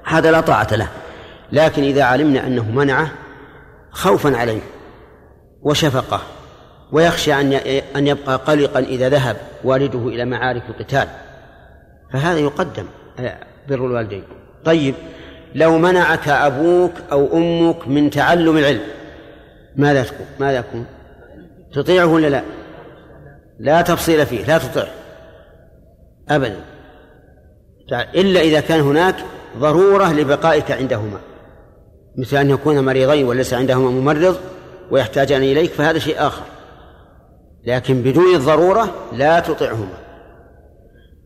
هذا 0.05 0.31
لا 0.31 0.41
طاعة 0.41 0.75
له. 0.75 0.89
لكن 1.53 1.83
إذا 1.83 2.05
علمنا 2.05 2.47
أنه 2.47 2.71
منعه 2.71 3.11
خوفا 3.91 4.37
عليه 4.37 4.61
وشفقة 5.63 6.23
ويخشى 6.93 7.35
أن 7.35 7.53
أن 7.97 8.07
يبقى 8.07 8.37
قلقا 8.37 8.81
إذا 8.81 9.09
ذهب 9.09 9.37
والده 9.65 10.09
إلى 10.09 10.25
معارك 10.25 10.63
القتال. 10.69 11.09
فهذا 12.13 12.39
يقدم 12.39 12.87
بر 13.69 13.87
الوالدين. 13.87 14.23
طيب 14.65 14.95
لو 15.55 15.79
منعك 15.79 16.29
أبوك 16.29 16.93
أو 17.13 17.37
أمك 17.37 17.89
من 17.89 18.11
تعلم 18.11 18.57
العلم 18.57 18.83
ماذا 19.77 20.03
تكون 20.03 20.27
ماذا 20.41 20.59
يكون 20.59 20.87
تطيعه 21.73 22.07
ولا 22.07 22.27
لا؟ 22.27 22.43
لا 23.59 23.83
تفصيل 23.83 24.27
فيه 24.27 24.45
لا 24.45 24.59
تطع 24.59 24.87
أبدا. 26.29 26.61
إلا 27.93 28.41
إذا 28.41 28.61
كان 28.61 28.81
هناك 28.81 29.17
ضرورة 29.59 30.13
لبقائك 30.13 30.71
عندهما. 30.71 31.19
مثل 32.19 32.37
أن 32.37 32.51
يكون 32.51 32.85
مريضين 32.85 33.27
وليس 33.27 33.55
عندهما 33.55 33.91
ممرض 33.91 34.37
ويحتاجان 34.91 35.43
إليك 35.43 35.73
فهذا 35.73 35.99
شيء 35.99 36.27
آخر. 36.27 36.43
لكن 37.65 38.03
بدون 38.03 38.35
الضرورة 38.35 38.95
لا 39.13 39.41
تطعهما. 39.41 39.99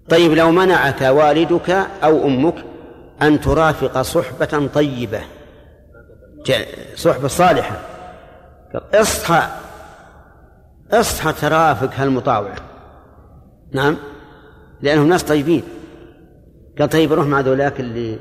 طيب 0.08 0.32
لو 0.32 0.50
منعك 0.50 1.02
والدك 1.02 1.70
أو 2.04 2.26
أمك 2.26 2.64
أن 3.22 3.40
ترافق 3.40 4.02
صحبة 4.02 4.68
طيبة 4.74 5.20
صحبة 6.96 7.28
صالحة 7.28 7.80
اصحى 8.94 9.42
اصحى 10.92 11.32
ترافق 11.32 11.90
هالمطاوع 11.94 12.54
نعم؟ 13.72 13.96
لأنهم 14.82 15.08
ناس 15.08 15.22
طيبين. 15.22 15.62
قال 16.78 16.88
طيب 16.88 17.12
روح 17.12 17.26
مع 17.26 17.40
ذولاك 17.40 17.80
اللي 17.80 18.18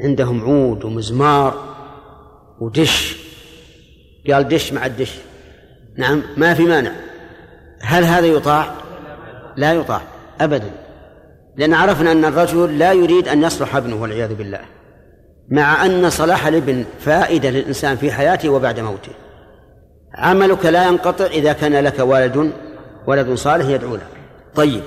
عندهم 0.00 0.40
عود 0.40 0.84
ومزمار 0.84 1.74
ودش. 2.60 3.16
قال 4.30 4.48
دش 4.48 4.72
مع 4.72 4.86
الدش. 4.86 5.14
نعم 5.96 6.22
ما 6.36 6.54
في 6.54 6.62
مانع. 6.62 6.92
هل 7.80 8.04
هذا 8.04 8.26
يطاع؟ 8.26 8.74
لا 9.56 9.72
يطاع 9.72 10.02
أبدا. 10.40 10.70
لأن 11.56 11.74
عرفنا 11.74 12.12
أن 12.12 12.24
الرجل 12.24 12.78
لا 12.78 12.92
يريد 12.92 13.28
أن 13.28 13.42
يصلح 13.42 13.76
ابنه 13.76 14.02
والعياذ 14.02 14.34
بالله 14.34 14.60
مع 15.48 15.86
أن 15.86 16.10
صلاح 16.10 16.46
الابن 16.46 16.84
فائدة 17.00 17.50
للإنسان 17.50 17.96
في 17.96 18.12
حياته 18.12 18.48
وبعد 18.48 18.80
موته. 18.80 19.12
عملك 20.14 20.66
لا 20.66 20.88
ينقطع 20.88 21.24
إذا 21.24 21.52
كان 21.52 21.72
لك 21.72 21.98
والد 21.98 22.52
ولد 23.06 23.34
صالح 23.34 23.68
يدعو 23.68 23.94
لك. 23.94 24.06
طيب. 24.54 24.82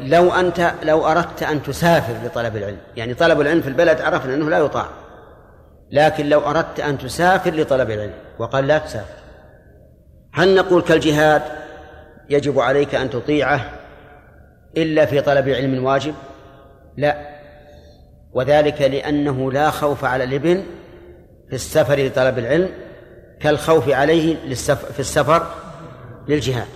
لو 0.00 0.32
أنت 0.32 0.72
لو 0.82 1.06
أردت 1.06 1.42
أن 1.42 1.62
تسافر 1.62 2.26
لطلب 2.26 2.56
العلم 2.56 2.78
يعني 2.96 3.14
طلب 3.14 3.40
العلم 3.40 3.60
في 3.60 3.68
البلد 3.68 4.00
عرفنا 4.00 4.34
أنه 4.34 4.50
لا 4.50 4.58
يطاع 4.58 4.86
لكن 5.90 6.28
لو 6.28 6.40
أردت 6.40 6.80
أن 6.80 6.98
تسافر 6.98 7.54
لطلب 7.54 7.90
العلم 7.90 8.14
وقال 8.38 8.66
لا 8.66 8.78
تسافر. 8.78 9.14
هل 10.32 10.54
نقول 10.54 10.82
كالجهاد 10.82 11.42
يجب 12.30 12.58
عليك 12.58 12.94
أن 12.94 13.10
تطيعه 13.10 13.70
إلا 14.76 15.06
في 15.06 15.20
طلب 15.20 15.48
علم 15.48 15.84
واجب؟ 15.84 16.14
لا 16.96 17.16
وذلك 18.32 18.82
لأنه 18.82 19.52
لا 19.52 19.70
خوف 19.70 20.04
على 20.04 20.24
الابن 20.24 20.62
في 21.48 21.54
السفر 21.54 22.06
لطلب 22.06 22.38
العلم 22.38 22.68
كالخوف 23.40 23.88
عليه 23.88 24.36
في 24.92 25.00
السفر 25.00 25.46
للجهاد. 26.28 26.68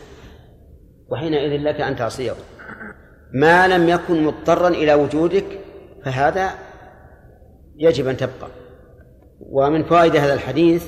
وحينئذ 1.08 1.60
لك 1.60 1.80
أن 1.80 1.96
تعصيه. 1.96 2.32
ما 3.34 3.68
لم 3.68 3.88
يكن 3.88 4.24
مضطرا 4.24 4.68
إلى 4.68 4.94
وجودك 4.94 5.44
فهذا 6.04 6.50
يجب 7.76 8.08
أن 8.08 8.16
تبقى. 8.16 8.48
ومن 9.40 9.84
فوائد 9.84 10.16
هذا 10.16 10.34
الحديث 10.34 10.86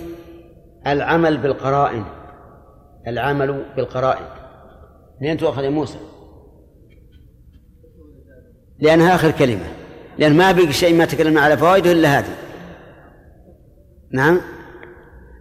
العمل 0.86 1.38
بالقرائن 1.38 2.04
العمل 3.06 3.64
بالقرائن. 3.76 4.26
منين 5.20 5.36
تؤخذ 5.36 5.68
موسى؟ 5.68 5.98
لأنها 8.78 9.14
آخر 9.14 9.30
كلمة. 9.30 9.66
لأن 10.18 10.36
ما 10.36 10.52
بقي 10.52 10.72
شيء 10.72 10.94
ما 10.94 11.04
تكلمنا 11.04 11.40
على 11.40 11.56
فوائده 11.56 11.92
إلا 11.92 12.18
هذه. 12.18 12.36
نعم؟ 14.10 14.40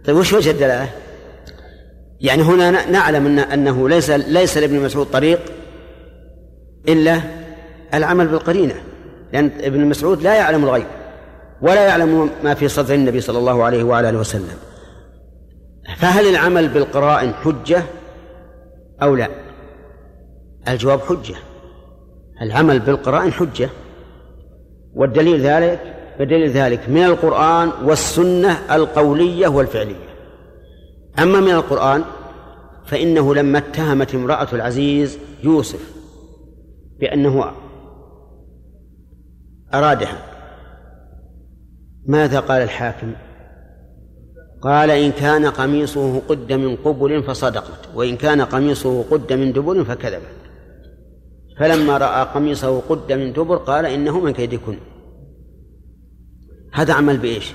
طيب 0.04 0.16
وش 0.16 0.32
وجه 0.32 0.50
الدلالة؟ 0.50 0.88
يعني 2.20 2.42
هنا 2.42 2.90
نعلم 2.90 3.26
أن 3.26 3.38
أنه 3.38 3.88
ليس 3.88 4.10
ليس 4.10 4.58
لابن 4.58 4.80
مسعود 4.80 5.06
طريق 5.06 5.55
إلا 6.88 7.20
العمل 7.94 8.26
بالقرينة 8.26 8.74
لأن 9.32 9.50
ابن 9.60 9.86
مسعود 9.86 10.22
لا 10.22 10.34
يعلم 10.34 10.64
الغيب 10.64 10.86
ولا 11.62 11.86
يعلم 11.86 12.30
ما 12.44 12.54
في 12.54 12.68
صدر 12.68 12.94
النبي 12.94 13.20
صلى 13.20 13.38
الله 13.38 13.64
عليه 13.64 13.84
وعلى 13.84 14.08
آله 14.08 14.18
وسلم. 14.18 14.56
فهل 15.96 16.28
العمل 16.28 16.68
بالقرائن 16.68 17.34
حجة 17.34 17.82
أو 19.02 19.14
لا؟ 19.14 19.28
الجواب 20.68 21.00
حجة. 21.00 21.34
العمل 22.42 22.78
بالقرائن 22.78 23.32
حجة. 23.32 23.68
والدليل 24.94 25.40
ذلك 25.40 25.80
بدليل 26.20 26.50
ذلك 26.50 26.88
من 26.88 27.04
القرآن 27.04 27.70
والسنة 27.84 28.58
القولية 28.74 29.48
والفعلية. 29.48 30.06
أما 31.18 31.40
من 31.40 31.50
القرآن 31.50 32.04
فإنه 32.86 33.34
لما 33.34 33.58
اتهمت 33.58 34.14
امرأة 34.14 34.48
العزيز 34.52 35.18
يوسف 35.44 35.95
بأنه 37.00 37.52
أرادها. 39.74 40.18
ماذا 42.06 42.40
قال 42.40 42.62
الحاكم؟ 42.62 43.12
قال 44.62 44.90
إن 44.90 45.12
كان 45.12 45.46
قميصه 45.46 46.20
قد 46.20 46.52
من 46.52 46.76
قبل 46.76 47.22
فصدقت 47.22 47.88
وإن 47.94 48.16
كان 48.16 48.42
قميصه 48.42 49.02
قد 49.02 49.32
من 49.32 49.52
دبر 49.52 49.84
فكذبت. 49.84 50.22
فلما 51.58 51.98
رأى 51.98 52.24
قميصه 52.34 52.80
قد 52.80 53.12
من 53.12 53.32
دبر 53.32 53.56
قال 53.56 53.86
إنه 53.86 54.20
من 54.20 54.32
كيدكن. 54.32 54.78
هذا 56.72 56.94
عمل 56.94 57.18
بإيش؟ 57.18 57.52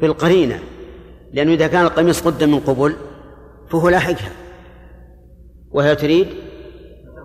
بالقرينة. 0.00 0.60
لأنه 1.32 1.52
إذا 1.52 1.66
كان 1.66 1.84
القميص 1.84 2.20
قد 2.22 2.44
من 2.44 2.60
قبل 2.60 2.96
فهو 3.70 3.88
لاحقها. 3.88 4.32
وهي 5.70 5.96
تريد 5.96 6.28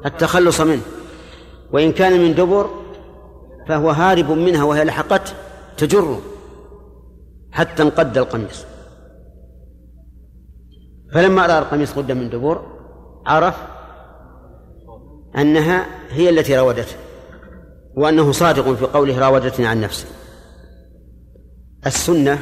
التخلص 0.05 0.61
منه. 0.61 0.81
وإن 1.71 1.91
كان 1.91 2.21
من 2.21 2.35
دبر 2.35 2.69
فهو 3.67 3.89
هارب 3.89 4.31
منها 4.31 4.63
وهي 4.63 4.83
لحقته 4.83 5.33
تجره 5.77 6.21
حتى 7.51 7.83
انقد 7.83 8.17
القميص. 8.17 8.65
فلما 11.13 11.45
رأى 11.45 11.59
القميص 11.59 11.93
قد 11.93 12.11
من 12.11 12.29
دبر 12.29 12.61
عرف 13.25 13.55
أنها 15.37 15.85
هي 16.09 16.29
التي 16.29 16.57
راودته 16.57 16.95
وأنه 17.95 18.31
صادق 18.31 18.73
في 18.73 18.85
قوله 18.85 19.19
راودتني 19.19 19.67
عن 19.67 19.81
نفسي. 19.81 20.05
السنة 21.85 22.39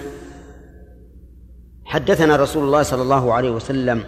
حدثنا 1.86 2.36
رسول 2.36 2.64
الله 2.64 2.84
صلى 2.84 3.02
الله 3.02 3.34
عليه 3.34 3.50
وسلم 3.50 4.04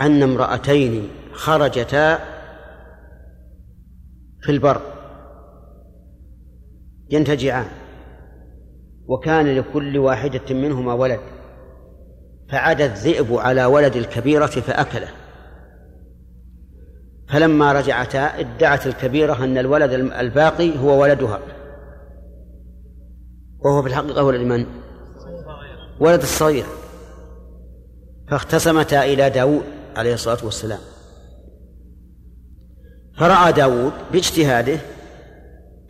أن 0.00 0.22
امرأتين 0.22 1.08
خرجتا 1.32 2.18
في 4.42 4.52
البر. 4.52 4.80
ينتجعان. 7.10 7.66
وكان 9.06 9.56
لكل 9.56 9.98
واحدة 9.98 10.54
منهما 10.54 10.94
ولد. 10.94 11.20
فعدا 12.50 12.84
الذئب 12.84 13.34
على 13.34 13.64
ولد 13.64 13.96
الكبيرة 13.96 14.46
فأكله. 14.46 15.08
فلما 17.28 17.72
رجعتا 17.72 18.18
ادعت 18.18 18.86
الكبيرة 18.86 19.44
أن 19.44 19.58
الولد 19.58 19.92
الباقي 19.92 20.78
هو 20.78 21.02
ولدها. 21.02 21.40
وهو 23.58 23.82
في 23.82 23.88
الحقيقة 23.88 24.24
ولد 24.24 24.40
من؟ 24.40 24.66
ولد 26.00 26.20
الصغير. 26.20 26.64
فاختصمتا 28.30 29.04
إلى 29.04 29.30
داود 29.30 29.62
عليه 29.96 30.14
الصلاة 30.14 30.44
والسلام. 30.44 30.80
فرأى 33.20 33.52
داود 33.52 33.92
باجتهاده 34.12 34.78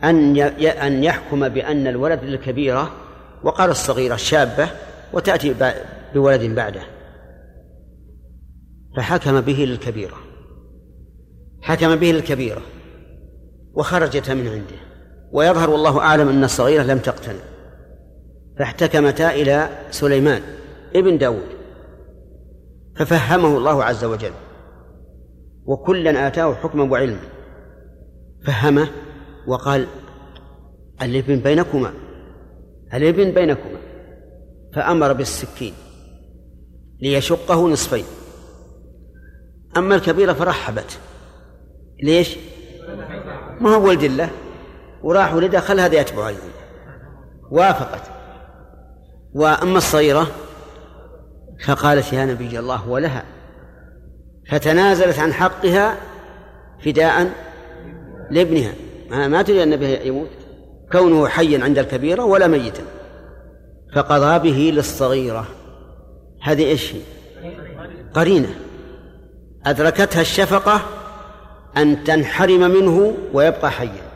أن 0.03 0.37
أن 0.67 1.03
يحكم 1.03 1.49
بأن 1.49 1.87
الولد 1.87 2.23
للكبيرة 2.23 2.91
وقال 3.43 3.69
الصغيرة 3.69 4.13
الشابة 4.15 4.69
وتأتي 5.13 5.55
بولد 6.13 6.55
بعده. 6.55 6.81
فحكم 8.97 9.41
به 9.41 9.53
للكبيرة. 9.53 10.17
حكم 11.61 11.95
به 11.95 12.11
للكبيرة 12.11 12.61
وخرجت 13.73 14.31
من 14.31 14.47
عنده. 14.47 14.81
ويظهر 15.31 15.69
والله 15.69 15.99
أعلم 15.99 16.29
أن 16.29 16.43
الصغيرة 16.43 16.83
لم 16.83 16.97
تقتنع. 16.97 17.43
فاحتكمتا 18.59 19.31
إلى 19.31 19.69
سليمان 19.91 20.41
ابن 20.95 21.17
داود. 21.17 21.49
ففهمه 22.95 23.57
الله 23.57 23.83
عز 23.83 24.03
وجل. 24.03 24.31
وكلا 25.65 26.27
آتاه 26.27 26.53
حكما 26.53 26.83
وعلما. 26.83 27.29
فهمه 28.45 28.87
وقال 29.47 29.87
الابن 31.01 31.39
بينكما 31.39 31.93
الابن 32.93 33.31
بينكما. 33.31 33.77
فأمر 34.75 35.13
بالسكين 35.13 35.73
ليشقه 37.01 37.69
نصفين. 37.69 38.05
أما 39.77 39.95
الكبيرة 39.95 40.33
فرحبت. 40.33 40.99
ليش؟ 42.03 42.37
ما 43.61 43.75
هو 43.75 43.87
ولد 43.87 44.03
الله؟ 44.03 44.29
وراح 45.03 45.33
ولده 45.33 45.59
خل 45.59 45.79
هذا 45.79 45.99
يتبع 45.99 46.27
أيضا 46.27 46.41
وافقت. 47.51 48.01
وأما 49.33 49.77
الصغيرة 49.77 50.27
فقالت 51.65 52.13
يا 52.13 52.25
نبي 52.25 52.59
الله 52.59 52.89
ولها. 52.89 53.23
فتنازلت 54.49 55.19
عن 55.19 55.33
حقها 55.33 55.97
فداء 56.85 57.31
لابنها. 58.31 58.73
ما 59.09 59.41
تريد 59.41 59.59
أن 59.59 59.83
يموت. 60.07 60.29
كونه 60.91 61.27
حيا 61.27 61.63
عند 61.63 61.79
الكبيرة 61.79 62.23
ولا 62.23 62.47
ميتا. 62.47 62.83
فقضى 63.95 64.51
به 64.51 64.71
للصغيرة. 64.75 65.47
هذه 66.41 66.65
إيش 66.65 66.93
هي؟ 66.93 66.99
قرينة. 68.13 68.55
أدركتها 69.65 70.21
الشفقة 70.21 70.81
أن 71.77 72.03
تنحرم 72.03 72.71
منه 72.71 73.13
ويبقى 73.33 73.71
حيا. 73.71 74.11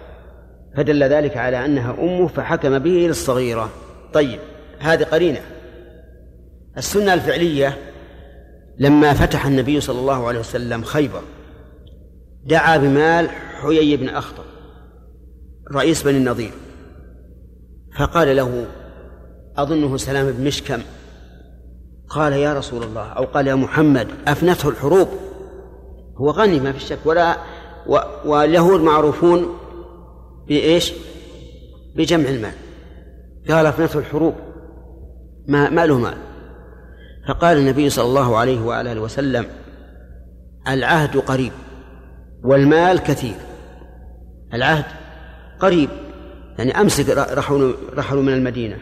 فدل 0.77 1.03
ذلك 1.03 1.37
على 1.37 1.65
أنها 1.65 1.95
أمه 1.99 2.27
فحكم 2.27 2.79
به 2.79 2.89
للصغيرة. 2.89 3.69
طيب 4.13 4.39
هذه 4.79 5.03
قرينة. 5.03 5.41
السنة 6.77 7.13
الفعلية 7.13 7.77
لما 8.77 9.13
فتح 9.13 9.45
النبي 9.45 9.81
صلى 9.81 9.99
الله 9.99 10.27
عليه 10.27 10.39
وسلم 10.39 10.83
خيبر 10.83 11.21
دعا 12.45 12.77
بمال 12.77 13.29
حيي 13.29 13.97
بن 13.97 14.09
أخطب 14.09 14.43
رئيس 15.73 16.03
بني 16.03 16.17
النضير 16.17 16.51
فقال 17.97 18.35
له 18.35 18.67
أظنه 19.57 19.97
سلام 19.97 20.31
بن 20.31 20.43
مشكم. 20.43 20.81
قال 22.09 22.33
يا 22.33 22.53
رسول 22.53 22.83
الله. 22.83 23.07
أو 23.07 23.23
قال 23.23 23.47
يا 23.47 23.55
محمد 23.55 24.07
أفنته 24.27 24.69
الحروب. 24.69 25.07
هو 26.17 26.29
غني 26.29 26.59
ما 26.59 26.71
في 26.71 26.79
شك 26.79 26.99
ولا 27.05 27.37
و 27.87 27.97
واليهود 28.25 28.81
معروفون 28.81 29.57
بإيش؟ 30.47 30.93
بجمع 31.95 32.29
المال. 32.29 32.53
قال 33.49 33.65
أفنته 33.65 33.99
الحروب. 33.99 34.33
ما 35.47 35.69
ما 35.69 35.85
له 35.85 35.99
مال. 35.99 36.17
فقال 37.27 37.57
النبي 37.57 37.89
صلى 37.89 38.05
الله 38.05 38.37
عليه 38.37 38.61
وعلى 38.61 38.99
وسلم 38.99 39.45
العهد 40.67 41.17
قريب 41.17 41.51
والمال 42.43 42.99
كثير. 42.99 43.35
العهد 44.53 44.85
قريب 45.59 45.89
يعني 46.57 46.81
أمسك 46.81 47.09
رحلوا 47.09 47.73
رحلوا 47.93 48.23
من 48.23 48.33
المدينة 48.33 48.77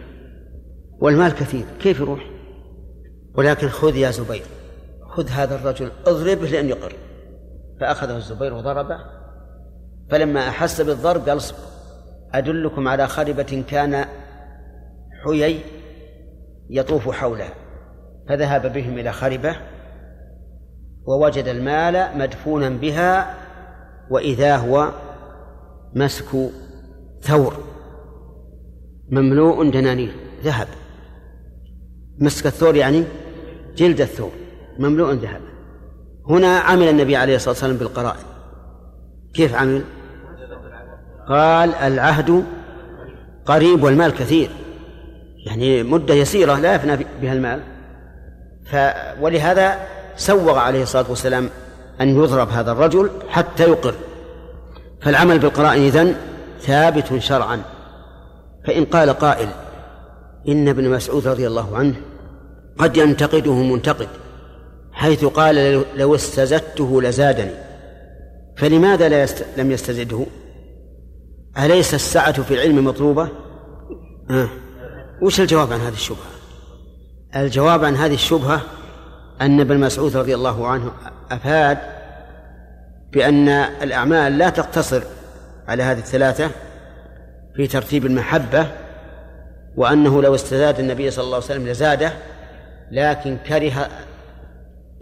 والمال 0.99 1.31
كثير 1.31 1.65
كيف 1.79 1.99
يروح؟ 1.99 2.29
ولكن 3.35 3.69
خذ 3.69 3.95
يا 3.95 4.11
زبير 4.11 4.43
خذ 5.09 5.29
هذا 5.29 5.55
الرجل 5.55 5.91
اضربه 6.07 6.47
لأن 6.47 6.69
يقر. 6.69 6.93
فأخذه 7.79 8.17
الزبير 8.17 8.53
وضربه 8.53 8.99
فلما 10.11 10.49
أحس 10.49 10.81
بالضرب 10.81 11.29
قال 11.29 11.37
اصبر 11.37 11.57
أدلكم 12.33 12.87
على 12.87 13.07
خربة 13.07 13.63
كان 13.69 14.05
حيي 15.23 15.59
يطوف 16.69 17.09
حولها 17.09 17.53
فذهب 18.29 18.73
بهم 18.73 18.97
إلى 18.97 19.11
خربة 19.11 19.55
ووجد 21.05 21.47
المال 21.47 22.17
مدفونا 22.17 22.69
بها 22.69 23.35
وإذا 24.09 24.55
هو 24.55 24.91
مسك 25.95 26.25
ثور 27.21 27.53
مملوء 29.09 29.69
دنانير. 29.69 30.13
ذهب. 30.43 30.67
مسك 32.19 32.45
الثور 32.45 32.75
يعني 32.75 33.03
جلد 33.75 34.01
الثور 34.01 34.31
مملوء 34.79 35.13
ذهب. 35.13 35.41
هنا 36.29 36.57
عمل 36.57 36.87
النبي 36.87 37.15
عليه 37.15 37.35
الصلاة 37.35 37.49
والسلام 37.49 37.77
بالقرائن. 37.77 38.25
كيف 39.33 39.55
عمل؟ 39.55 39.83
قال 41.27 41.75
العهد 41.75 42.43
قريب 43.45 43.83
والمال 43.83 44.11
كثير. 44.11 44.49
يعني 45.45 45.83
مدة 45.83 46.13
يسيرة 46.13 46.59
لا 46.59 46.75
يفنى 46.75 47.05
بها 47.21 47.33
المال. 47.33 47.72
ف 48.65 48.75
ولهذا 49.21 49.87
سوغ 50.17 50.57
عليه 50.57 50.83
الصلاة 50.83 51.05
والسلام 51.09 51.49
أن 52.01 52.09
يضرب 52.23 52.49
هذا 52.49 52.71
الرجل 52.71 53.09
حتى 53.29 53.63
يقر. 53.63 53.93
فالعمل 55.01 55.39
بالقرائن 55.39 55.83
إذن 55.83 56.15
ثابت 56.61 57.17
شرعا. 57.17 57.61
فإن 58.65 58.85
قال 58.85 59.09
قائل 59.09 59.49
إن 60.47 60.67
ابن 60.67 60.89
مسعود 60.89 61.27
رضي 61.27 61.47
الله 61.47 61.77
عنه 61.77 61.95
قد 62.77 62.97
ينتقده 62.97 63.53
منتقد 63.53 64.07
حيث 64.91 65.25
قال 65.25 65.85
لو 65.95 66.15
استزدته 66.15 67.01
لزادني. 67.01 67.51
فلماذا 68.57 69.09
لا 69.09 69.23
يست... 69.23 69.45
لم 69.57 69.71
يستزده؟ 69.71 70.25
أليس 71.57 71.93
السعة 71.93 72.41
في 72.41 72.53
العلم 72.53 72.85
مطلوبة؟ 72.85 73.29
آه. 74.29 74.49
وش 75.21 75.39
الجواب 75.41 75.73
عن 75.73 75.79
هذه 75.79 75.93
الشبهة؟ 75.93 76.33
الجواب 77.35 77.85
عن 77.85 77.95
هذه 77.95 78.13
الشبهة 78.13 78.61
أن 79.41 79.59
ابن 79.59 79.77
مسعود 79.77 80.17
رضي 80.17 80.35
الله 80.35 80.67
عنه 80.67 80.91
أفاد 81.31 81.77
بأن 83.11 83.49
الأعمال 83.81 84.37
لا 84.37 84.49
تقتصر 84.49 85.03
على 85.67 85.83
هذه 85.83 85.97
الثلاثة 85.97 86.49
في 87.55 87.67
ترتيب 87.67 88.05
المحبة 88.05 88.67
وأنه 89.75 90.21
لو 90.21 90.35
استزاد 90.35 90.79
النبي 90.79 91.11
صلى 91.11 91.23
الله 91.23 91.35
عليه 91.35 91.45
وسلم 91.45 91.67
لزاده 91.67 92.13
لكن 92.91 93.37
كره 93.37 93.89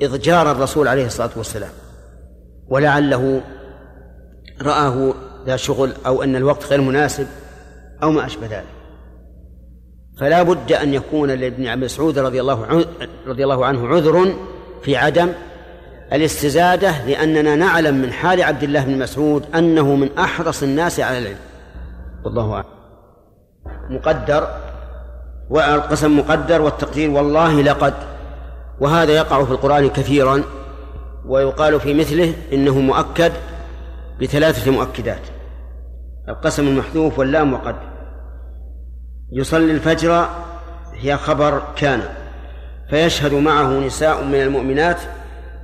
إضجار 0.01 0.51
الرسول 0.51 0.87
عليه 0.87 1.05
الصلاة 1.05 1.29
والسلام. 1.35 1.71
ولعله 2.67 3.41
رآه 4.61 5.13
ذا 5.45 5.55
شغل 5.55 5.93
أو 6.05 6.23
أن 6.23 6.35
الوقت 6.35 6.65
غير 6.65 6.81
مناسب 6.81 7.27
أو 8.03 8.11
ما 8.11 8.25
أشبه 8.25 8.47
ذلك. 8.47 8.80
فلا 10.21 10.43
بد 10.43 10.71
أن 10.71 10.93
يكون 10.93 11.31
لابن 11.31 11.79
مسعود 11.79 12.19
رضي 12.19 12.41
الله 12.41 12.85
رضي 13.27 13.43
الله 13.43 13.65
عنه 13.65 13.87
عذر 13.87 14.33
في 14.83 14.95
عدم 14.95 15.29
الاستزادة 16.13 17.05
لأننا 17.05 17.55
نعلم 17.55 17.95
من 17.95 18.11
حال 18.11 18.43
عبد 18.43 18.63
الله 18.63 18.83
بن 18.83 18.99
مسعود 18.99 19.45
أنه 19.55 19.95
من 19.95 20.17
أحرص 20.17 20.63
الناس 20.63 20.99
على 20.99 21.17
العلم. 21.17 21.37
والله 22.25 22.53
أعلم. 22.53 22.65
مقدر 23.89 24.47
والقسم 25.49 26.19
مقدر 26.19 26.61
والتقدير 26.61 27.09
والله 27.09 27.61
لقد 27.61 27.93
وهذا 28.79 29.11
يقع 29.11 29.43
في 29.43 29.51
القرآن 29.51 29.89
كثيرا 29.89 30.43
ويقال 31.25 31.79
في 31.79 31.93
مثله 31.93 32.33
إنه 32.53 32.79
مؤكد 32.79 33.31
بثلاثة 34.21 34.71
مؤكدات. 34.71 35.21
القسم 36.29 36.67
المحذوف 36.67 37.19
واللام 37.19 37.53
وقد. 37.53 37.90
يصلي 39.31 39.71
الفجر 39.71 40.29
هي 40.93 41.17
خبر 41.17 41.61
كان. 41.75 42.01
فيشهد 42.89 43.33
معه 43.33 43.79
نساء 43.79 44.23
من 44.23 44.41
المؤمنات 44.41 44.97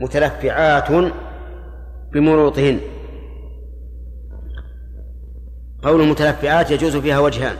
متلفعات 0.01 1.11
بمروطهن. 2.13 2.79
قول 5.83 6.01
المتلفعات 6.01 6.71
يجوز 6.71 6.97
فيها 6.97 7.19
وجهان. 7.19 7.55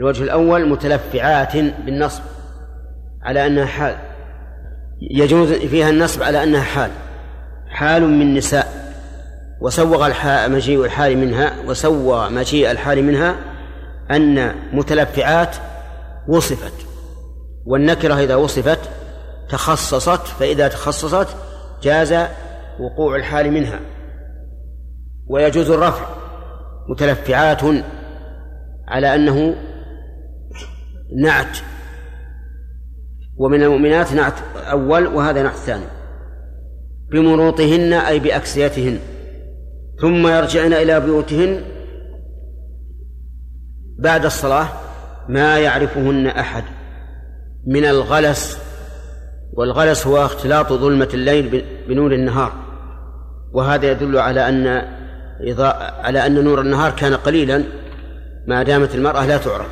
الوجه 0.00 0.22
الأول 0.22 0.68
متلفعات 0.68 1.56
بالنصب 1.56 2.22
على 3.22 3.46
أنها 3.46 3.66
حال. 3.66 3.96
يجوز 5.00 5.52
فيها 5.52 5.90
النصب 5.90 6.22
على 6.22 6.42
أنها 6.42 6.62
حال. 6.62 6.90
حال 7.68 8.02
من 8.02 8.34
نساء. 8.34 8.78
وسوغ 9.60 10.08
مجيء 10.48 10.84
الحال 10.84 11.18
منها 11.18 11.52
وسوى 11.66 12.30
مجيء 12.30 12.70
الحال 12.70 13.02
منها 13.04 13.36
أن 14.10 14.54
متلفعات 14.72 15.56
وصفت 16.28 16.72
والنكرة 17.66 18.14
إذا 18.14 18.36
وصفت 18.36 18.78
تخصصت 19.48 20.26
فإذا 20.26 20.68
تخصصت 20.68 21.28
جاز 21.82 22.12
وقوع 22.80 23.16
الحال 23.16 23.50
منها 23.50 23.80
ويجوز 25.26 25.70
الرفع. 25.70 26.06
متلفعات 26.88 27.84
على 28.88 29.14
أنه 29.14 29.54
نعت 31.16 31.58
ومن 33.36 33.62
المؤمنات 33.62 34.12
نعت 34.12 34.34
أول 34.56 35.06
وهذا 35.06 35.42
نعت 35.42 35.54
ثاني 35.54 35.84
بمروطهن 37.10 37.92
أي 37.92 38.18
بأكسيتهن 38.18 38.98
ثم 40.00 40.26
يرجعن 40.26 40.72
إلى 40.72 41.00
بيوتهن 41.00 41.62
بعد 43.98 44.24
الصلاة 44.24 44.68
ما 45.28 45.58
يعرفهن 45.58 46.26
أحد 46.26 46.64
من 47.66 47.84
الغلس 47.84 48.58
والغلس 49.52 50.06
هو 50.06 50.24
اختلاط 50.24 50.72
ظلمة 50.72 51.08
الليل 51.14 51.64
بنور 51.88 52.12
النهار. 52.12 52.52
وهذا 53.52 53.90
يدل 53.90 54.18
على 54.18 54.48
أن 54.48 54.66
إضاء 55.40 56.00
على 56.04 56.26
أن 56.26 56.44
نور 56.44 56.60
النهار 56.60 56.90
كان 56.90 57.14
قليلا 57.14 57.64
ما 58.46 58.62
دامت 58.62 58.94
المرأة 58.94 59.26
لا 59.26 59.36
تعرف. 59.36 59.68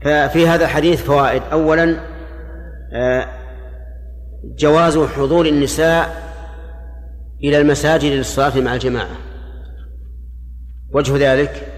ففي 0.00 0.48
هذا 0.48 0.64
الحديث 0.64 1.02
فوائد. 1.02 1.42
أولا 1.52 1.96
آه، 2.92 3.28
جواز 4.44 4.98
حضور 4.98 5.46
النساء 5.46 6.32
إلى 7.44 7.60
المساجد 7.60 8.12
للصلاة 8.12 8.60
مع 8.60 8.74
الجماعة. 8.74 9.16
وجه 10.92 11.32
ذلك 11.32 11.77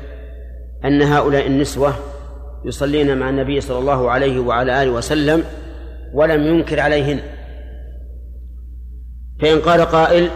أن 0.84 1.02
هؤلاء 1.02 1.46
النسوة 1.46 1.94
يصلين 2.64 3.18
مع 3.18 3.28
النبي 3.28 3.60
صلى 3.60 3.78
الله 3.78 4.10
عليه 4.10 4.40
وعلى 4.40 4.82
آله 4.82 4.90
وسلم 4.90 5.44
ولم 6.14 6.46
ينكر 6.46 6.80
عليهن. 6.80 7.20
فإن 9.40 9.60
قال 9.60 9.80
قائل 9.80 10.30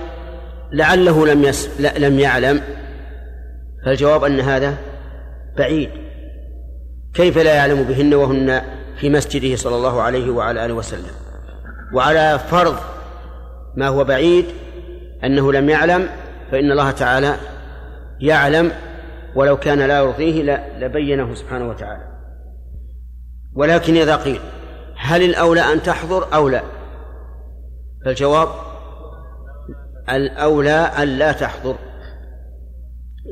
لعله 0.72 1.26
لم 1.26 1.44
يس... 1.44 1.80
لم 1.80 2.18
يعلم 2.18 2.60
فالجواب 3.84 4.24
أن 4.24 4.40
هذا 4.40 4.74
بعيد. 5.58 5.90
كيف 7.14 7.38
لا 7.38 7.54
يعلم 7.54 7.82
بهن 7.82 8.14
وهن 8.14 8.62
في 9.00 9.10
مسجده 9.10 9.56
صلى 9.56 9.76
الله 9.76 10.02
عليه 10.02 10.30
وعلى 10.30 10.64
آله 10.64 10.74
وسلم؟ 10.74 11.10
وعلى 11.94 12.38
فرض 12.38 12.76
ما 13.76 13.88
هو 13.88 14.04
بعيد 14.04 14.44
أنه 15.24 15.52
لم 15.52 15.68
يعلم 15.68 16.08
فإن 16.50 16.70
الله 16.72 16.90
تعالى 16.90 17.34
يعلم 18.20 18.72
ولو 19.34 19.56
كان 19.56 19.78
لا 19.78 19.98
يرضيه 19.98 20.42
لبينه 20.78 21.34
سبحانه 21.34 21.68
وتعالى. 21.68 22.08
ولكن 23.54 23.96
إذا 23.96 24.16
قيل 24.16 24.40
هل 24.96 25.22
الأولى 25.22 25.60
أن 25.60 25.82
تحضر 25.82 26.34
أو 26.34 26.48
لا؟ 26.48 26.62
فالجواب 28.04 28.48
الأولى 30.10 30.70
أن 30.70 31.08
لا 31.08 31.32
تحضر. 31.32 31.76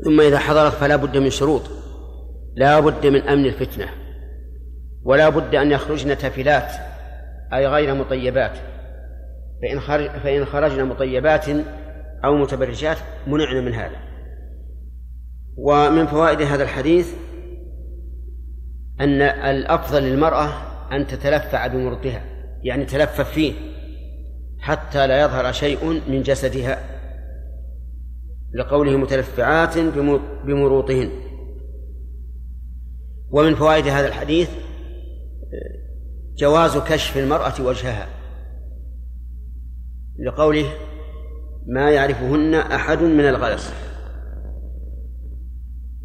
ثم 0.05 0.21
إذا 0.21 0.39
حضرت 0.39 0.73
فلا 0.73 0.97
بد 0.97 1.17
من 1.17 1.31
شروط 1.31 1.63
لا 2.57 2.81
بد 2.81 3.07
من 3.07 3.23
أمن 3.23 3.47
الفتنة 3.47 3.89
ولا 5.05 5.29
بد 5.29 5.55
أن 5.55 5.71
يخرجن 5.71 6.19
تافلات 6.19 6.73
أي 7.53 7.67
غير 7.67 7.95
مطيبات. 7.95 8.53
فإن 9.63 9.81
خرج 9.81 10.11
فإن 10.11 10.45
خرجن 10.45 10.85
مطيبات 10.85 11.47
أو 12.25 12.37
متبرجات 12.37 12.97
منعنا 13.27 13.61
من 13.61 13.75
هذا. 13.75 14.12
ومن 15.57 16.07
فوائد 16.07 16.43
هذا 16.43 16.63
الحديث 16.63 17.15
أن 19.01 19.23
الأفضل 19.23 20.03
للمرأة 20.03 20.49
أن 20.93 21.07
تتلفع 21.07 21.67
بمرضها 21.67 22.25
يعني 22.63 22.85
تلفف 22.85 23.31
فيه 23.31 23.55
حتى 24.59 25.07
لا 25.07 25.23
يظهر 25.23 25.53
شيء 25.53 26.01
من 26.09 26.23
جسدها 26.23 26.79
لقوله 28.55 28.97
متلفعات 28.97 29.79
بمروطهن. 30.45 31.11
ومن 33.31 33.55
فوائد 33.55 33.87
هذا 33.87 34.09
الحديث 34.09 34.51
جواز 36.37 36.79
كشف 36.79 37.19
المرأة 37.19 37.63
وجهها 37.63 38.09
لقوله 40.19 40.73
ما 41.67 41.91
يعرفهن 41.91 42.55
أحد 42.55 43.03
من 43.03 43.29
الغلس. 43.29 43.92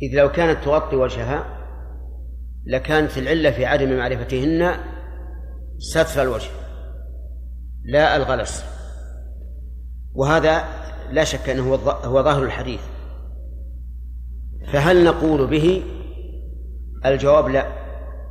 إذ 0.01 0.17
لو 0.17 0.31
كانت 0.31 0.63
تغطي 0.63 0.95
وجهها 0.95 1.57
لكانت 2.65 3.17
العلة 3.17 3.51
في 3.51 3.65
عدم 3.65 3.97
معرفتهن 3.97 4.75
ستر 5.77 6.21
الوجه 6.21 6.49
لا 7.85 8.15
الغلس. 8.15 8.65
وهذا 10.13 10.63
لا 11.11 11.23
شك 11.23 11.49
أنه 11.49 11.75
هو 11.85 12.23
ظاهر 12.23 12.43
الحديث. 12.43 12.81
فهل 14.73 15.03
نقول 15.03 15.47
به؟ 15.47 15.83
الجواب 17.05 17.47
لا. 17.47 17.67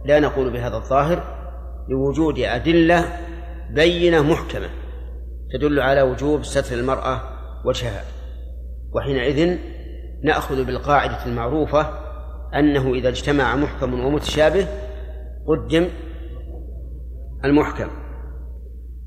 لا 0.04 0.20
نقول 0.20 0.52
بهذا 0.52 0.76
الظاهر 0.76 1.36
لوجود 1.88 2.38
أدلة 2.38 3.18
بينة 3.70 4.22
محكمة 4.22 4.68
تدل 5.52 5.80
على 5.80 6.02
وجوب 6.02 6.44
ستر 6.44 6.78
المرأة 6.78 7.20
وجهها. 7.64 8.04
وحينئذ 8.92 9.58
نأخذ 10.22 10.64
بالقاعدة 10.64 11.26
المعروفة 11.26 11.88
أنه 12.54 12.94
إذا 12.94 13.08
اجتمع 13.08 13.56
محكم 13.56 14.04
ومتشابه 14.04 14.66
قدم 15.46 15.88
المحكم. 17.44 17.88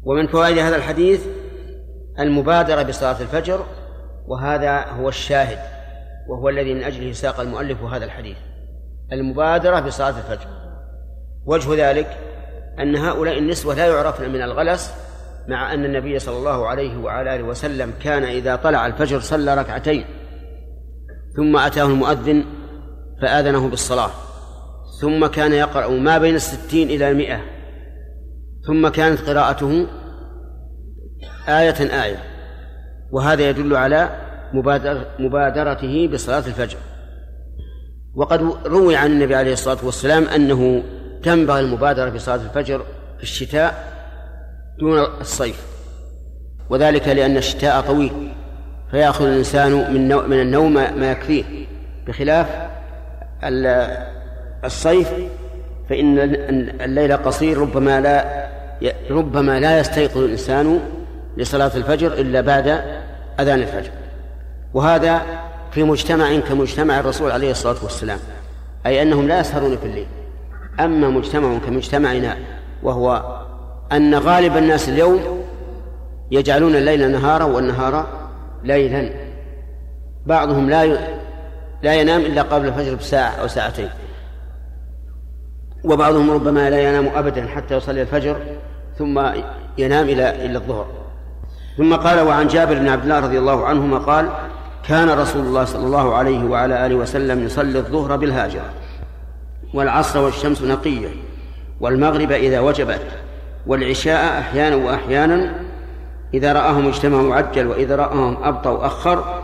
ومن 0.04 0.28
فوائد 0.28 0.58
هذا 0.58 0.76
الحديث 0.76 1.26
المبادرة 2.20 2.84
بصلاة 2.84 3.22
الفجر 3.22 3.66
وهذا 4.28 4.86
هو 4.86 5.10
الشاهد 5.10 5.60
وهو 6.30 6.50
الذي 6.50 6.74
من 6.74 6.84
أجله 6.84 7.12
ساق 7.12 7.40
المؤلف 7.40 7.84
هذا 7.84 8.06
الحديث. 8.06 8.38
المبادرة 9.12 9.80
بصلاة 9.80 10.10
الفجر. 10.18 10.48
وجه 11.46 11.90
ذلك 11.90 12.18
أن 12.80 12.96
هؤلاء 12.96 13.38
النسوة 13.38 13.76
لا 13.76 13.88
يعرفن 13.88 14.30
من 14.30 14.42
الغلس 14.42 14.94
مع 15.48 15.74
أن 15.74 15.86
النبي 15.86 16.20
صلى 16.20 16.38
الله 16.38 16.68
عليه 16.68 16.98
وعلى 16.98 17.36
آله 17.36 17.44
وسلم 17.44 17.94
كان 18.04 18.24
إذا 18.24 18.56
طلع 18.56 18.86
الفجر 18.86 19.20
صلى 19.20 19.56
ركعتين. 19.56 20.06
ثم 21.40 21.58
أتاه 21.58 21.86
المؤذن 21.86 22.46
فآذنه 23.22 23.70
بالصلاة. 23.70 24.10
ثم 25.02 25.26
كان 25.26 25.54
يقرأ 25.54 25.88
ما 25.88 26.18
بين 26.18 26.36
الستين 26.36 26.90
إلى 26.90 27.12
المئة. 27.12 27.42
ثم 28.68 28.88
كانت 28.88 29.22
قراءته 29.22 29.88
آية 31.48 32.04
آية. 32.04 32.24
وهذا 33.12 33.50
يدل 33.50 33.76
على 33.76 34.10
مبادر 34.54 35.06
مبادرته 35.20 36.10
بصلاة 36.14 36.38
الفجر. 36.48 36.78
وقد 38.16 38.42
روي 38.66 38.96
عن 38.96 39.12
النبي 39.12 39.36
عليه 39.36 39.54
الصلاة 39.54 39.86
والسلام 39.86 40.24
أنه 40.24 40.84
تنبغي 41.24 41.60
المبادرة 41.60 42.10
بصلاة 42.10 42.36
الفجر 42.36 42.80
في 43.18 43.24
الشتاء 43.24 43.94
دون 44.80 45.00
الصيف. 45.00 45.66
وذلك 46.70 47.08
لأن 47.08 47.38
الشتاء 47.38 47.82
طويل. 47.82 48.34
فيأخذ 48.92 49.26
الإنسان 49.26 49.72
من 49.72 50.30
من 50.30 50.42
النوم 50.42 50.74
ما 50.74 51.12
يكفيه. 51.12 51.44
بخلاف 52.08 52.48
الصيف 54.66 55.10
فإن 55.90 56.20
الليل 56.82 57.18
قصير 57.18 57.58
ربما 57.58 58.02
لا 58.02 58.50
ربما 59.12 59.60
لا 59.60 59.80
يستيقظ 59.80 60.18
الإنسان 60.18 60.80
لصلاة 61.38 61.72
الفجر 61.76 62.14
إلا 62.14 62.42
بعد 62.42 62.68
أذان 63.40 63.60
الفجر. 63.60 63.92
وهذا 64.74 65.22
في 65.72 65.84
مجتمع 65.84 66.40
كمجتمع 66.40 67.00
الرسول 67.00 67.32
عليه 67.32 67.52
الصلاة 67.52 67.84
والسلام 67.84 68.20
أي 68.86 69.02
أنهم 69.02 69.28
لا 69.28 69.40
يسهرون 69.40 69.78
في 69.78 69.86
الليل. 69.86 70.08
أما 70.80 71.10
مجتمع 71.10 71.58
كمجتمعنا 71.58 72.38
وهو 72.84 73.40
أن 73.92 74.16
غالب 74.16 74.58
الناس 74.58 74.90
اليوم 74.90 75.44
يجعلون 76.32 76.76
الليل 76.76 77.12
نهارا 77.12 77.44
والنهار 77.44 78.19
ليلا. 78.64 79.10
بعضهم 80.26 80.70
لا 80.70 80.98
لا 81.84 81.94
ينام 81.94 82.22
إلا 82.22 82.42
قبل 82.42 82.68
الفجر 82.68 82.96
بساعة 82.96 83.32
أو 83.32 83.48
ساعتين. 83.48 83.90
وبعضهم 85.84 86.32
ربما 86.32 86.70
لا 86.70 86.90
ينام 86.90 87.08
أبدا 87.16 87.48
حتى 87.48 87.76
يصلي 87.76 88.02
الفجر 88.02 88.38
ثم 88.98 89.20
ينام 89.78 90.06
إلى 90.06 90.46
إلى 90.46 90.58
الظهر. 90.58 90.88
ثم 91.78 91.96
قال 91.96 92.20
وعن 92.20 92.48
جابر 92.48 92.80
بن 92.80 92.90
عبد 92.90 93.04
الله 93.04 93.20
رضي 93.20 93.40
الله 93.40 93.66
عنهما 93.66 93.98
قال 93.98 94.30
كان 94.88 95.10
رسول 95.10 95.46
الله 95.46 95.66
صلى 95.66 95.86
الله 95.86 96.16
عليه 96.16 96.44
وعلى 96.44 96.86
آله 96.86 96.96
وسلم 96.96 97.46
يصلي 97.46 97.80
الظهر 97.80 98.16
بالهاجرة 98.16 98.70
والعصر 99.74 100.20
والشمس 100.20 100.62
نقية 100.62 101.08
والمغرب 101.80 102.32
إذا 102.32 102.60
وجبت 102.60 103.02
والعشاء 103.68 104.40
أحيانا 104.40 104.76
وأحيانا 104.76 105.54
إذا 106.34 106.54
رآهم 106.54 106.88
اجتمعوا 106.88 107.36
عجل 107.36 107.68
وإذا 107.68 107.96
رآهم 107.96 108.44
أبطأ 108.44 108.86
أخر 108.86 109.44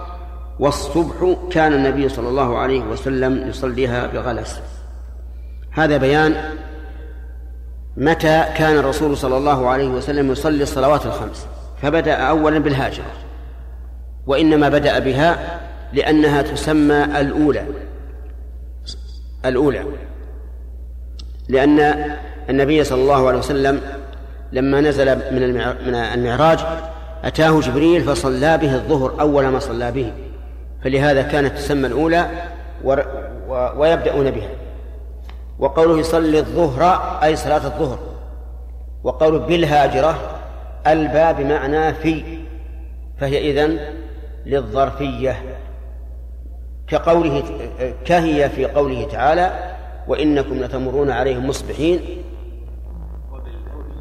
والصبح 0.60 1.36
كان 1.52 1.74
النبي 1.74 2.10
صلى 2.10 2.30
الله 2.30 2.58
عليه 2.58 2.82
وسلم 2.82 3.50
يصليها 3.50 4.08
بغلس. 4.08 4.60
هذا 5.72 5.98
بيان 5.98 6.36
متى 7.98 8.46
كان 8.58 8.78
الرسول 8.78 9.18
صلى 9.18 9.38
الله 9.38 9.70
عليه 9.70 9.88
وسلم 9.88 10.32
يصلي 10.32 10.64
الصلوات 10.64 11.06
الخمس. 11.06 11.48
فبدأ 11.82 12.14
أولا 12.14 12.60
بالهاجرة 12.60 13.12
وإنما 14.28 14.70
بدأ 14.70 15.00
بها 15.00 15.60
لأنها 15.94 16.42
تسمى 16.42 17.04
الأولى. 17.04 17.66
الأولى. 19.46 19.86
لأن 21.50 21.80
النبي 22.50 22.84
صلى 22.84 23.02
الله 23.02 23.28
عليه 23.28 23.40
وسلم 23.40 23.82
لما 24.56 24.82
نزل 24.82 25.16
من 25.16 25.54
من 25.86 25.96
المعراج 25.96 26.60
أتاه 27.24 27.60
جبريل 27.60 28.04
فصلى 28.04 28.58
به 28.58 28.76
الظهر 28.76 29.22
أول 29.22 29.48
ما 29.48 29.60
صلى 29.60 29.92
به 29.92 30.12
فلهذا 30.84 31.22
كانت 31.22 31.58
تسمى 31.58 31.88
الأولى 31.88 32.30
ويبدأون 33.78 34.32
بها. 34.32 34.50
وقوله 35.60 36.00
يصلي 36.00 36.40
الظهر 36.40 36.84
أي 37.24 37.36
صلاة 37.36 37.66
الظهر. 37.66 38.00
وقوله 39.04 39.40
بالهاجرة 39.40 40.18
الباء 40.88 41.34
بمعنى 41.34 41.94
في 41.94 42.24
فهي 43.20 43.52
إذن 43.52 43.80
للظرفية. 44.46 45.44
كقوله 46.88 47.44
كهي 48.06 48.50
في 48.50 48.66
قوله 48.66 49.08
تعالى 49.12 49.76
وإنكم 50.08 50.64
لتمرون 50.64 51.10
عليهم 51.12 51.48
مصبحين 51.48 52.00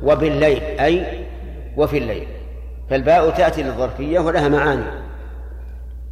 وبالليل 0.05 0.62
أي 0.80 1.26
وفي 1.76 1.98
الليل. 1.98 2.28
فالباء 2.90 3.30
تأتي 3.30 3.62
للظرفية 3.62 4.20
ولها 4.20 4.48
معاني. 4.48 4.84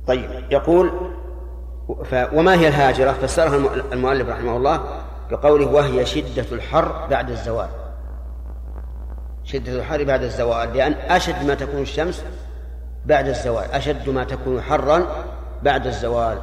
طيب 0.07 0.31
يقول 0.51 0.93
وما 2.33 2.55
هي 2.55 2.69
الهاجرة؟ 2.69 3.13
فسرها 3.13 3.57
المؤلف 3.93 4.29
رحمه 4.29 4.57
الله 4.57 4.81
بقوله 5.31 5.67
وهي 5.67 6.07
شدة 6.07 6.47
الحر 6.53 7.07
بعد 7.11 7.31
الزوال. 7.31 7.69
شدة 9.45 9.73
الحر 9.73 10.05
بعد 10.05 10.23
الزوال 10.23 10.77
لأن 10.77 10.93
أشد 10.93 11.47
ما 11.47 11.55
تكون 11.55 11.83
الشمس 11.83 12.25
بعد 13.07 13.29
الزوال 13.29 13.65
أشد 13.73 14.09
ما 14.09 14.25
تكون 14.25 14.61
حرا 14.61 15.07
بعد 15.63 15.87
الزوال. 15.87 16.39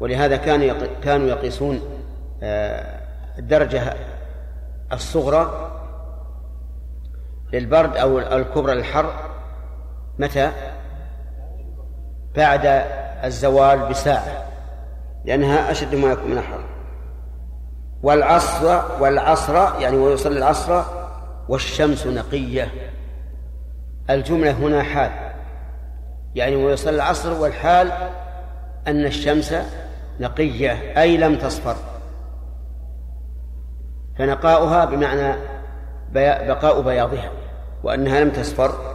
ولهذا 0.00 0.36
كانوا 0.36 0.74
كانوا 1.02 1.28
يقيسون 1.28 1.80
آه، 2.42 3.00
الدرجة 3.38 3.94
الصغرى 4.92 5.70
للبرد 7.52 7.96
أو 7.96 8.18
الكبرى 8.18 8.74
للحر 8.74 9.12
متى؟ 10.18 10.52
بعد 12.36 12.66
الزوال 13.24 13.88
بساعة 13.88 14.44
لأنها 15.24 15.70
أشد 15.70 15.94
ما 15.94 16.12
يكون 16.12 16.30
من 16.30 16.38
الحر. 16.38 16.64
والعصر 18.02 18.82
والعصر 19.02 19.80
يعني 19.80 19.96
ويصلي 19.96 20.38
العصر 20.38 20.82
والشمس 21.48 22.06
نقية. 22.06 22.68
الجملة 24.10 24.50
هنا 24.50 24.82
حال 24.82 25.10
يعني 26.34 26.56
ويصلي 26.56 26.96
العصر 26.96 27.32
والحال 27.40 27.92
أن 28.86 29.06
الشمس 29.06 29.54
نقية 30.20 31.00
أي 31.00 31.16
لم 31.16 31.38
تصفر. 31.38 31.76
فنقاؤها 34.18 34.84
بمعنى 34.84 35.34
بقاء 36.12 36.80
بياضها. 36.80 37.30
وأنها 37.84 38.20
لم 38.20 38.30
تصفر. 38.30 38.94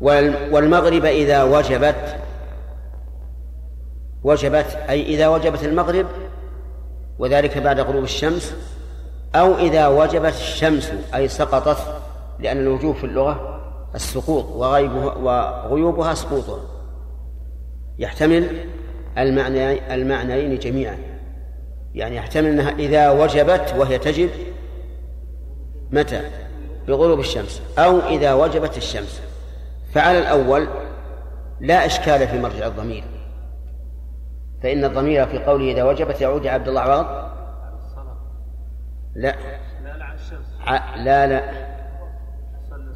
وال- 0.00 0.54
والمغرب 0.54 1.04
إذا 1.04 1.42
وجبت 1.42 2.16
وجبت 4.24 4.78
أي 4.88 5.02
إذا 5.02 5.28
وجبت 5.28 5.64
المغرب 5.64 6.06
وذلك 7.18 7.58
بعد 7.58 7.80
غروب 7.80 8.04
الشمس 8.04 8.54
أو 9.34 9.54
إذا 9.58 9.88
وجبت 9.88 10.32
الشمس 10.34 10.92
أي 11.14 11.28
سقطت 11.28 11.78
لأن 12.38 12.56
الوجوب 12.58 12.96
في 12.96 13.04
اللغة 13.04 13.60
السقوط 13.94 14.44
وغيبها 14.44 15.14
وغيوبها 15.14 16.14
سقوطها 16.14 16.60
يحتمل 17.98 18.66
المعنى 19.18 19.94
المعنيين 19.94 20.58
جميعا. 20.58 20.98
يعني 21.94 22.16
يحتمل 22.16 22.46
أنها 22.46 22.70
إذا 22.70 23.10
وجبت 23.10 23.74
وهي 23.78 23.98
تجب 23.98 24.30
متى؟ 25.90 26.20
بغروب 26.90 27.20
الشمس 27.20 27.62
أو 27.78 27.98
إذا 27.98 28.34
وجبت 28.34 28.76
الشمس. 28.76 29.22
فعلى 29.94 30.18
الأول 30.18 30.68
لا 31.60 31.86
إشكال 31.86 32.28
في 32.28 32.38
مرجع 32.38 32.66
الضمير. 32.66 33.04
فإن 34.62 34.84
الضمير 34.84 35.26
في 35.26 35.38
قوله 35.38 35.72
إذا 35.72 35.84
وجبت 35.84 36.20
يعود 36.20 36.44
يا 36.44 36.50
عبد 36.50 36.68
الله 36.68 36.80
عوض. 36.80 37.30
لا. 39.14 39.34
لا 40.96 41.26
لا. 41.26 41.50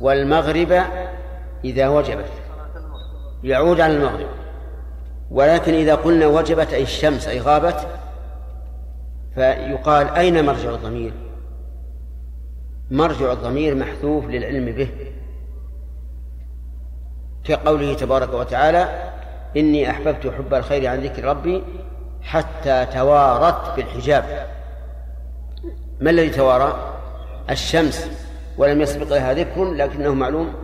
والمغرب 0.01 0.83
إذا 1.65 1.89
وجبت 1.89 2.31
يعود 3.43 3.81
على 3.81 3.97
المغرب. 3.97 4.29
ولكن 5.31 5.75
إذا 5.75 5.95
قلنا 5.95 6.27
وجبت 6.27 6.73
أي 6.73 6.83
الشمس 6.83 7.29
أي 7.29 7.41
غابت 7.41 7.87
فيقال 9.35 10.09
أين 10.09 10.47
مرجع 10.47 10.71
الضمير؟ 10.71 11.13
مرجع 12.91 13.33
الضمير 13.33 13.75
محذوف 13.75 14.25
للعلم 14.27 14.65
به. 14.65 14.89
كقوله 17.45 17.95
تبارك 17.95 18.35
وتعالى 18.35 19.13
إني 19.57 19.91
أحببت 19.91 20.27
حب 20.27 20.55
الخير 20.55 20.87
عن 20.87 21.01
ذكر 21.01 21.25
ربي 21.25 21.63
حتى 22.23 22.87
توارت 22.93 23.77
بالحجاب. 23.77 24.47
ما 26.01 26.11
الذي 26.11 26.31
توارى؟ 26.31 26.99
الشمس. 27.51 28.11
ولم 28.59 28.81
يسبق 28.81 29.09
لها 29.09 29.33
ذكر 29.35 29.65
لكنه 29.65 30.15
معلوم 30.15 30.55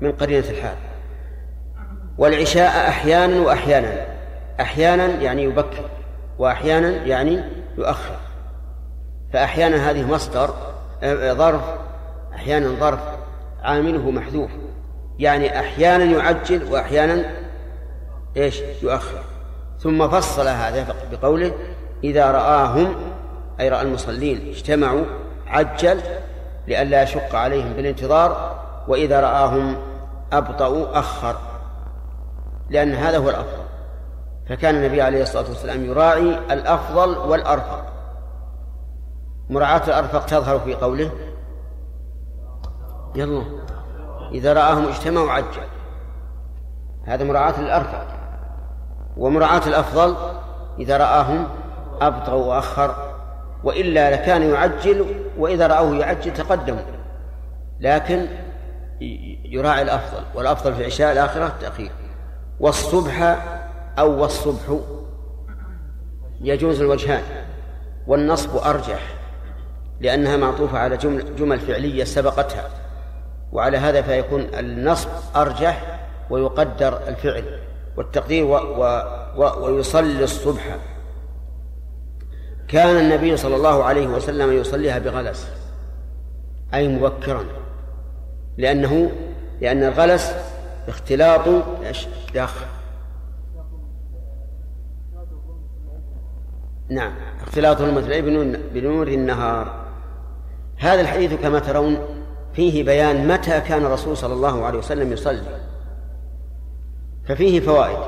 من 0.00 0.12
قرينة 0.12 0.48
الحال. 0.50 0.76
والعشاء 2.18 2.88
أحيانا 2.88 3.40
وأحيانا. 3.40 4.06
أحيانا 4.60 5.06
يعني 5.06 5.42
يبكر 5.42 5.90
وأحيانا 6.38 6.88
يعني 6.88 7.42
يؤخر. 7.78 8.16
فأحيانا 9.32 9.90
هذه 9.90 10.06
مصدر 10.06 10.54
ظرف 11.34 11.62
أحيانا 12.34 12.80
ظرف 12.80 13.00
عامله 13.62 14.10
محذوف. 14.10 14.50
يعني 15.18 15.60
أحيانا 15.60 16.04
يعجل 16.04 16.72
وأحيانا 16.72 17.24
إيش؟ 18.36 18.60
يؤخر. 18.82 19.20
ثم 19.80 20.08
فصل 20.08 20.48
هذا 20.48 20.94
بقوله 21.12 21.52
إذا 22.04 22.30
رآهم 22.30 22.94
أي 23.60 23.68
رأى 23.68 23.82
المصلين 23.82 24.48
اجتمعوا 24.48 25.04
عجل 25.46 26.00
لئلا 26.66 27.02
يشق 27.02 27.34
عليهم 27.34 27.72
بالانتظار 27.72 28.58
وإذا 28.88 29.20
رآهم 29.20 29.76
أبطأوا 30.32 30.98
أخر. 30.98 31.36
لأن 32.70 32.94
هذا 32.94 33.18
هو 33.18 33.30
الأفضل. 33.30 33.62
فكان 34.48 34.74
النبي 34.74 35.02
عليه 35.02 35.22
الصلاة 35.22 35.48
والسلام 35.48 35.84
يراعي 35.84 36.38
الأفضل 36.50 37.18
والأرفق. 37.18 37.84
مراعاة 39.50 39.82
الأرفق 39.86 40.26
تظهر 40.26 40.58
في 40.58 40.74
قوله 40.74 41.10
يلا. 43.14 43.44
إذا 44.32 44.52
رآهم 44.52 44.88
اجتمعوا 44.88 45.30
عجل. 45.30 45.62
هذا 47.04 47.24
مراعاة 47.24 47.60
للأرفق 47.60 48.06
ومراعاة 49.16 49.66
الأفضل 49.66 50.16
إذا 50.78 50.96
رآهم 50.96 51.46
أبطأوا 52.00 52.44
وأخر. 52.44 53.14
وإلا 53.64 54.10
لكان 54.10 54.42
يعجل 54.42 55.06
وإذا 55.38 55.66
رأوه 55.66 55.96
يعجل 55.96 56.34
تقدموا 56.34 56.82
لكن 57.80 58.26
يراعي 59.44 59.82
الأفضل. 59.82 60.22
والأفضل 60.34 60.74
في 60.74 60.84
عشاء 60.84 61.12
الآخرة 61.12 61.46
التأخير. 61.46 61.90
والصبح 62.60 63.38
أو 63.98 64.20
والصبح 64.20 64.78
يجوز 66.40 66.80
الوجهان. 66.80 67.22
والنصب 68.06 68.56
أرجح. 68.56 69.17
لأنها 70.00 70.36
معطوفة 70.36 70.78
على 70.78 70.96
جمل, 70.96 71.36
جمل 71.36 71.60
فعلية 71.60 72.04
سبقتها. 72.04 72.70
وعلى 73.52 73.76
هذا 73.76 74.02
فيكون 74.02 74.40
النصب 74.40 75.08
أرجح 75.36 76.00
ويقدر 76.30 77.08
الفعل 77.08 77.44
والتقدير 77.96 78.44
و 78.44 78.56
و 78.56 79.02
و 79.36 79.66
ويصلي 79.66 80.24
الصبح. 80.24 80.76
كان 82.68 82.96
النبي 82.96 83.36
صلى 83.36 83.56
الله 83.56 83.84
عليه 83.84 84.06
وسلم 84.06 84.52
يصليها 84.52 84.98
بغلس 84.98 85.50
أي 86.74 86.88
مبكرا 86.88 87.44
لأنه 88.58 89.10
لأن 89.60 89.82
الغلس 89.82 90.34
اختلاط 90.88 91.48
داخل 92.34 92.66
نعم 96.88 97.12
اختلاط 97.40 97.82
بنور, 97.82 98.58
بنور 98.74 99.08
النهار. 99.08 99.87
هذا 100.78 101.00
الحديث 101.00 101.34
كما 101.34 101.58
ترون 101.58 101.98
فيه 102.52 102.84
بيان 102.84 103.28
متى 103.28 103.60
كان 103.60 103.86
الرسول 103.86 104.16
صلى 104.16 104.34
الله 104.34 104.64
عليه 104.64 104.78
وسلم 104.78 105.12
يصلي. 105.12 105.60
ففيه 107.28 107.60
فوائد. 107.60 107.98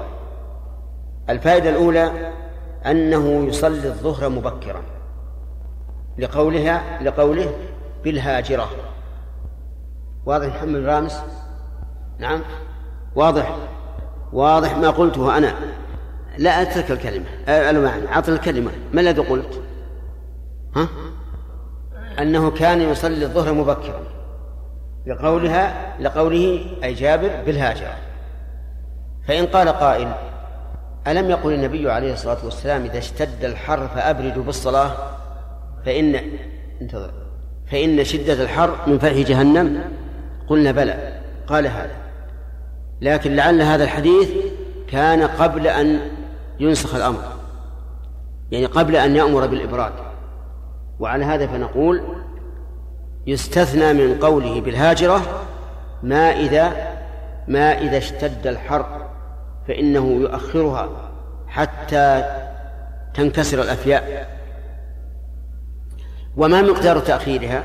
الفائدة 1.28 1.70
الأولى 1.70 2.32
أنه 2.86 3.46
يصلي 3.46 3.88
الظهر 3.88 4.28
مبكرا. 4.28 4.82
لقولها 6.18 7.02
لقوله 7.02 7.52
بالهاجرة. 8.04 8.70
واضح 10.26 10.46
محمد 10.46 10.84
رامس 10.84 11.22
نعم. 12.18 12.40
واضح. 13.14 13.56
واضح 14.32 14.76
ما 14.76 14.90
قلته 14.90 15.38
أنا. 15.38 15.54
لا 16.38 16.62
أترك 16.62 16.90
الكلمة. 16.90 17.26
المعنى. 17.48 18.18
الكلمة. 18.28 18.70
ما 18.92 19.00
الذي 19.00 19.20
قلت؟ 19.20 19.62
ها؟ 20.76 20.88
أنه 22.22 22.50
كان 22.50 22.80
يصلي 22.80 23.24
الظهر 23.24 23.52
مبكرا. 23.52 24.02
لقولها 25.06 25.96
لقوله 26.00 26.66
أي 26.84 26.94
جابر 26.94 27.30
بالهاجرة. 27.46 27.94
فإن 29.28 29.46
قال 29.46 29.68
قائل 29.68 30.12
ألم 31.06 31.30
يقل 31.30 31.52
النبي 31.52 31.90
عليه 31.90 32.12
الصلاة 32.12 32.44
والسلام 32.44 32.84
إذا 32.84 32.98
اشتد 32.98 33.44
الحر 33.44 33.88
فأبردوا 33.88 34.42
بالصلاة 34.42 34.90
فإن 35.86 36.20
انتظر. 36.80 37.12
فإن 37.70 38.04
شدة 38.04 38.42
الحر 38.42 38.76
من 38.86 38.98
فرح 38.98 39.16
جهنم. 39.16 39.80
قلنا 40.48 40.72
بلى. 40.72 41.20
قال 41.46 41.66
هذا. 41.66 41.96
لكن 43.00 43.36
لعل 43.36 43.62
هذا 43.62 43.84
الحديث 43.84 44.30
كان 44.88 45.22
قبل 45.22 45.66
أن 45.66 46.00
ينسخ 46.60 46.94
الأمر. 46.94 47.22
يعني 48.50 48.66
قبل 48.66 48.96
أن 48.96 49.16
يأمر 49.16 49.46
بالإبراد. 49.46 49.92
وعلى 51.00 51.24
هذا 51.24 51.46
فنقول 51.46 52.02
يستثنى 53.26 53.92
من 53.92 54.18
قوله 54.18 54.60
بالهاجرة 54.60 55.20
ما 56.02 56.30
إذا 56.30 56.72
ما 57.48 57.78
إذا 57.78 57.98
اشتد 57.98 58.46
الحر 58.46 59.10
فإنه 59.68 60.06
يؤخرها 60.10 60.88
حتى 61.46 62.24
تنكسر 63.14 63.62
الأفياء. 63.62 64.30
وما 66.36 66.62
مقدار 66.62 66.98
تأخيرها؟ 66.98 67.64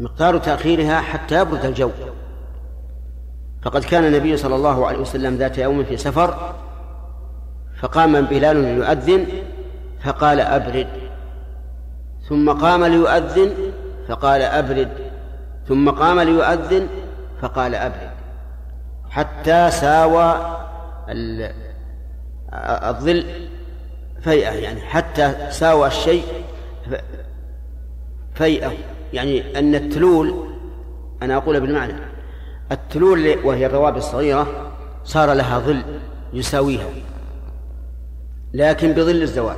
مقدار 0.00 0.38
تأخيرها 0.38 1.00
حتى 1.00 1.40
يبرد 1.40 1.64
الجو. 1.64 1.90
فقد 3.62 3.84
كان 3.84 4.04
النبي 4.04 4.36
صلى 4.36 4.54
الله 4.54 4.86
عليه 4.86 4.98
وسلم 4.98 5.36
ذات 5.36 5.58
يوم 5.58 5.84
في 5.84 5.96
سفر 5.96 6.54
فقام 7.80 8.20
بلال 8.20 8.56
ليؤذن 8.56 9.26
فقال 10.04 10.40
أبرد. 10.40 11.07
ثم 12.28 12.50
قام 12.50 12.84
ليؤذن 12.84 13.50
فقال 14.08 14.42
أبرد. 14.42 14.88
ثم 15.68 15.90
قام 15.90 16.20
ليؤذن 16.20 16.88
فقال 17.40 17.74
أبرد. 17.74 18.10
حتى 19.10 19.70
ساوى 19.70 20.56
الظل 22.90 23.24
فيئة 24.20 24.50
يعني 24.50 24.80
حتى 24.80 25.34
ساوى 25.50 25.86
الشيء 25.86 26.24
فيئة. 28.34 28.72
يعني 29.12 29.58
أن 29.58 29.74
التلول 29.74 30.48
أنا 31.22 31.36
أقول 31.36 31.60
بالمعنى 31.60 31.92
التلول 32.72 33.38
وهي 33.44 33.66
الروابي 33.66 33.98
الصغيرة 33.98 34.72
صار 35.04 35.32
لها 35.32 35.58
ظل 35.58 35.82
يساويها 36.32 36.86
لكن 38.54 38.92
بظل 38.92 39.22
الزوال. 39.22 39.56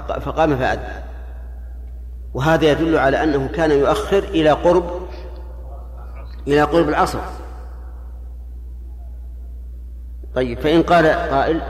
فقام 0.00 0.56
فأذن. 0.56 1.02
وهذا 2.34 2.70
يدل 2.70 2.98
على 2.98 3.22
أنه 3.22 3.48
كان 3.48 3.70
يؤخر 3.70 4.18
إلى 4.18 4.50
قرب 4.50 4.84
إلى 6.46 6.62
قرب 6.62 6.88
العصر. 6.88 7.18
طيب 10.34 10.60
فإن 10.60 10.82
قال 10.82 11.06
قائل 11.06 11.60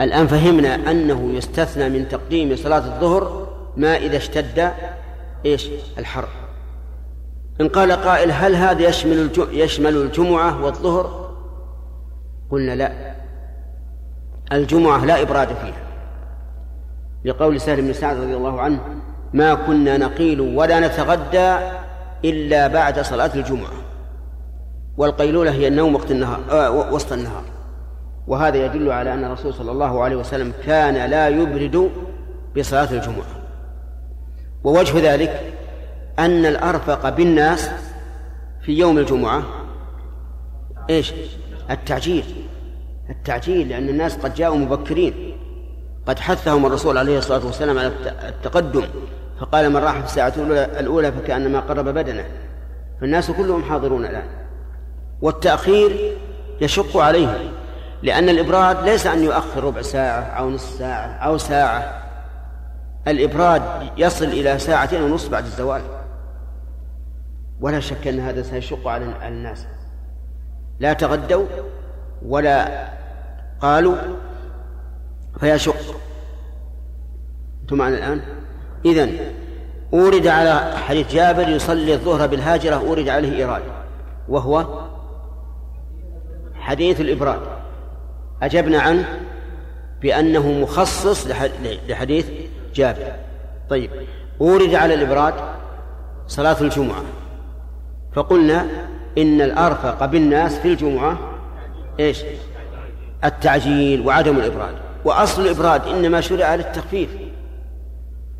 الآن 0.00 0.26
فهمنا 0.26 0.74
أنه 0.74 1.32
يستثنى 1.32 1.88
من 1.88 2.08
تقديم 2.08 2.56
صلاة 2.56 2.78
الظهر 2.78 3.48
ما 3.76 3.96
إذا 3.96 4.16
اشتد 4.16 4.72
إيش؟ 5.46 5.70
الحر. 5.98 6.28
إن 7.60 7.68
قال 7.68 7.92
قائل 7.92 8.32
هل 8.32 8.54
هذا 8.54 8.88
يشمل 8.88 9.30
يشمل 9.52 9.96
الجمعة 9.96 10.64
والظهر؟ 10.64 11.34
قلنا 12.50 12.74
لا. 12.74 13.14
الجمعة 14.52 15.04
لا 15.04 15.22
إبراد 15.22 15.48
فيها. 15.48 15.93
لقول 17.24 17.60
سهل 17.60 17.82
بن 17.82 17.92
سعد 17.92 18.16
رضي 18.16 18.34
الله 18.36 18.60
عنه 18.60 18.80
ما 19.32 19.54
كنا 19.54 19.96
نقيل 19.96 20.40
ولا 20.40 20.80
نتغدى 20.80 21.56
إلا 22.24 22.66
بعد 22.66 23.00
صلاة 23.00 23.30
الجمعة 23.34 23.72
والقيلولة 24.96 25.50
هي 25.50 25.68
النوم 25.68 25.94
وقت 25.94 26.10
النهار 26.10 26.40
آه 26.50 26.92
وسط 26.92 27.12
النهار. 27.12 27.42
وهذا 28.26 28.64
يدل 28.64 28.92
على 28.92 29.14
أن 29.14 29.24
الرسول 29.24 29.54
صلى 29.54 29.70
الله 29.70 30.04
عليه 30.04 30.16
وسلم 30.16 30.52
كان 30.66 31.10
لا 31.10 31.28
يبرد 31.28 31.90
بصلاة 32.56 32.92
الجمعة. 32.92 33.26
ووجه 34.64 35.12
ذلك 35.14 35.52
أن 36.18 36.46
الأرفق 36.46 37.08
بالناس 37.08 37.70
في 38.62 38.72
يوم 38.72 38.98
الجمعة 38.98 39.42
إيش؟ 40.90 41.12
التعجيل. 41.70 42.24
التعجيل 43.10 43.68
لأن 43.68 43.88
الناس 43.88 44.16
قد 44.16 44.34
جاءوا 44.34 44.56
مبكرين. 44.56 45.33
قد 46.06 46.18
حثهم 46.18 46.66
الرسول 46.66 46.98
عليه 46.98 47.18
الصلاة 47.18 47.46
والسلام 47.46 47.78
على 47.78 47.92
التقدم 48.28 48.84
فقال 49.40 49.70
من 49.70 49.76
راح 49.76 49.98
في 49.98 50.04
الساعة 50.04 50.32
الأولى 50.80 51.12
فكأنما 51.12 51.60
قرب 51.60 51.88
بدنه. 51.88 52.24
فالناس 53.00 53.30
كلهم 53.30 53.62
حاضرون 53.62 54.04
الآن. 54.04 54.26
والتأخير 55.22 56.16
يشق 56.60 56.96
عليهم 56.96 57.52
لأن 58.02 58.28
الإبراد 58.28 58.84
ليس 58.84 59.06
أن 59.06 59.24
يؤخر 59.24 59.64
ربع 59.64 59.82
ساعة 59.82 60.20
أو 60.20 60.50
نصف 60.50 60.78
ساعة 60.78 61.06
أو 61.06 61.38
ساعة. 61.38 62.02
الإبراد 63.08 63.62
يصل 63.96 64.24
إلى 64.24 64.58
ساعتين 64.58 65.02
ونصف 65.02 65.30
بعد 65.30 65.44
الزوال. 65.44 65.82
ولا 67.60 67.80
شك 67.80 68.06
أن 68.06 68.20
هذا 68.20 68.42
سيشق 68.42 68.88
على 68.88 69.04
الناس. 69.28 69.66
لا 70.80 70.92
تغدوا 70.92 71.46
ولا 72.26 72.88
قالوا 73.60 73.96
فيشق 75.40 75.76
أنتم 77.62 77.76
معنا 77.76 77.96
الآن؟ 77.98 78.20
إذن 78.84 79.18
أورد 79.92 80.26
على 80.26 80.76
حديث 80.76 81.12
جابر 81.12 81.48
يصلي 81.48 81.94
الظهر 81.94 82.26
بالهاجرة 82.26 82.74
أورد 82.74 83.08
عليه 83.08 83.36
إيراد. 83.36 83.62
وهو 84.28 84.66
حديث 86.54 87.00
الإبراد. 87.00 87.40
أجبنا 88.42 88.80
عنه 88.80 89.20
بأنه 90.02 90.52
مخصص 90.52 91.26
لحديث 91.88 92.26
جابر. 92.74 93.12
طيب 93.70 93.90
أورد 94.40 94.74
على 94.74 94.94
الإبراد 94.94 95.34
صلاة 96.26 96.60
الجمعة. 96.60 97.02
فقلنا 98.12 98.66
إن 99.18 99.40
الأرفق 99.40 100.04
بالناس 100.04 100.58
في 100.58 100.68
الجمعة 100.68 101.18
إيش؟ 102.00 102.24
التعجيل 103.24 104.06
وعدم 104.06 104.36
الإبراد. 104.36 104.74
وأصل 105.04 105.42
الإبراد 105.42 105.86
إنما 105.86 106.20
شرع 106.20 106.54
للتخفيف. 106.54 107.10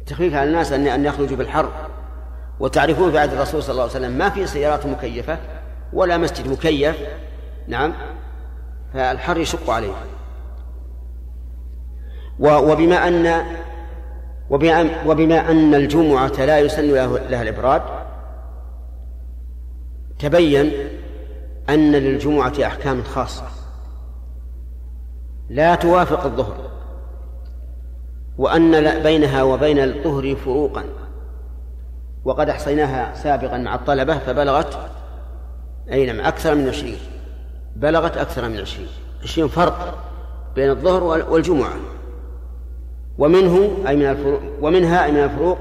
التخفيف 0.01 0.35
على 0.35 0.49
الناس 0.49 0.73
أن 0.73 0.87
أن 0.87 1.05
يخرجوا 1.05 1.37
بالحر. 1.37 1.71
وتعرفون 2.61 3.11
في 3.11 3.19
عهد 3.19 3.33
الرسول 3.33 3.63
صلى 3.63 3.73
الله 3.73 3.83
عليه 3.83 3.93
وسلم 3.93 4.19
ما 4.19 4.29
في 4.31 4.47
سيارات 4.47 4.87
مكيفة 4.87 5.39
ولا 5.93 6.17
مسجد 6.17 6.49
مكيف. 6.49 6.97
نعم. 7.69 7.93
فالحر 8.95 9.39
يشق 9.39 9.71
عليه. 9.71 9.93
وبما 12.41 13.09
أن 13.09 13.45
وبما 15.07 15.51
أن 15.51 15.75
الجمعة 15.75 16.45
لا 16.45 16.59
يسن 16.59 16.93
لها 17.29 17.43
الإبراد 17.43 17.83
تبين 20.19 20.73
أن 21.69 21.93
للجمعة 21.93 22.53
أحكام 22.65 23.03
خاصة. 23.03 23.64
لا 25.55 25.75
توافق 25.75 26.25
الظهر 26.25 26.71
وأن 28.39 29.03
بينها 29.03 29.43
وبين 29.43 29.79
الظهر 29.79 30.37
فروقا. 30.37 30.85
وقد 32.25 32.49
أحصيناها 32.49 33.15
سابقا 33.15 33.59
مع 33.59 33.75
الطلبة 33.75 34.19
فبلغت 34.19 34.79
أي 35.93 36.07
نعم 36.07 36.21
أكثر 36.21 36.55
من 36.55 36.69
عشرين. 36.69 36.97
بلغت 37.77 38.17
أكثر 38.17 38.49
من 38.49 38.61
عشرين. 38.61 38.89
عشرين 39.23 39.49
فرق 39.49 39.99
بين 40.55 40.71
الظهر 40.71 41.03
والجمعة. 41.31 41.75
ومنه 43.19 43.71
أي 43.89 43.97
من 43.97 44.07
الفروق 44.07 44.41
ومنها 44.61 45.05
أي 45.05 45.13
من 45.13 45.19
الفروق 45.19 45.59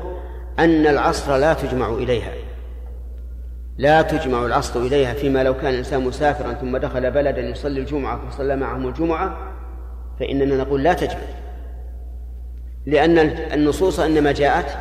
أن 0.60 0.88
العصر 0.88 1.38
لا 1.38 1.54
تجمع 1.54 1.90
إليها. 1.90 2.34
لا 3.78 4.02
تجمع 4.02 4.46
العصر 4.46 4.80
إليها 4.80 5.14
فيما 5.14 5.44
لو 5.44 5.54
كان 5.54 5.74
الإنسان 5.74 6.04
مسافرا 6.04 6.54
ثم 6.54 6.78
دخل 6.78 7.12
بلدا 7.12 7.42
يصلي 7.42 7.80
الجمعة 7.80 8.30
فصلى 8.30 8.56
معهم 8.56 8.88
الجمعة 8.88 9.53
فإننا 10.20 10.56
نقول 10.56 10.84
لا 10.84 10.94
تجمع 10.94 11.22
لأن 12.86 13.18
النصوص 13.54 14.00
إنما 14.00 14.32
جاءت 14.32 14.78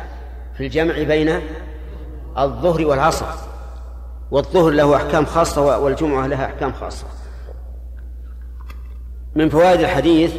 في 0.57 0.65
الجمع 0.65 1.03
بين 1.03 1.39
الظهر 2.37 2.85
والعصر 2.85 3.25
والظهر 4.31 4.71
له 4.71 4.95
أحكام 4.95 5.25
خاصة 5.25 5.77
والجمعة 5.79 6.27
لها 6.27 6.45
أحكام 6.45 6.73
خاصة. 6.73 7.07
من 9.35 9.49
فوائد 9.49 9.79
الحديث 9.79 10.35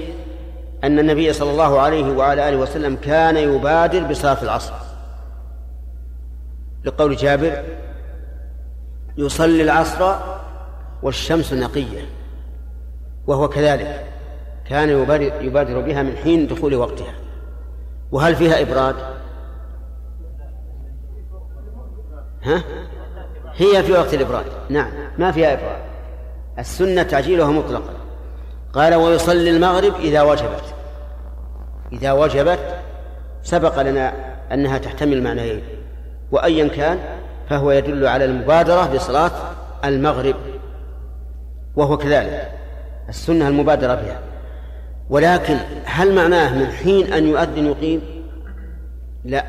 أن 0.85 0.99
النبي 0.99 1.33
صلى 1.33 1.51
الله 1.51 1.81
عليه 1.81 2.17
وعلى 2.17 2.49
آله 2.49 2.57
وسلم 2.57 2.97
كان 2.97 3.37
يبادر 3.37 4.05
بصلاة 4.05 4.43
العصر. 4.43 4.75
لقول 6.85 7.17
جابر 7.17 7.65
يصلي 9.17 9.63
العصر 9.63 10.15
والشمس 11.03 11.53
نقية 11.53 12.07
وهو 13.27 13.49
كذلك. 13.49 14.14
كان 14.69 14.89
يبادر 15.41 15.81
بها 15.81 16.03
من 16.03 16.17
حين 16.17 16.47
دخول 16.47 16.75
وقتها. 16.75 17.15
وهل 18.13 18.37
فيها 18.37 18.63
إبراد؟ 18.63 18.95
ها؟ 22.43 22.63
هي 23.55 23.83
في 23.83 23.93
وقت 23.93 24.15
الإبراد. 24.15 24.45
نعم 24.69 24.91
ما 25.19 25.33
فيها 25.33 25.53
إبراد. 25.53 25.83
السنة 26.59 27.03
تعجيلها 27.03 27.51
مطلقا. 27.51 27.95
قال 28.73 28.95
ويصلي 28.95 29.51
المغرب 29.51 29.95
إذا 29.95 30.23
وجبت. 30.23 30.75
إذا 31.93 32.13
وجبت 32.13 32.59
سبق 33.43 33.83
لنا 33.83 34.13
أنها 34.53 34.79
تحتمل 34.79 35.23
معنيين. 35.23 35.63
وأيا 36.33 36.69
كان 36.69 36.99
فهو 37.49 37.71
يدل 37.71 38.07
على 38.07 38.25
المبادرة 38.25 38.95
بصلاة 38.95 39.31
المغرب 39.85 40.37
وهو 41.77 41.97
كذلك. 41.97 42.51
السنة 43.09 43.49
المبادرة 43.49 43.95
بها. 43.95 44.21
ولكن 45.11 45.57
هل 45.85 46.15
معناه 46.15 46.59
من 46.59 46.67
حين 46.67 47.13
أن 47.13 47.27
يؤذن 47.27 47.67
يقيم؟ 47.67 48.01
لا. 49.25 49.45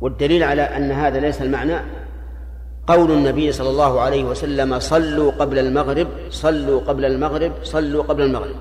والدليل 0.00 0.42
على 0.42 0.62
أن 0.62 0.92
هذا 0.92 1.20
ليس 1.20 1.42
المعنى 1.42 1.76
قول 2.86 3.10
النبي 3.10 3.52
صلى 3.52 3.70
الله 3.70 4.00
عليه 4.00 4.24
وسلم 4.24 4.78
صلوا 4.78 5.32
قبل 5.32 5.58
المغرب 5.58 6.08
صلوا 6.30 6.80
قبل 6.80 7.04
المغرب 7.04 7.52
صلوا 7.62 8.02
قبل 8.02 8.22
المغرب. 8.22 8.56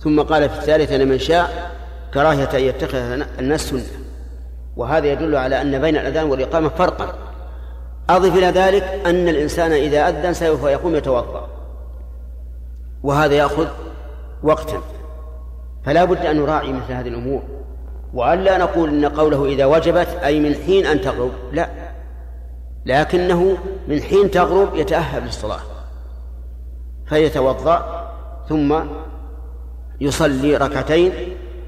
ثم 0.00 0.20
قال 0.20 0.48
في 0.48 0.58
الثالثة 0.58 0.96
لمن 0.96 1.18
شاء 1.18 1.70
كراهية 2.14 2.48
أن 2.54 2.60
يتخذ 2.60 2.98
الناس 3.38 3.60
سنة. 3.60 3.82
وهذا 4.76 5.06
يدل 5.06 5.36
على 5.36 5.62
أن 5.62 5.80
بين 5.80 5.96
الأذان 5.96 6.30
والإقامة 6.30 6.68
فرقا. 6.68 7.14
أضف 8.10 8.36
إلى 8.36 8.46
ذلك 8.46 8.82
أن 9.06 9.28
الإنسان 9.28 9.72
إذا 9.72 10.08
أذن 10.08 10.32
سوف 10.32 10.64
يقوم 10.64 10.96
يتوضأ. 10.96 11.48
وهذا 13.02 13.34
يأخذ 13.34 13.68
وقتا. 14.42 14.82
فلا 15.84 16.04
بد 16.04 16.26
أن 16.26 16.36
نراعي 16.36 16.72
مثل 16.72 16.92
هذه 16.92 17.08
الأمور. 17.08 17.42
وأن 18.14 18.38
لا 18.38 18.58
نقول 18.58 18.88
إن 18.88 19.04
قوله 19.04 19.44
إذا 19.44 19.64
وجبت 19.64 20.08
أي 20.08 20.40
من 20.40 20.54
حين 20.54 20.86
أن 20.86 21.00
تغرب. 21.00 21.30
لا. 21.52 21.68
لكنه 22.86 23.58
من 23.88 24.02
حين 24.02 24.30
تغرب 24.30 24.74
يتأهب 24.74 25.24
للصلاة. 25.24 25.60
فيتوضأ 27.06 28.08
ثم 28.48 28.80
يصلي 30.00 30.56
ركعتين 30.56 31.12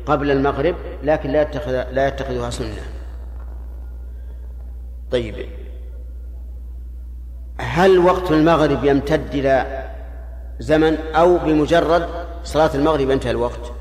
قبل 0.06 0.30
المغرب 0.30 0.74
لكن 1.02 1.30
لا 1.30 1.42
يتخذ 1.42 1.72
لا 1.92 2.08
يتخذها 2.08 2.50
سنة. 2.50 2.82
طيب. 5.10 5.34
هل 7.58 7.98
وقت 7.98 8.30
المغرب 8.30 8.84
يمتد 8.84 9.34
إلى 9.34 9.86
زمن 10.58 10.96
أو 10.96 11.38
بمجرد 11.38 12.06
صلاة 12.44 12.70
المغرب 12.74 13.10
ينتهي 13.10 13.30
الوقت؟ 13.30 13.72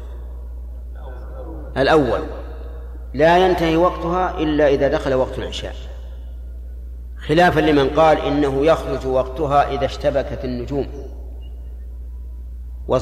الأول 1.78 2.20
لا 3.14 3.38
ينتهي 3.38 3.78
وقتها 3.78 4.40
إلا 4.40 4.68
إذا 4.68 4.88
دخل 4.88 5.14
وقت 5.14 5.38
العشاء. 5.38 5.76
خلافا 7.28 7.60
لمن 7.60 7.90
قال 7.90 8.18
إنه 8.18 8.66
يخرج 8.66 9.08
وقتها 9.08 9.72
إذا 9.72 9.86
اشتبكت 9.86 10.40
النجوم 10.44 10.88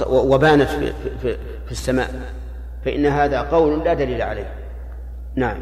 وبانت 0.09 0.70
في, 0.70 0.93
في, 1.22 1.38
في 1.65 1.72
السماء. 1.72 2.09
فإن 2.86 3.05
هذا 3.05 3.41
قول 3.41 3.84
لا 3.84 3.93
دليل 3.93 4.22
عليه. 4.22 4.53
نعم. 5.36 5.57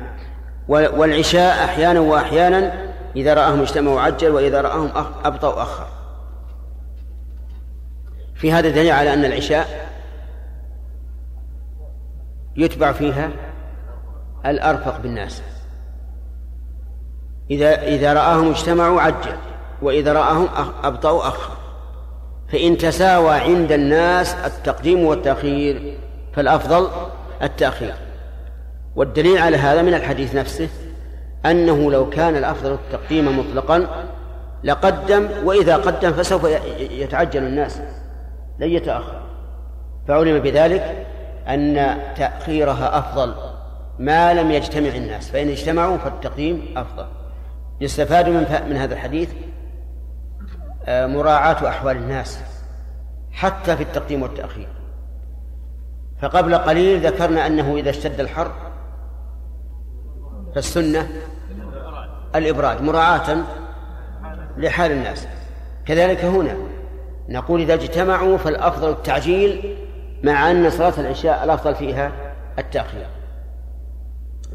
والعشاء 0.68 1.66
أحيانا 1.66 2.00
وأحيانا 2.00 2.74
إذا 3.16 3.34
رآهم 3.34 3.62
اجتمعوا 3.62 4.02
عجل 4.02 4.30
وإذا 4.30 4.62
رآهم 4.62 4.92
أبطأوا 5.26 5.62
أخر. 5.62 5.88
في 8.36 8.52
هذا 8.52 8.70
دليل 8.70 8.92
على 8.92 9.14
أن 9.14 9.26
العشاء 9.26 9.85
يتبع 12.58 12.92
فيها 12.92 13.30
الأرفق 14.46 15.02
بالناس. 15.02 15.44
إذا 17.52 17.84
إذا 17.84 18.14
رآهم 18.14 18.50
اجتمعوا 18.50 19.02
عجل 19.02 19.36
وإذا 19.82 20.14
رآهم 20.14 20.48
أبطأوا 20.84 21.28
أخر. 21.28 21.54
فإن 22.52 22.78
تساوى 22.78 23.36
عند 23.36 23.72
الناس 23.72 24.36
التقديم 24.36 25.04
والتأخير 25.04 25.98
فالأفضل 26.34 26.88
التأخير. 27.42 27.94
والدليل 28.96 29.38
على 29.38 29.58
هذا 29.58 29.82
من 29.82 29.94
الحديث 29.94 30.36
نفسه 30.36 30.70
أنه 31.46 31.92
لو 31.92 32.10
كان 32.10 32.36
الأفضل 32.36 32.74
التقديم 32.74 33.40
مطلقا 33.40 33.88
لقدم 34.64 35.28
وإذا 35.44 35.78
قدم 35.78 36.12
فسوف 36.12 36.48
يتعجل 36.80 37.44
الناس 37.44 37.82
لن 38.60 38.70
يتأخر. 38.70 39.22
فعلم 40.08 40.40
بذلك 40.40 41.08
أن 41.48 41.98
تأخيرها 42.16 43.00
أفضل 43.00 43.36
ما 44.00 44.34
لم 44.34 44.52
يجتمع 44.52 44.90
الناس 44.90 45.30
فإن 45.30 45.50
اجتمعوا 45.50 45.98
فالتقديم 45.98 46.74
أفضل. 46.78 47.06
يستفاد 47.82 48.30
من 48.30 48.46
من 48.70 48.76
هذا 48.78 48.94
الحديث؟ 48.94 49.30
آه، 50.86 51.06
مراعاة 51.06 51.70
أحوال 51.70 51.98
الناس 51.98 52.40
حتى 53.32 53.78
في 53.78 53.84
التقديم 53.84 54.22
والتأخير. 54.22 54.68
فقبل 56.22 56.56
قليل 56.56 57.08
ذكرنا 57.08 57.48
أنه 57.48 57.76
إذا 57.76 57.90
اشتد 57.90 58.20
الحر 58.20 58.52
فالسنة 60.56 61.10
الإبراد 62.36 62.82
مراعاة 62.82 63.38
لحال 64.58 64.92
الناس. 64.92 65.28
كذلك 65.86 66.26
هنا 66.26 66.56
نقول 67.30 67.62
إذا 67.62 67.74
اجتمعوا 67.74 68.38
فالأفضل 68.38 68.90
التعجيل 68.90 69.78
مع 70.24 70.52
أن 70.52 70.70
صلاة 70.70 70.94
العشاء 70.98 71.44
الأفضل 71.44 71.76
فيها 71.76 72.12
التأخير. 72.60 73.08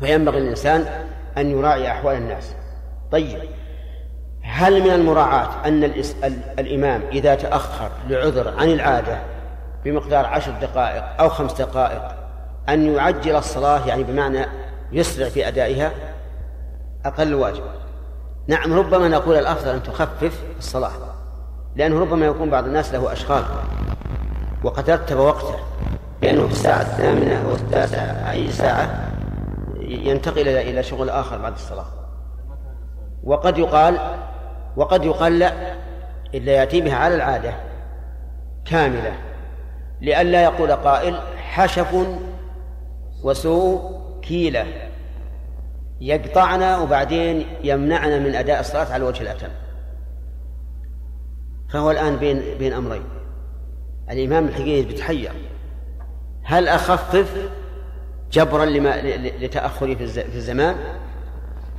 فينبغي 0.00 0.38
الإنسان 0.38 0.86
أن 1.38 1.50
يراعي 1.50 1.90
أحوال 1.90 2.16
الناس. 2.16 2.54
طيب 3.12 3.38
هل 4.42 4.82
من 4.82 4.90
المراعاة 4.90 5.66
أن 5.66 5.84
الإمام 6.58 7.02
إذا 7.12 7.34
تأخر 7.34 7.90
لعذر 8.08 8.48
عن 8.58 8.70
العادة 8.70 9.18
بمقدار 9.84 10.26
عشر 10.26 10.52
دقائق 10.62 11.20
أو 11.20 11.28
خمس 11.28 11.52
دقائق 11.52 12.02
أن 12.68 12.94
يعجل 12.94 13.36
الصلاة؟ 13.36 13.86
يعني 13.86 14.04
بمعنى 14.04 14.46
يسرع 14.92 15.28
في 15.28 15.48
أدائها؟ 15.48 15.92
أقل 17.04 17.34
واجب 17.34 17.62
نعم 18.46 18.72
ربما 18.72 19.08
نقول 19.08 19.36
الأفضل 19.36 19.68
أن 19.68 19.82
تخفف 19.82 20.42
الصلاة 20.58 20.90
لأنه 21.76 22.00
ربما 22.00 22.26
يكون 22.26 22.50
بعض 22.50 22.64
الناس 22.64 22.94
له 22.94 23.12
أشغال. 23.12 23.44
وقد 24.64 24.90
رتب 24.90 25.16
وقته 25.16 25.54
لأنه 26.22 26.46
في 26.46 26.52
الساعة 26.52 26.80
الثامنة 26.80 27.48
أو 27.48 27.54
التاسعة 27.54 28.30
أي 28.30 28.50
ساعة 28.50 29.10
ينتقل 29.80 30.48
إلى 30.48 30.82
شغل 30.82 31.10
آخر 31.10 31.38
بعد 31.38 31.52
الصلاة. 31.52 31.86
وقد 33.24 33.58
يقال 33.58 33.98
وقد 34.76 35.04
يقال 35.04 35.38
لا 35.38 35.52
إلا 36.34 36.52
يأتي 36.52 36.80
بها 36.80 36.94
على 36.94 37.14
العادة 37.14 37.54
كاملة 38.64 39.12
لئلا 40.00 40.42
يقول 40.42 40.72
قائل 40.72 41.20
حشف 41.36 41.96
وسوء 43.24 44.00
كيلة. 44.22 44.66
يقطعنا 46.00 46.78
وبعدين 46.78 47.46
يمنعنا 47.62 48.18
من 48.18 48.34
أداء 48.34 48.60
الصلاة 48.60 48.92
على 48.92 48.96
الوجه 48.96 49.22
الأتم. 49.22 49.48
فهو 51.72 51.90
الآن 51.90 52.16
بين 52.16 52.42
بين 52.58 52.72
أمرين. 52.72 53.02
الإمام 54.10 54.48
الحقيقي 54.48 54.82
بيتحير. 54.82 55.32
هل 56.42 56.68
أخفف 56.68 57.50
جبرا 58.32 58.64
لما 58.64 59.00
لتأخري 59.40 59.96
في 59.96 60.04
الزمان؟ 60.36 60.76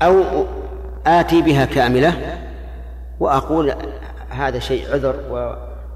أو 0.02 0.46
آتي 1.08 1.42
بها 1.42 1.66
كاملة 1.66 2.38
وأقول 3.20 3.74
هذا 4.30 4.60
شيء 4.60 4.94
عذر 4.94 5.16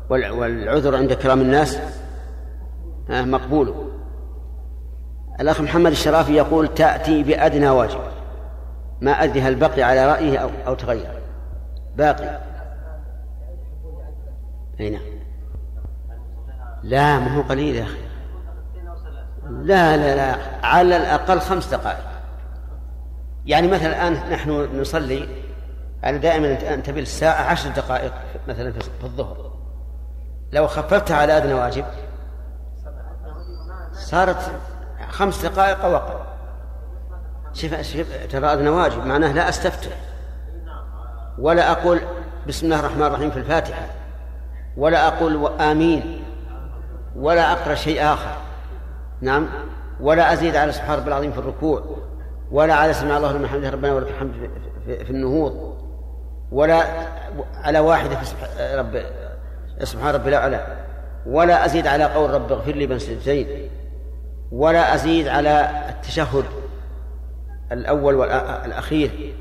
والعذر 0.09 0.95
عند 0.95 1.13
كرام 1.13 1.41
الناس 1.41 1.79
مقبول. 3.09 3.73
الأخ 5.39 5.61
محمد 5.61 5.91
الشرافي 5.91 6.33
يقول 6.33 6.73
تأتي 6.73 7.23
بأدنى 7.23 7.69
واجب 7.69 7.99
ما 9.01 9.23
أدري 9.23 9.41
هل 9.41 9.55
بقي 9.55 9.81
على 9.81 10.05
رأيه 10.07 10.37
أو, 10.37 10.49
أو 10.67 10.73
تغير. 10.73 11.21
باقي. 11.95 12.39
أي 14.79 14.89
نعم. 14.89 15.14
لا 16.85 17.19
ما 17.19 17.35
هو 17.37 17.41
قليل 17.41 17.75
يا 17.75 17.83
أخي. 17.83 18.05
لا 19.49 19.97
لا 19.97 20.15
لا 20.15 20.37
على 20.63 20.97
الأقل 20.97 21.39
خمس 21.39 21.67
دقائق. 21.67 22.05
يعني 23.45 23.67
مثلا 23.67 23.87
الآن 23.87 24.13
نحن 24.31 24.81
نصلي 24.81 25.27
أنا 26.03 26.17
دائما 26.17 26.73
أنتبه 26.73 26.99
الساعة 26.99 27.43
عشر 27.43 27.69
دقائق 27.69 28.13
مثلا 28.47 28.71
في 28.71 29.03
الظهر. 29.03 29.51
لو 30.51 30.67
خففتها 30.67 31.17
على 31.17 31.37
أدنى 31.37 31.53
واجب 31.53 31.85
صارت 33.91 34.51
خمس 35.09 35.45
دقائق 35.45 35.85
أو 35.85 35.95
أقل. 35.95 36.25
شوف 37.53 37.81
شوف 37.81 38.07
ترى 38.31 38.53
أدنى 38.53 38.69
واجب 38.69 39.05
معناه 39.05 39.31
لا 39.31 39.49
أستفتح 39.49 39.91
ولا 41.39 41.71
أقول 41.71 42.01
بسم 42.47 42.65
الله 42.65 42.79
الرحمن 42.79 43.03
الرحيم 43.03 43.31
في 43.31 43.37
الفاتحة. 43.37 43.85
ولا 44.77 45.07
أقول 45.07 45.61
آمين. 45.61 46.24
ولا 47.15 47.51
أقرأ 47.51 47.75
شيء 47.75 48.03
آخر. 48.03 48.37
نعم. 49.21 49.47
ولا 50.01 50.33
أزيد 50.33 50.55
على 50.55 50.71
سبحان 50.71 50.99
رب 50.99 51.07
العظيم 51.07 51.31
في 51.31 51.37
الركوع. 51.37 51.83
ولا 52.51 52.73
على 52.73 52.93
سمع 52.93 53.17
الله 53.17 53.31
لمن 53.31 53.47
حمده 53.47 53.69
ربنا 53.69 53.93
ولك 53.93 54.07
الحمد 54.07 54.33
في 54.85 55.09
النهوض. 55.09 55.75
ولا 56.51 56.83
على 57.55 57.79
واحدة 57.79 58.15
في 58.15 58.35
رب 58.75 59.03
سبحان 59.83 60.15
ربي 60.15 60.29
الأعلى. 60.29 60.77
ولا 61.25 61.65
أزيد 61.65 61.87
على 61.87 62.03
قول 62.03 62.29
رب 62.29 62.51
اغفر 62.51 62.71
لي 62.71 62.87
بين 62.87 62.99
سجدتين 62.99 63.69
ولا 64.51 64.95
أزيد 64.95 65.27
على 65.27 65.69
التشهد 65.89 66.43
الأول 67.71 68.15
والأخير 68.15 69.35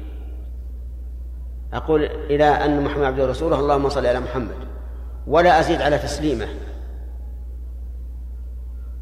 أقول 1.72 2.05
إلى 2.05 2.45
أن 2.45 2.85
محمد 2.85 3.05
عبده 3.05 3.22
ورسوله 3.22 3.61
اللهم 3.61 3.89
صل 3.89 4.07
على 4.07 4.20
محمد. 4.20 4.57
ولا 5.27 5.61
أزيد 5.61 5.83
على 5.83 5.99
تسليمه. 5.99 6.47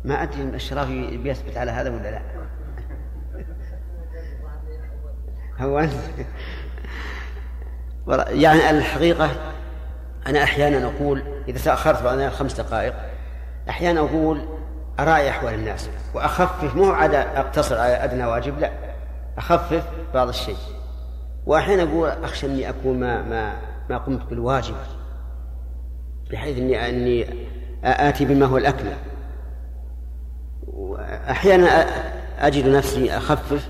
ما 0.05 0.22
أدري 0.22 0.42
الشرافي 0.42 1.16
بيثبت 1.16 1.57
على 1.57 1.70
هذا 1.70 1.90
ولا 1.90 2.11
لا. 2.11 2.22
هو 5.61 5.88
يعني 8.28 8.70
الحقيقة 8.70 9.30
أنا 10.26 10.42
أحيانا 10.42 10.86
أقول 10.86 11.22
إذا 11.48 11.64
تأخرت 11.64 12.03
بعد 12.03 12.28
خمس 12.28 12.61
دقائق 12.61 12.94
أحيانا 13.68 14.00
أقول 14.00 14.48
أراعي 15.00 15.30
أحوال 15.30 15.55
الناس 15.55 15.90
وأخفف 16.14 16.76
مو 16.76 16.90
عدا 16.90 17.40
أقتصر 17.40 17.78
على 17.78 18.05
أدنى 18.05 18.24
واجب 18.24 18.59
لا 18.59 18.72
أخفف 19.38 19.88
بعض 20.14 20.28
الشيء. 20.28 20.57
وأحيانا 21.46 21.82
أقول 21.82 22.09
أخشى 22.09 22.46
أني 22.46 22.68
أكون 22.68 23.00
ما 23.00 23.22
ما 23.22 23.57
ما 23.90 23.98
قمت 23.98 24.24
بالواجب 24.24 24.74
بحيث 26.30 26.59
أني 26.59 26.88
أني 26.88 27.26
آتي 27.84 28.24
بما 28.24 28.46
هو 28.46 28.57
الأكمل. 28.59 28.96
أحيانا 31.30 31.86
أجد 32.38 32.68
نفسي 32.68 33.16
أخفف 33.16 33.68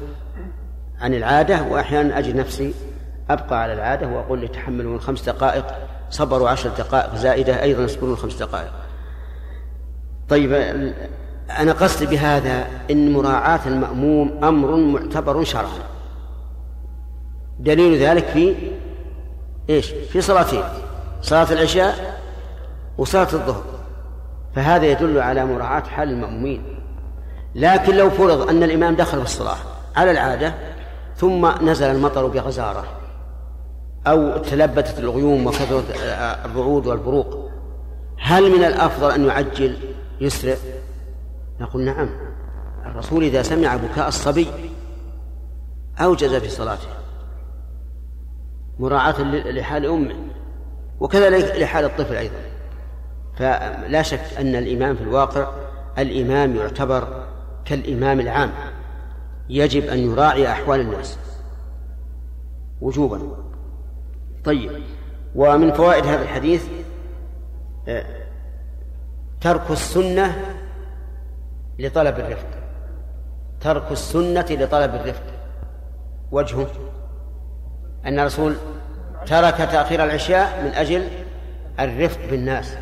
عن 1.00 1.14
العادة 1.14 1.62
وأحيانا 1.62 2.18
أجد 2.18 2.36
نفسي 2.36 2.74
أبقى 3.30 3.62
على 3.62 3.72
العادة 3.72 4.08
وأقول 4.08 4.44
يتحملون 4.44 5.00
خمس 5.00 5.22
دقائق 5.22 5.66
صبروا 6.10 6.48
عشر 6.48 6.70
دقائق 6.70 7.14
زائدة 7.14 7.62
أيضا 7.62 7.82
يصبرون 7.82 8.16
خمس 8.16 8.36
دقائق. 8.36 8.72
طيب 10.28 10.52
أنا 11.50 11.72
قصدي 11.72 12.06
بهذا 12.06 12.66
أن 12.90 13.12
مراعاة 13.12 13.60
المأموم 13.66 14.44
أمر 14.44 14.76
معتبر 14.76 15.44
شرعا. 15.44 15.82
دليل 17.58 18.02
ذلك 18.02 18.24
في 18.24 18.56
إيش؟ 19.70 19.90
في 19.90 20.20
صلاتين 20.20 20.64
صلاة 21.22 21.52
العشاء 21.52 22.20
وصلاة 22.98 23.28
الظهر. 23.32 23.64
فهذا 24.54 24.86
يدل 24.86 25.18
على 25.18 25.44
مراعاة 25.44 25.82
حال 25.82 26.08
المأمومين. 26.08 26.72
لكن 27.55 27.96
لو 27.96 28.11
فرض 28.11 28.48
أن 28.48 28.62
الإمام 28.62 28.94
دخل 28.94 29.18
في 29.18 29.24
الصلاة 29.24 29.57
على 29.96 30.11
العادة 30.11 30.55
ثم 31.16 31.68
نزل 31.68 31.86
المطر 31.86 32.26
بغزارة 32.26 32.84
أو 34.07 34.36
تلبتت 34.38 34.98
الغيوم 34.98 35.46
وكثرت 35.46 35.84
الرعود 36.44 36.86
والبروق 36.86 37.50
هل 38.18 38.50
من 38.50 38.64
الأفضل 38.64 39.11
أن 39.11 39.26
يعجل 39.26 39.76
يسرع 40.20 40.57
نقول 41.61 41.82
نعم. 41.82 42.11
الرسول 42.86 43.24
إذا 43.24 43.42
سمع 43.42 43.76
بكاء 43.76 44.09
الصبي 44.09 44.46
أوجز 46.00 46.34
في 46.34 46.48
صلاته. 46.48 46.88
مراعاة 48.78 49.22
لحال 49.22 49.86
أمه. 49.86 50.14
وكذلك 51.00 51.57
لحال 51.57 51.84
الطفل 51.84 52.14
أيضا. 52.14 52.40
فلا 53.36 54.03
شك 54.03 54.38
أن 54.38 54.57
الإمام 54.57 54.96
في 54.96 55.03
الواقع 55.03 55.48
الإمام 55.98 56.57
يعتبر 56.57 57.22
كالإمام 57.64 58.20
العام 58.20 58.50
يجب 59.48 59.84
أن 59.84 59.98
يراعي 59.98 60.52
أحوال 60.52 60.80
الناس 60.80 61.18
وجوبا 62.80 63.20
طيب 64.44 64.82
ومن 65.34 65.72
فوائد 65.72 66.06
هذا 66.06 66.22
الحديث 66.22 66.66
آه، 67.88 68.04
ترك 69.40 69.70
السنة 69.70 70.56
لطلب 71.78 72.18
الرفق. 72.18 72.48
ترك 73.60 73.92
السنة 73.92 74.46
لطلب 74.50 74.94
الرفق. 74.94 75.22
وجهه 76.32 76.66
أن 78.06 78.18
الرسول 78.18 78.56
ترك 79.26 79.56
تأخير 79.56 80.04
العشاء 80.04 80.62
من 80.64 80.70
أجل 80.70 81.08
الرفق 81.80 82.30
بالناس. 82.30 82.76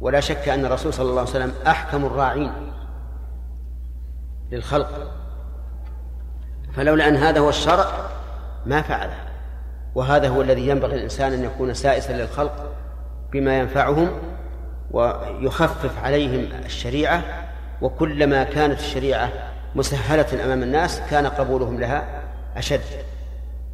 ولا 0.00 0.20
شك 0.20 0.48
أن 0.48 0.64
الرسول 0.64 0.92
صلى 0.94 1.10
الله 1.10 1.20
عليه 1.20 1.30
وسلم 1.30 1.52
أحكم 1.66 2.04
الراعين. 2.04 2.52
للخلق. 4.52 5.12
فلولا 6.76 7.08
أن 7.08 7.16
هذا 7.16 7.40
هو 7.40 7.48
الشرع 7.48 7.86
ما 8.66 8.82
فعله. 8.82 9.16
وهذا 9.94 10.28
هو 10.28 10.42
الذي 10.42 10.68
ينبغي 10.68 10.94
الإنسان 10.94 11.32
أن 11.32 11.44
يكون 11.44 11.74
سائسا 11.74 12.12
للخلق 12.12 12.72
بما 13.32 13.58
ينفعهم 13.58 14.10
ويخفف 14.90 16.04
عليهم 16.04 16.48
الشريعة. 16.64 17.22
وكلما 17.82 18.44
كانت 18.44 18.78
الشريعة 18.80 19.30
مسهلة 19.74 20.44
أمام 20.44 20.62
الناس 20.62 21.00
كان 21.10 21.26
قبولهم 21.26 21.80
لها 21.80 22.22
أشد. 22.56 22.80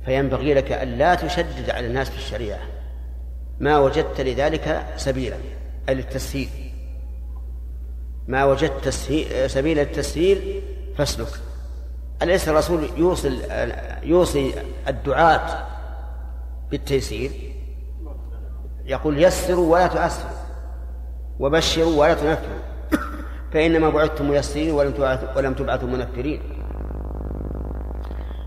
فينبغي 0.05 0.55
لك 0.55 0.72
أن 0.72 0.89
لا 0.89 1.14
تشدد 1.14 1.70
على 1.70 1.87
الناس 1.87 2.11
في 2.11 2.16
الشريعة. 2.16 2.61
ما 3.61 3.79
وجدت 3.79 4.20
لذلك 4.20 4.87
سبيلا 4.97 5.37
أي 5.89 5.95
للتسهيل. 5.95 6.49
ما 8.29 8.45
وجدت 8.45 8.89
سبيل 9.47 9.79
التسهيل 9.79 10.62
فاسلك. 10.99 11.41
أليس 12.22 12.49
الرسول 12.49 12.89
يوصي 12.97 13.43
يوصي 14.03 14.55
الدعاة 14.89 15.66
بالتيسير؟ 16.70 17.31
يقول 18.85 19.22
يسروا 19.22 19.72
ولا 19.72 19.87
تعسروا 19.87 20.31
وبشروا 21.39 22.01
ولا 22.01 22.14
تنفروا. 22.14 22.61
فإنما 23.53 23.91
بعثتم 23.91 24.31
ميسرين 24.31 24.70
ولم 24.70 25.18
ولم 25.37 25.55
تبعثوا 25.55 25.89
منفرين. 25.89 26.43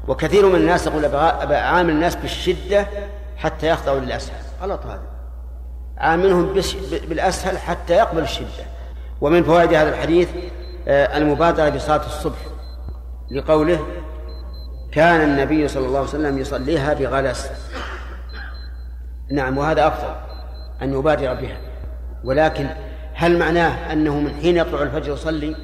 وكثير 0.07 0.49
من 0.49 0.55
الناس 0.55 0.87
يقول 0.87 1.15
عامل 1.55 1.89
الناس 1.89 2.15
بالشدة 2.15 2.87
حتى 3.37 3.67
يخضعوا 3.67 3.99
للأسهل. 3.99 4.43
غلط 4.61 4.85
هذا. 4.85 5.03
عاملهم 5.97 6.53
بالأسهل 7.09 7.57
حتى 7.57 7.93
يقبل 7.93 8.21
الشدة. 8.21 8.76
ومن 9.21 9.43
فوائد 9.43 9.73
هذا 9.73 9.89
الحديث 9.89 10.29
آه، 10.87 11.17
المبادرة 11.17 11.69
بصلاة 11.69 12.05
الصبح 12.05 12.37
لقوله 13.31 13.79
كان 14.91 15.21
النبي 15.21 15.67
صلى 15.67 15.85
الله 15.85 15.99
عليه 15.99 16.09
وسلم 16.09 16.37
يصليها 16.37 16.93
بغلس 16.93 17.51
نعم 19.31 19.57
وهذا 19.57 19.87
أفضل 19.87 20.15
أن 20.81 20.93
يبادر 20.93 21.33
بها. 21.33 21.57
ولكن 22.23 22.67
هل 23.13 23.39
معناه 23.39 23.93
أنه 23.93 24.19
من 24.19 24.33
حين 24.41 24.57
يطلع 24.57 24.81
الفجر 24.81 25.13
يصلي؟ 25.13 25.55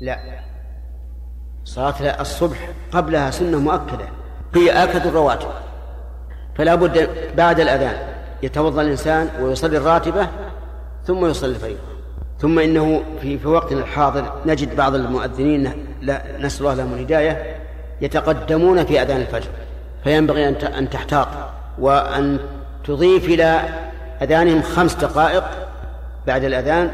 لا. 0.00 0.18
صلاة 1.64 2.20
الصبح 2.20 2.68
قبلها 2.92 3.30
سنة 3.30 3.58
مؤكدة 3.58 4.08
هي 4.54 4.70
آكد 4.84 5.06
الرواتب. 5.06 5.48
فلا 6.54 6.74
بد 6.74 7.08
بعد 7.36 7.60
الأذان 7.60 7.96
يتوضأ 8.42 8.82
الإنسان 8.82 9.28
ويصلي 9.40 9.76
الراتبة 9.76 10.28
ثم 11.04 11.26
يصلي 11.26 11.50
الفريضة 11.50 11.89
ثم 12.40 12.58
إنه 12.58 13.02
في, 13.22 13.38
في 13.38 13.48
وقتنا 13.48 13.80
الحاضر 13.80 14.32
نجد 14.46 14.76
بعض 14.76 14.94
المؤذنين 14.94 15.72
لا 16.02 16.22
نسأل 16.38 16.66
الله 16.66 16.74
لهم 16.74 16.94
الهداية 16.94 17.56
يتقدمون 18.00 18.84
في 18.84 19.02
أذان 19.02 19.20
الفجر. 19.20 19.48
فينبغي 20.04 20.48
أن 20.48 20.90
تحتاط 20.90 21.28
وأن 21.78 22.38
تضيف 22.84 23.24
إلى 23.24 23.60
أذانهم 24.22 24.62
خمس 24.62 24.94
دقائق 24.94 25.44
بعد 26.26 26.44
الأذان 26.44 26.90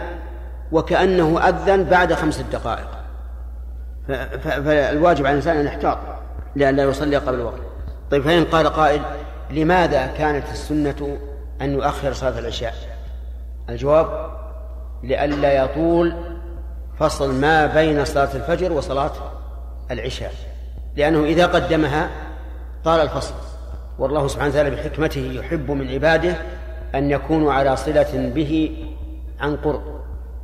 وكأنه 0.73 1.49
أذن 1.49 1.85
بعد 1.85 2.13
خمس 2.13 2.41
دقائق. 2.53 2.89
فالواجب 4.45 5.27
على 5.27 5.33
الإنسان 5.33 5.57
أن 5.57 5.67
يحتاط 5.67 5.99
لأن 6.57 6.77
لا 6.77 6.85
يصلي 6.85 7.17
قبل 7.17 7.35
الوقت. 7.35 7.61
طيب 8.11 8.23
فإن 8.23 8.45
قال 8.45 8.67
قائل 8.69 9.01
لماذا 9.51 10.07
كانت 10.07 10.45
السنة 10.53 11.19
أن 11.61 11.73
يؤخر 11.73 12.13
صلاة 12.13 12.39
العشاء؟ 12.39 12.75
الجواب 13.69 14.31
لئلا 15.03 15.53
يطول 15.53 16.15
فصل 16.99 17.35
ما 17.35 17.67
بين 17.67 18.05
صلاة 18.05 18.35
الفجر 18.35 18.73
وصلاة 18.73 19.13
العشاء 19.91 20.33
لأنه 20.97 21.25
إذا 21.25 21.47
قدمها 21.47 22.11
طال 22.85 23.01
الفصل. 23.01 23.35
والله 23.99 24.29
سبحانه 24.29 24.51
وتعالى 24.51 24.71
بحكمته 24.71 25.21
يحب 25.21 25.71
من 25.71 25.89
عباده 25.89 26.35
أن 26.95 27.11
يكونوا 27.11 27.53
على 27.53 27.77
صلة 27.77 28.31
به 28.35 28.85
عن 29.41 29.57
قرب. 29.57 29.83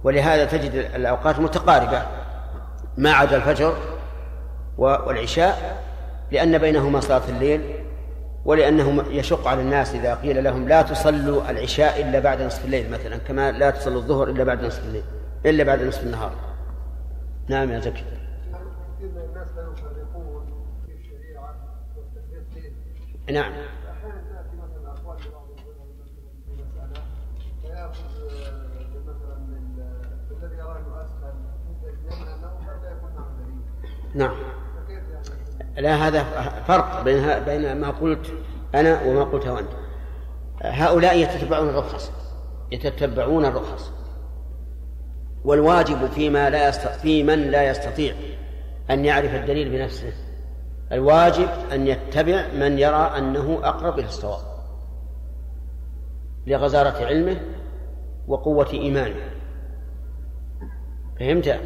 ولهذا 0.05 0.45
تجد 0.45 0.75
الأوقات 0.75 1.39
متقاربة 1.39 2.03
ما 2.97 3.13
عدا 3.13 3.37
الفجر 3.37 3.75
والعشاء 4.79 5.83
لأن 6.31 6.59
بينهما 6.59 7.01
صلاة 7.01 7.23
الليل 7.29 7.61
ولأنه 8.45 9.05
يشق 9.11 9.49
على 9.49 9.63
الناس 9.63 9.95
إذا 9.95 10.15
قيل 10.15 10.45
لهم 10.45 10.69
لا 10.69 10.83
تصلوا 10.83 11.51
العشاء 11.51 12.03
إلا 12.03 12.19
بعد 12.19 12.43
نصف 12.43 12.65
الليل 12.65 12.91
مثلا 12.91 13.17
كما 13.17 13.53
لا 13.53 13.71
تصلوا 13.71 14.01
الظهر 14.01 14.29
إلا 14.29 14.45
بعد 14.45 14.65
نصف 14.65 14.85
الليل 14.85 15.05
إلا 15.47 15.65
بعد 15.65 15.83
نصف 15.83 16.03
النهار. 16.03 16.33
نعم 17.49 17.71
يا 17.71 17.81
زكي. 17.81 18.05
نعم. 23.31 23.53
نعم. 34.15 34.62
لا 35.77 35.95
هذا 35.95 36.23
فرق 36.67 37.03
بين 37.03 37.39
بين 37.45 37.77
ما 37.81 37.91
قلت 37.91 38.33
أنا 38.75 39.03
وما 39.03 39.25
قلته 39.25 39.59
أنت. 39.59 39.69
هؤلاء 40.63 41.17
يتتبعون 41.17 41.69
الرخص 41.69 42.13
يتتبعون 42.73 43.45
الرخص. 43.45 43.93
والواجب 45.45 46.07
فيما 46.07 46.51
لا 46.51 46.71
في 46.71 47.23
من 47.23 47.39
لا 47.39 47.71
يستطيع 47.71 48.15
أن 48.91 49.05
يعرف 49.05 49.35
الدليل 49.35 49.71
بنفسه. 49.71 50.13
الواجب 50.93 51.49
أن 51.73 51.87
يتبع 51.87 52.47
من 52.55 52.79
يرى 52.79 53.13
أنه 53.19 53.61
أقرب 53.63 53.99
إلى 53.99 54.07
الصواب. 54.07 54.41
لغزارة 56.47 57.07
علمه 57.07 57.37
وقوة 58.29 58.71
إيمانه. 58.73 59.31
فهمت؟ 61.21 61.61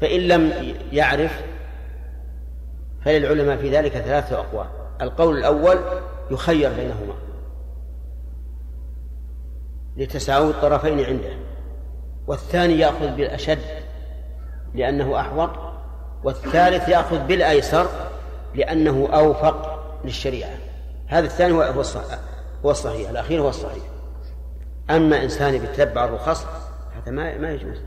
فإن 0.00 0.20
لم 0.20 0.74
يعرف 0.92 1.44
فللعلماء 3.04 3.56
في 3.56 3.76
ذلك 3.76 3.92
ثلاثة 3.92 4.36
أقوال. 4.36 4.66
القول 5.00 5.38
الأول 5.38 5.78
يخير 6.30 6.72
بينهما. 6.72 7.14
لتساوي 9.96 10.50
الطرفين 10.50 11.04
عنده. 11.04 11.36
والثاني 12.26 12.78
يأخذ 12.78 13.16
بالأشد 13.16 13.58
لأنه 14.74 15.20
أحوط. 15.20 15.50
والثالث 16.24 16.88
يأخذ 16.88 17.18
بالأيسر 17.26 17.86
لأنه 18.54 19.08
أوفق 19.12 19.84
للشريعة. 20.04 20.50
هذا 21.06 21.26
الثاني 21.26 21.52
هو 21.52 21.80
الصحيح 21.80 22.18
هو 22.64 22.70
الصحيح. 22.70 23.10
الأخير 23.10 23.40
هو 23.40 23.48
الصحيح. 23.48 23.84
أما 24.90 25.22
إنسان 25.22 25.54
يتبع 25.54 26.04
الرخص 26.04 26.46
هذا 26.96 27.12
ما 27.12 27.38
ما 27.38 27.50
يجوز. 27.50 27.78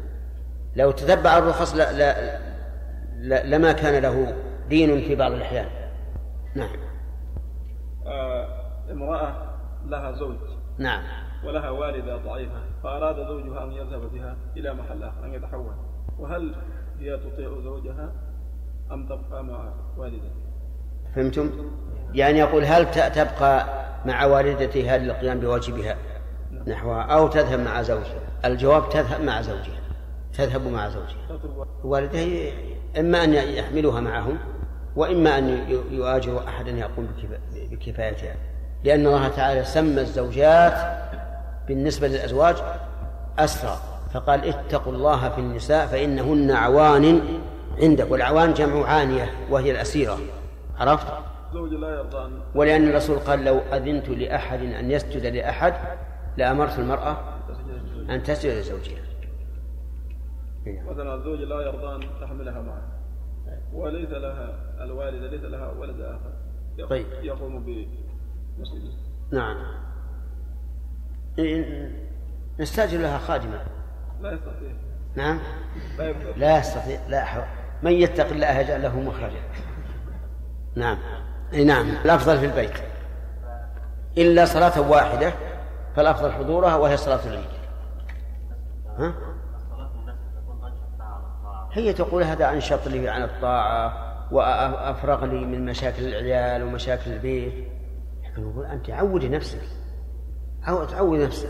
لو 0.76 0.92
تتبع 0.92 1.38
الرخص 1.38 1.76
لا 1.76 1.92
لا, 1.92 2.40
لما 3.44 3.72
كان 3.72 4.02
له 4.02 4.34
دين 4.70 5.02
في 5.02 5.16
بعض 5.16 5.32
الأحيان. 5.32 5.70
نعم. 6.56 6.70
آه 8.06 8.48
امرأة 8.92 9.36
لها 9.86 10.12
زوج. 10.12 10.38
نعم. 10.78 11.04
ولها 11.46 11.70
والدة 11.70 12.18
ضعيفة 12.18 12.60
فأراد 12.84 13.28
زوجها 13.28 13.64
أن 13.64 13.72
يذهب 13.72 14.12
بها 14.14 14.38
إلى 14.58 14.74
محل 14.74 15.04
آخر 15.04 15.26
أن 15.26 15.34
يتحول. 15.34 15.74
وهل 16.20 16.56
هي 17.00 17.18
تطيع 17.18 17.50
زوجها 17.64 18.12
أم 18.92 19.06
تبقى 19.06 19.44
مع 19.44 19.74
والدتها؟ 19.98 20.30
فهمتم؟ 21.16 21.52
يعني 22.14 22.40
يقول 22.40 22.64
هل 22.66 22.92
تبقى 22.92 23.66
مع 24.06 24.26
والدتها 24.26 24.98
للقيام 24.98 25.40
بواجبها 25.40 25.98
نحوها 26.68 27.02
أو 27.02 27.28
تذهب 27.28 27.60
مع 27.60 27.82
زوجها؟ 27.82 28.20
الجواب 28.46 28.90
تذهب 28.90 29.22
مع 29.22 29.42
زوجها 29.42 29.82
تذهب 30.34 30.68
مع 30.68 30.90
زوجها. 30.90 31.40
والدها 31.84 32.52
إما 33.00 33.24
أن 33.24 33.34
يحملوها 33.34 34.02
معهم 34.02 34.38
وإما 34.96 35.38
أن 35.38 35.50
ي- 35.50 35.82
يؤاجروا 35.92 36.48
أحدا 36.48 36.72
يقوم 36.72 37.08
بكفا- 37.08 37.76
بكفايتها 37.76 38.36
لأن 38.84 39.06
الله 39.08 39.28
تعالى 39.28 39.64
سمى 39.64 40.02
الزوجات 40.02 40.74
بالنسبة 41.68 42.08
للأزواج 42.08 42.56
أسرى 43.40 43.78
فقال 44.14 44.46
اتقوا 44.50 44.94
الله 44.94 45.30
في 45.30 45.38
النساء 45.42 45.86
فإنهن 45.88 46.52
عوان 46.52 47.22
عندك 47.82 48.12
والعوان 48.12 48.54
جمع 48.54 48.86
عانية 48.88 49.32
وهي 49.50 49.72
الأسيرة 49.72 50.18
عرفت؟ 50.80 51.08
ولأن 52.56 52.88
الرسول 52.90 53.18
قال 53.20 53.46
لو 53.46 53.58
أذنت 53.74 54.10
لأحد 54.10 54.60
أن 54.60 54.92
يسجد 54.92 55.26
لأحد 55.26 55.74
لأمرت 56.38 56.80
المرأة 56.80 57.18
أن 58.10 58.24
تسجد 58.24 58.52
لزوجها 58.58 59.00
مثلا 60.92 61.16
الزوج 61.16 61.40
لا 61.40 61.62
يرضى 61.62 61.96
أن 61.96 62.00
تحملها 62.22 62.62
معه 62.62 62.82
وليس 63.76 64.10
لها 64.10 64.60
الوالدة 64.84 65.28
ليس 65.28 65.42
لها 65.44 65.72
ولد 65.72 66.02
آخر. 66.02 66.34
يقوم- 66.78 66.90
طيب. 66.90 67.06
يقوم 67.22 67.66
بمسؤوليته 67.66 68.98
نعم. 69.32 69.58
نستأجر 72.60 72.98
لها 72.98 73.18
خادمة. 73.18 73.62
لا 74.22 74.32
يستطيع. 74.32 74.72
نعم. 75.16 75.40
لا 75.98 76.12
لا 76.38 76.58
يستطيع. 76.60 77.00
لا 77.08 77.24
حول. 77.26 77.44
من 77.84 77.92
يتق 77.92 78.28
الله 78.28 78.60
يجعل 78.60 78.82
له 78.82 79.00
مخرجا. 79.00 79.42
نعم. 80.76 80.98
أي 81.54 81.64
نعم. 81.64 81.90
الأفضل 82.06 82.38
في 82.38 82.46
البيت. 82.46 82.74
إلا 84.18 84.46
صلاة 84.46 84.82
واحدة 84.92 85.34
فالأفضل 85.96 86.32
حضورها 86.32 86.76
وهي 86.76 86.98
صلاة 86.98 87.28
العيد. 87.28 87.46
ها؟ 88.98 89.14
هي 91.76 91.94
تقول 91.94 92.24
هذا 92.24 92.52
أنشط 92.52 92.88
لي 92.88 93.10
عن 93.10 93.24
الطاعة 93.24 93.94
وأفرغ 94.32 95.26
لي 95.26 95.46
من 95.46 95.66
مشاكل 95.66 96.04
العيال 96.08 96.64
ومشاكل 96.64 97.12
البيت. 97.12 97.54
لكن 98.24 98.44
نقول 98.44 98.66
أنت 98.66 98.90
عودي 98.90 99.30
نفسك. 99.30 99.62
أو 100.68 100.86
تعود 100.86 101.20
نفسك. 101.20 101.50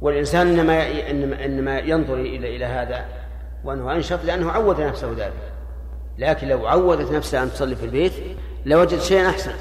والإنسان 0.00 0.46
إنما 0.46 1.10
إنما, 1.10 1.44
إنما 1.44 1.78
ينظر 1.78 2.14
إلى 2.14 2.56
إلى 2.56 2.64
هذا 2.64 3.04
وأنه 3.64 3.92
أنشط 3.92 4.24
لأنه 4.24 4.50
عود 4.50 4.80
نفسه 4.80 5.12
ذلك. 5.12 5.52
لكن 6.18 6.48
لو 6.48 6.66
عودت 6.66 7.12
نفسها 7.12 7.42
أن 7.42 7.48
تصلي 7.48 7.76
في 7.76 7.86
البيت 7.86 8.12
لوجد 8.66 8.98
شيئا 8.98 9.28
أحسن 9.28 9.52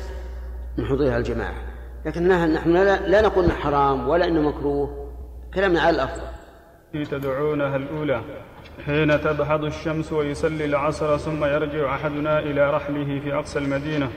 من 0.78 0.86
حضورها 0.86 1.18
الجماعة. 1.18 1.62
لكن 2.06 2.28
نحن 2.28 2.74
لا, 2.74 3.08
لا 3.08 3.22
نقول 3.22 3.46
إنه 3.46 3.54
حرام 3.54 4.10
ولا 4.10 4.26
إنه 4.26 4.42
مكروه. 4.42 5.12
كلامنا 5.54 5.82
على 5.82 5.96
الأفضل. 5.96 6.24
تدعونها 7.12 7.76
الأولى. 7.76 8.22
حين 8.86 9.22
تبحض 9.22 9.64
الشمس 9.64 10.14
ويصلي 10.14 10.66
العصر 10.66 11.18
ثم 11.18 11.46
يرجع 11.46 11.96
أحدنا 11.96 12.40
إلى 12.40 12.70
رحله 12.72 13.20
في 13.24 13.34
أقصى 13.34 13.60
المدينة 13.60 14.10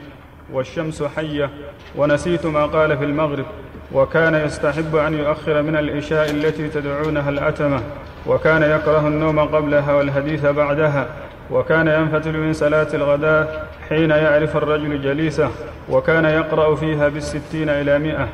والشمس 0.53 1.03
حية 1.03 1.49
ونسيت 1.95 2.45
ما 2.45 2.65
قال 2.65 2.97
في 2.97 3.03
المغرب 3.05 3.45
وكان 3.93 4.35
يستحب 4.35 4.95
أن 4.95 5.13
يؤخر 5.13 5.61
من 5.61 5.75
العشاء 5.75 6.29
التي 6.31 6.67
تدعونها 6.67 7.29
الأتمة 7.29 7.81
وكان 8.27 8.63
يكره 8.63 9.07
النوم 9.07 9.39
قبلها 9.39 9.93
والحديث 9.93 10.45
بعدها 10.45 11.07
وكان 11.51 11.87
ينفتل 11.87 12.37
من 12.37 12.53
صلاة 12.53 12.87
الغداء 12.93 13.67
حين 13.89 14.09
يعرف 14.09 14.57
الرجل 14.57 15.01
جليسه 15.01 15.49
وكان 15.89 16.25
يقرأ 16.25 16.75
فيها 16.75 17.09
بالستين 17.09 17.69
إلى 17.69 17.99
مئة. 17.99 18.27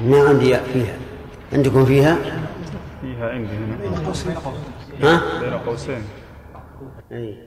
ما 0.00 0.28
عندي 0.28 0.56
فيها. 0.72 0.96
عندكم 1.52 1.84
فيها؟ 1.84 2.16
فيها 3.02 3.30
عندي 3.30 3.50
هنا. 3.50 4.12
ها 5.02 5.40
بين 5.40 5.58
قوسين 5.58 6.02
أي. 7.12 7.38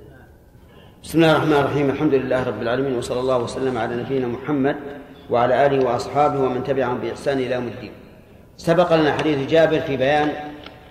بسم 1.03 1.17
الله 1.17 1.31
الرحمن 1.31 1.53
الرحيم 1.53 1.89
الحمد 1.89 2.13
لله 2.13 2.43
رب 2.43 2.61
العالمين 2.61 2.97
وصلى 2.97 3.19
الله 3.19 3.37
وسلم 3.37 3.77
على 3.77 3.95
نبينا 3.95 4.27
محمد 4.27 4.75
وعلى 5.29 5.65
آله 5.65 5.85
وأصحابه 5.85 6.39
ومن 6.39 6.63
تبعهم 6.63 6.97
بإحسان 6.97 7.37
إلى 7.37 7.55
يوم 7.55 7.67
الدين. 7.67 7.91
سبق 8.57 8.95
لنا 8.95 9.13
حديث 9.13 9.49
جابر 9.49 9.79
في 9.79 9.97
بيان 9.97 10.33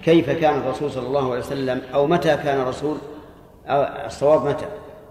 كيف 0.05 0.31
كان 0.31 0.59
الرسول 0.59 0.91
صلى 0.91 1.07
الله 1.07 1.31
عليه 1.31 1.41
وسلم 1.41 1.83
أو 1.95 2.07
متى 2.07 2.37
كان 2.37 2.61
الرسول 2.61 2.97
أو 3.67 4.07
الصواب 4.07 4.47
متى؟ 4.47 4.67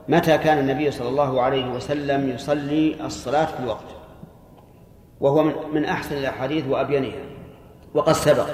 متى 0.07 0.37
كان 0.37 0.59
النبي 0.59 0.91
صلى 0.91 1.09
الله 1.09 1.41
عليه 1.41 1.71
وسلم 1.71 2.29
يصلي 2.29 3.05
الصلاة 3.05 3.45
في 3.45 3.59
الوقت؟ 3.59 3.87
وهو 5.19 5.43
من, 5.43 5.53
من 5.73 5.85
أحسن 5.85 6.17
الأحاديث 6.17 6.67
وأبينها 6.67 7.23
وقد 7.93 8.13
سبق 8.13 8.47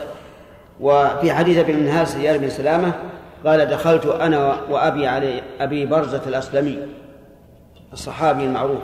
وفي 0.79 1.33
حديث 1.33 1.57
ابن 1.57 1.75
منهال 1.75 2.07
سيار 2.07 2.37
بن 2.37 2.49
سلامة 2.49 2.93
قال 3.45 3.65
دخلت 3.65 4.05
أنا 4.05 4.55
وأبي 4.69 5.07
علي 5.07 5.41
أبي 5.59 5.85
برزة 5.85 6.21
الأسلمي 6.27 6.77
الصحابي 7.93 8.45
المعروف 8.45 8.81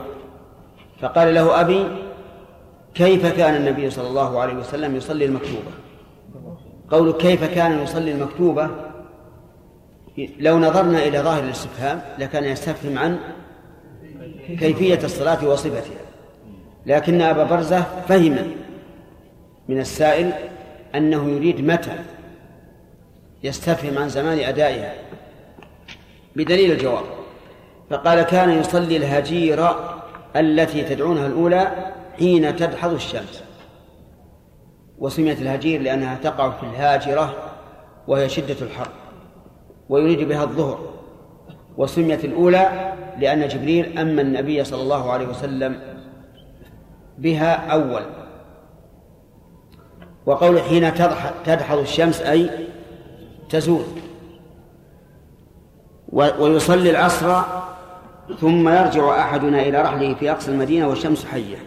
فقال 1.01 1.33
له 1.33 1.61
أبي 1.61 1.85
كيف 2.93 3.25
كان 3.25 3.55
النبي 3.55 3.89
صلى 3.89 4.07
الله 4.07 4.39
عليه 4.39 4.53
وسلم 4.53 4.95
يصلي 4.95 5.25
المكتوبة؟ 5.25 5.71
قول 6.91 7.11
كيف 7.11 7.43
كان 7.43 7.83
يصلي 7.83 8.11
المكتوبة؟ 8.11 8.69
لو 10.39 10.59
نظرنا 10.59 11.07
إلى 11.07 11.19
ظاهر 11.19 11.43
الاستفهام 11.43 12.01
لكان 12.19 12.43
يستفهم 12.43 12.97
عن 12.97 13.19
كيفية 14.59 14.99
الصلاة 15.03 15.47
وصفتها 15.47 15.99
لكن 16.85 17.21
أبا 17.21 17.43
برزة 17.43 17.81
فهم 18.07 18.37
من 19.67 19.79
السائل 19.79 20.31
أنه 20.95 21.29
يريد 21.29 21.61
متى 21.61 21.99
يستفهم 23.43 23.97
عن 23.97 24.09
زمان 24.09 24.39
أدائها 24.39 24.93
بدليل 26.35 26.71
الجواب. 26.71 27.03
فقال 27.89 28.21
كان 28.21 28.49
يصلي 28.49 28.97
الهجيرة 28.97 30.03
التي 30.35 30.83
تدعونها 30.83 31.27
الأولى 31.27 31.93
حين 32.19 32.55
تدحض 32.55 32.93
الشمس. 32.93 33.43
وسميت 34.97 35.41
الهجير 35.41 35.81
لأنها 35.81 36.15
تقع 36.15 36.49
في 36.49 36.63
الهاجرة 36.63 37.35
وهي 38.07 38.29
شدة 38.29 38.55
الحر 38.61 38.89
ويريد 39.89 40.27
بها 40.27 40.43
الظهر. 40.43 40.93
وسميت 41.77 42.25
الأولى 42.25 42.93
لأن 43.19 43.47
جبريل 43.47 43.99
أما 43.99 44.21
النبي 44.21 44.63
صلى 44.63 44.81
الله 44.81 45.11
عليه 45.11 45.27
وسلم 45.27 45.79
بها 47.17 47.71
أول. 47.71 48.18
وقول 50.29 50.61
حين 50.61 50.93
تدحض 51.45 51.77
الشمس 51.77 52.21
أي 52.21 52.49
تزول. 53.49 53.83
ويصلي 56.13 56.89
العصر 56.89 57.41
ثم 58.41 58.69
يرجع 58.69 59.19
أحدنا 59.21 59.61
إلى 59.61 59.81
رحله 59.81 60.13
في 60.13 60.31
أقصى 60.31 60.51
المدينة 60.51 60.87
والشمس 60.87 61.25
حية. 61.25 61.57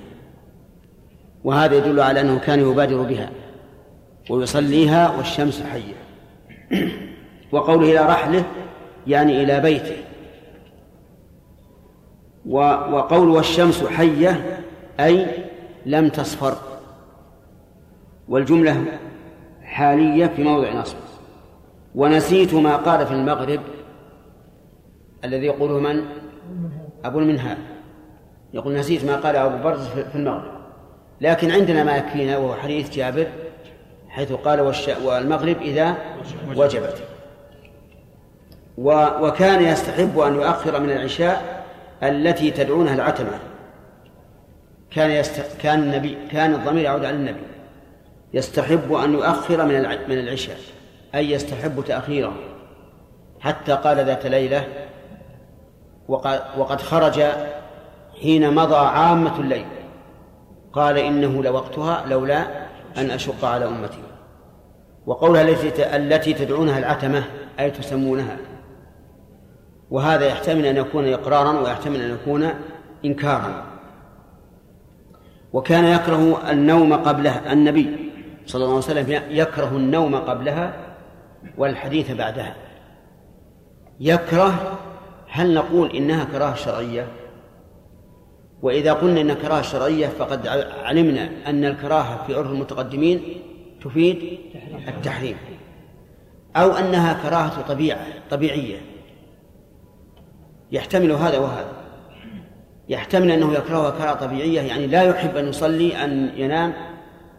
وهذا 1.45 1.77
يدل 1.77 2.01
على 2.01 2.21
أنه 2.21 2.39
كان 2.39 2.61
يبادر 2.61 3.03
بها. 3.03 3.31
ويصليها 4.31 5.17
والشمس 5.17 5.63
حية. 5.63 5.95
وقوله 7.53 7.91
إلى 7.91 8.11
رحله 8.11 8.45
يعني 9.07 9.43
إلى 9.43 9.61
بيته. 9.61 9.97
وقول 12.47 13.29
والشمس 13.29 13.85
حية 13.85 14.61
أي 15.01 15.27
لم 15.87 16.09
تصفر. 16.09 16.72
والجملة 18.29 18.85
حالية 19.63 20.27
في 20.27 20.43
موضع 20.43 20.73
نصب. 20.73 20.97
ونسيت 21.95 22.55
ما 22.55 22.77
قال 22.77 23.07
في 23.07 23.13
المغرب 23.13 23.61
الذي 25.25 25.47
يقوله 25.47 25.79
من؟ 25.79 26.05
أبو 27.05 27.19
المنهال. 27.19 27.57
يقول 28.55 28.75
نسيت 28.75 29.05
ما 29.05 29.17
قال 29.17 29.37
أبو 29.37 29.63
برز 29.65 29.87
في 29.89 30.15
المغرب. 30.15 30.53
لكن 31.21 31.51
عندنا 31.51 31.85
ما 31.85 31.97
يكفينا 31.97 32.39
وهو 32.39 32.55
حديث 32.55 32.91
جابر 32.91 33.27
حيث 34.09 34.33
قال 34.33 34.61
والمغرب 35.05 35.57
إذا 35.61 35.97
وجبت. 36.57 37.03
وكان 39.23 39.63
يستحب 39.63 40.19
أن 40.19 40.35
يؤخر 40.35 40.81
من 40.81 40.91
العشاء 40.91 41.65
التي 42.03 42.51
تدعونها 42.51 42.95
العتمة. 42.95 43.39
كان 44.91 45.11
يست... 45.11 45.57
كان 45.61 45.83
النبي 45.83 46.19
كان 46.31 46.55
الضمير 46.55 46.85
يعود 46.85 47.05
على 47.05 47.17
النبي. 47.17 47.41
يستحب 48.35 48.93
أن 48.93 49.13
يؤخر 49.13 49.67
من 49.67 49.83
من 50.09 50.19
العشاء 50.19 50.59
أي 51.15 51.31
يستحب 51.31 51.85
تأخيره. 51.85 52.33
حتى 53.41 53.73
قال 53.73 53.97
ذات 53.97 54.27
ليلة 54.27 54.67
وقد, 56.09 56.81
خرج 56.81 57.23
حين 58.23 58.55
مضى 58.55 58.77
عامة 58.77 59.41
الليل. 59.41 59.67
قال 60.73 60.99
إنه 60.99 61.43
لوقتها 61.43 62.05
لولا 62.07 62.47
أن 62.97 63.11
أشق 63.11 63.45
على 63.45 63.65
أمتي. 63.65 64.03
وقولها 65.07 65.43
التي 65.43 65.97
التي 65.97 66.33
تدعونها 66.33 66.79
العتمة 66.79 67.25
أي 67.61 67.71
تسمونها. 67.71 68.37
وهذا 69.91 70.27
يحتمل 70.27 70.67
أن 70.67 70.77
يكون 70.77 71.13
إقرارا 71.13 71.61
ويحتمل 71.61 72.01
أن 72.01 72.11
يكون 72.11 72.51
إنكارا. 73.05 73.65
وكان 75.53 75.85
يكره 75.85 76.51
النوم 76.51 76.93
قبلها 76.93 77.53
النبي. 77.53 78.02
صلى 78.47 78.65
الله 78.65 78.75
عليه 78.75 78.85
وسلم 78.85 79.23
يكره 79.31 79.69
النوم 79.77 80.15
قبلها 80.15 80.73
والحديث 81.59 82.11
بعدها. 82.11 82.57
يكره 84.01 84.79
هل 85.29 85.55
نقول 85.55 85.91
إنها 85.91 86.25
كراهة 86.25 86.55
شرعية؟ 86.55 87.07
وإذا 88.63 88.93
قلنا 88.93 89.21
إنها 89.21 89.35
كراهة 89.35 89.63
شرعية 89.63 90.07
فقد 90.07 90.47
علمنا 90.85 91.31
أن 91.47 91.65
الكراهة 91.65 92.27
في 92.27 92.35
عرف 92.35 92.51
المتقدمين 92.51 93.23
تفيد 93.85 94.39
التحريم. 94.89 95.37
أو 96.57 96.71
أنها 96.71 97.23
كراهة 97.23 97.63
طبيعة 97.63 98.07
طبيعية. 98.31 98.79
يحتمل 100.73 101.13
هذا 101.13 101.39
وهذا. 101.39 101.73
يحتمل 102.89 103.31
أنه 103.31 103.53
يكرهها 103.53 103.91
كراهة 103.91 104.15
طبيعية 104.15 104.61
يعني 104.61 104.87
لا 104.87 105.03
يحب 105.03 105.37
أن 105.37 105.49
يصلي 105.49 106.05
أن 106.05 106.33
ينام 106.37 106.73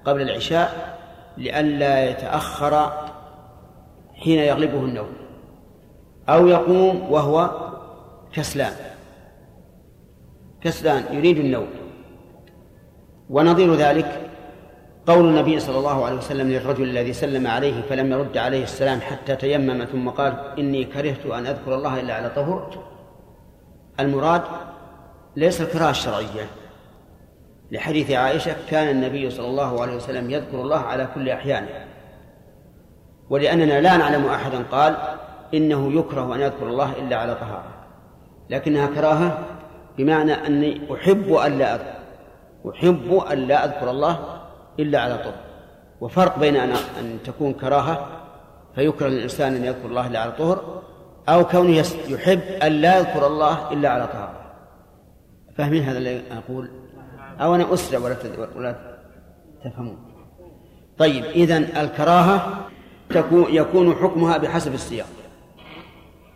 قبل 0.05 0.21
العشاء 0.21 0.92
لئلا 1.37 2.09
يتأخر 2.09 2.91
حين 4.13 4.39
يغلبه 4.39 4.79
النوم 4.79 5.13
أو 6.29 6.47
يقوم 6.47 7.11
وهو 7.11 7.51
كسلان. 8.33 8.73
كسلان 10.61 11.15
يريد 11.15 11.37
النوم. 11.37 11.67
ونظير 13.29 13.75
ذلك 13.75 14.29
قول 15.07 15.25
النبي 15.25 15.59
صلى 15.59 15.77
الله 15.77 16.05
عليه 16.05 16.17
وسلم 16.17 16.49
للرجل 16.49 16.83
الذي 16.83 17.13
سلم 17.13 17.47
عليه 17.47 17.81
فلم 17.81 18.11
يرد 18.11 18.37
عليه 18.37 18.63
السلام 18.63 19.01
حتى 19.01 19.35
تيمم 19.35 19.85
ثم 19.85 20.09
قال 20.09 20.33
إني 20.59 20.83
كرهت 20.83 21.25
أن 21.25 21.47
أذكر 21.47 21.75
الله 21.75 21.99
إلا 21.99 22.13
على 22.13 22.29
طهر 22.29 22.83
المراد 23.99 24.41
ليس 25.35 25.61
الكراهة 25.61 25.89
الشرعية 25.89 26.47
لحديث 27.73 28.11
عائشة 28.11 28.55
كان 28.69 28.89
النبي 28.95 29.29
صلى 29.29 29.47
الله 29.47 29.81
عليه 29.81 29.95
وسلم 29.95 30.31
يذكر 30.31 30.61
الله 30.61 30.79
على 30.79 31.07
كل 31.15 31.29
أحيانه. 31.29 31.69
ولأننا 33.29 33.81
لا 33.81 33.97
نعلم 33.97 34.25
أحدا 34.25 34.63
قال 34.71 34.95
إنه 35.53 35.99
يكره 35.99 36.35
أن 36.35 36.41
يذكر 36.41 36.67
الله 36.67 36.93
إلا 36.93 37.15
على 37.17 37.35
طهارة. 37.35 37.73
لكنها 38.49 38.87
كراهة 38.87 39.39
بمعنى 39.97 40.33
أني 40.33 40.81
أحب 40.93 41.33
أن 41.33 41.57
لا 41.57 41.75
أذكر. 41.75 41.93
أحب 42.69 43.13
أن 43.31 43.37
لا 43.37 43.65
أذكر 43.65 43.91
الله 43.91 44.19
إلا 44.79 45.01
على 45.01 45.17
طهر. 45.17 45.35
وفرق 46.01 46.39
بين 46.39 46.55
أن 46.55 46.71
أن 46.99 47.17
تكون 47.25 47.53
كراهة 47.53 48.07
فيكره 48.75 49.07
الإنسان 49.07 49.55
أن 49.55 49.65
يذكر 49.65 49.85
الله 49.85 50.07
إلا 50.07 50.19
على 50.19 50.31
طهر 50.31 50.81
أو 51.29 51.45
كونه 51.45 51.85
يحب 52.07 52.41
أن 52.63 52.71
لا 52.71 52.99
يذكر 52.99 53.27
الله 53.27 53.71
إلا 53.71 53.89
على 53.89 54.07
طهارة. 54.07 54.53
فاهمين 55.57 55.83
هذا 55.83 55.97
اللي 55.97 56.21
أقول؟ 56.31 56.82
أو 57.39 57.55
أنا 57.55 57.73
أسرع 57.73 57.99
ولا 57.99 58.17
ولا 58.55 58.99
تفهمون. 59.63 59.97
طيب 60.97 61.23
إذا 61.23 61.57
الكراهة 61.57 62.67
تكون 63.09 63.45
يكون 63.49 63.95
حكمها 63.95 64.37
بحسب 64.37 64.73
السياق. 64.73 65.07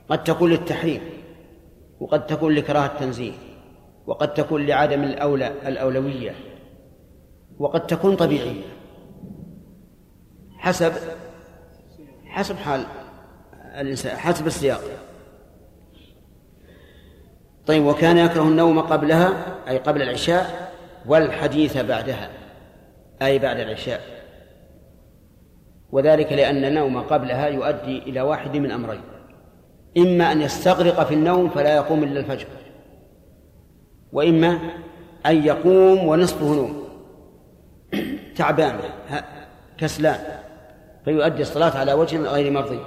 قد 0.09 0.23
تكون 0.23 0.49
للتحريم 0.49 1.01
وقد 1.99 2.25
تكون 2.25 2.53
لكراهة 2.53 2.99
تنزيه 2.99 3.33
وقد 4.07 4.33
تكون 4.33 4.65
لعدم 4.65 5.03
الأولى 5.03 5.47
الأولوية 5.67 6.35
وقد 7.59 7.87
تكون 7.87 8.15
طبيعية. 8.15 8.61
حسب 10.57 10.93
حسب 12.25 12.55
حال 12.55 12.85
الإنسان 13.79 14.17
حسب 14.17 14.47
السياق. 14.47 14.81
طيب 17.65 17.85
وكان 17.85 18.17
يكره 18.17 18.43
النوم 18.43 18.79
قبلها 18.79 19.57
أي 19.67 19.77
قبل 19.77 20.01
العشاء 20.01 20.66
والحديث 21.07 21.77
بعدها 21.77 22.29
أي 23.21 23.39
بعد 23.39 23.59
العشاء. 23.59 24.01
وذلك 25.91 26.33
لأن 26.33 26.65
النوم 26.65 26.97
قبلها 26.97 27.47
يؤدي 27.47 27.97
إلى 27.97 28.21
واحد 28.21 28.57
من 28.57 28.71
أمرين 28.71 29.01
إما 29.97 30.31
أن 30.31 30.41
يستغرق 30.41 31.03
في 31.03 31.13
النوم 31.13 31.49
فلا 31.49 31.75
يقوم 31.75 32.03
إلا 32.03 32.19
الفجر 32.19 32.47
وإما 34.11 34.59
أن 35.25 35.45
يقوم 35.45 36.07
ونصفه 36.07 36.45
نوم. 36.45 36.87
تعبان 38.37 38.79
كسلان 39.77 40.19
فيؤدي 41.05 41.41
الصلاة 41.41 41.77
على 41.77 41.93
وجه 41.93 42.17
غير 42.17 42.51
مرضي. 42.51 42.79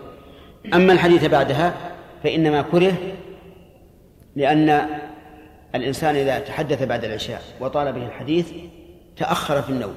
أما 0.75 0.93
الحديث 0.93 1.25
بعدها 1.25 1.75
فإنما 2.23 2.63
كره 2.63 2.93
لأن 4.37 4.87
الإنسان 5.75 6.17
إذا 6.17 6.39
تحدث 6.39 6.83
بعد 6.83 7.05
العشاء 7.05 7.43
وطال 7.61 7.93
به 7.93 8.07
الحديث 8.07 8.53
تأخر 9.17 9.63
في 9.63 9.71
النوم 9.71 9.95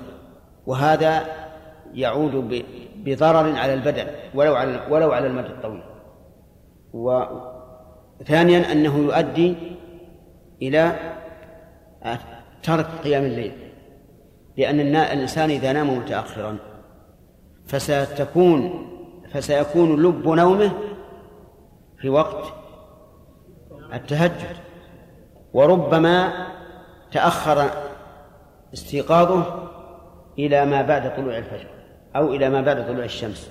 وهذا 0.66 1.26
يعود 1.94 2.64
بضرر 2.96 3.56
على 3.56 3.74
البدن 3.74 4.08
ولو 4.36 4.56
على 4.56 4.88
ولو 4.90 5.12
على 5.12 5.28
المدى 5.28 5.48
الطويل. 5.48 5.84
وثانيا 6.94 8.72
أنه 8.72 8.98
يؤدي 8.98 9.56
إلى 10.62 10.96
ترك 12.64 12.86
قيام 13.04 13.24
الليل 13.24 13.54
لأن 14.58 14.80
الإنسان 14.80 15.50
إذا 15.50 15.74
نام 15.74 15.98
متأخرا 15.98 16.58
فستكون 17.66 18.90
فسيكون 19.32 20.04
لب 20.04 20.28
نومه 20.28 20.72
في 21.98 22.10
وقت 22.10 22.54
التهجد. 23.94 24.58
وربما 25.54 26.48
تأخر 27.12 27.70
استيقاظه 28.74 29.70
إلى 30.40 30.66
ما 30.66 30.82
بعد 30.82 31.16
طلوع 31.16 31.38
الفجر 31.38 31.68
أو 32.16 32.34
إلى 32.34 32.50
ما 32.50 32.62
بعد 32.62 32.88
طلوع 32.88 33.06
الشمس. 33.06 33.50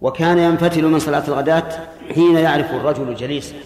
وكان 0.00 0.38
ينفتل 0.38 0.84
من 0.84 0.98
صلاة 0.98 1.28
الغداة 1.28 1.68
حين 2.14 2.36
يعرف 2.36 2.70
الرجل 2.70 3.14
جليسه. 3.14 3.56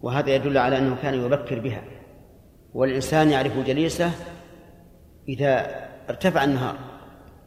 وهذا 0.00 0.30
يدل 0.30 0.58
على 0.58 0.78
أنه 0.78 0.96
كان 1.02 1.14
يبكر 1.14 1.58
بها. 1.58 1.82
والإنسان 2.74 3.30
يعرف 3.30 3.58
جليسه 3.58 4.10
إذا 5.28 5.66
ارتفع 6.10 6.44
النهار. 6.44 6.74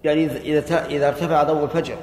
يعني 0.03 0.25
إذا 0.25 0.85
إذا 0.85 1.07
ارتفع 1.07 1.43
ضوء 1.43 1.63
الفجر. 1.63 1.97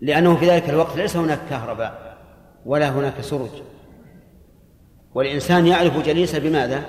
لأنه 0.00 0.36
في 0.36 0.50
ذلك 0.50 0.70
الوقت 0.70 0.96
ليس 0.96 1.16
هناك 1.16 1.38
كهرباء 1.50 2.18
ولا 2.66 2.88
هناك 2.88 3.20
سرج. 3.20 3.50
والإنسان 5.14 5.66
يعرف 5.66 6.06
جليسه 6.06 6.38
بماذا؟ 6.38 6.82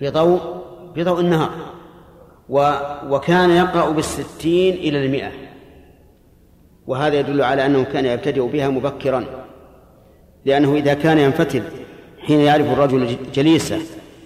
بضوء 0.00 0.40
بضوء 0.96 1.20
النهار 1.20 1.50
و 2.48 2.72
وكان 3.08 3.50
يقرأ 3.50 3.90
بالستين 3.90 4.74
إلى 4.74 5.06
المئة 5.06 5.30
وهذا 6.86 7.18
يدل 7.18 7.42
على 7.42 7.66
أنه 7.66 7.84
كان 7.84 8.06
يبتدئ 8.06 8.46
بها 8.46 8.68
مبكرا 8.68 9.24
لأنه 10.44 10.74
إذا 10.74 10.94
كان 10.94 11.18
ينفتل 11.18 11.62
حين 12.20 12.40
يعرف 12.40 12.66
الرجل 12.66 13.16
جليسه 13.34 13.78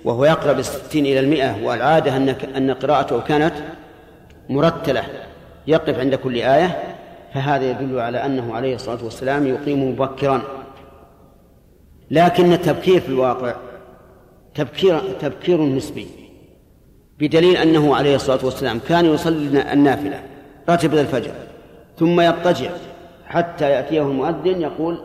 وهو 0.05 0.24
يقرأ 0.24 0.53
بالستين 0.53 1.07
إلى 1.07 1.20
المئة 1.20 1.65
والعادة 1.65 2.16
أن 2.16 2.28
أن 2.28 2.70
قراءته 2.70 3.20
كانت 3.20 3.55
مرتلة 4.49 5.05
يقف 5.66 5.99
عند 5.99 6.15
كل 6.15 6.36
آية 6.36 6.78
فهذا 7.35 7.70
يدل 7.70 7.99
على 7.99 8.27
أنه 8.27 8.55
عليه 8.55 8.74
الصلاة 8.74 9.05
والسلام 9.05 9.47
يقيم 9.47 9.90
مبكرا 9.90 10.43
لكن 12.12 12.52
التبكير 12.52 13.01
في 13.01 13.09
الواقع 13.09 13.55
تبكير 14.55 15.01
تبكير 15.20 15.62
نسبي 15.62 16.06
بدليل 17.18 17.56
أنه 17.56 17.97
عليه 17.97 18.16
الصلاة 18.16 18.44
والسلام 18.44 18.78
كان 18.78 19.06
يصلي 19.06 19.72
النافلة 19.72 20.22
راتب 20.68 20.94
الفجر 20.94 21.32
ثم 21.98 22.20
يضطجع 22.20 22.70
حتى 23.26 23.70
يأتيه 23.70 24.02
المؤذن 24.02 24.60
يقول 24.60 24.98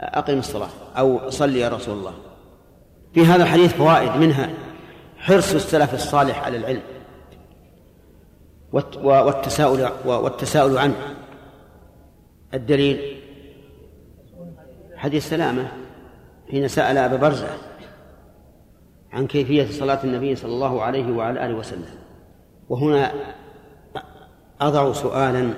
أقم 0.00 0.38
الصلاة 0.38 0.68
أو 0.98 1.30
صلي 1.30 1.60
يا 1.60 1.68
رسول 1.68 1.98
الله. 1.98 2.14
في 3.14 3.24
هذا 3.24 3.42
الحديث 3.42 3.72
فوائد 3.72 4.10
منها 4.20 4.50
حرص 5.18 5.54
السلف 5.54 5.94
الصالح 5.94 6.44
على 6.44 6.56
العلم 6.56 6.82
والتساؤل 9.02 9.88
والتساؤل 10.04 10.78
عنه. 10.78 11.14
الدليل 12.54 13.16
حديث 14.96 15.28
سلامة. 15.28 15.85
حين 16.50 16.68
سأل 16.68 16.98
أبا 16.98 17.16
برزة 17.16 17.48
عن 19.12 19.26
كيفية 19.26 19.66
صلاة 19.70 20.04
النبي 20.04 20.36
صلى 20.36 20.52
الله 20.52 20.82
عليه 20.82 21.12
وعلى 21.12 21.46
آله 21.46 21.54
وسلم. 21.54 21.84
وهنا 22.68 23.12
أضع 24.60 24.92
سؤالا. 24.92 25.50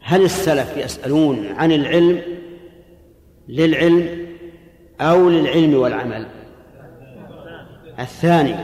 هل 0.00 0.22
السلف 0.22 0.76
يسألون 0.76 1.46
عن 1.46 1.72
العلم 1.72 2.22
للعلم 3.48 4.26
أو 5.00 5.28
للعلم 5.28 5.74
والعمل؟ 5.74 6.26
الثاني 7.98 8.54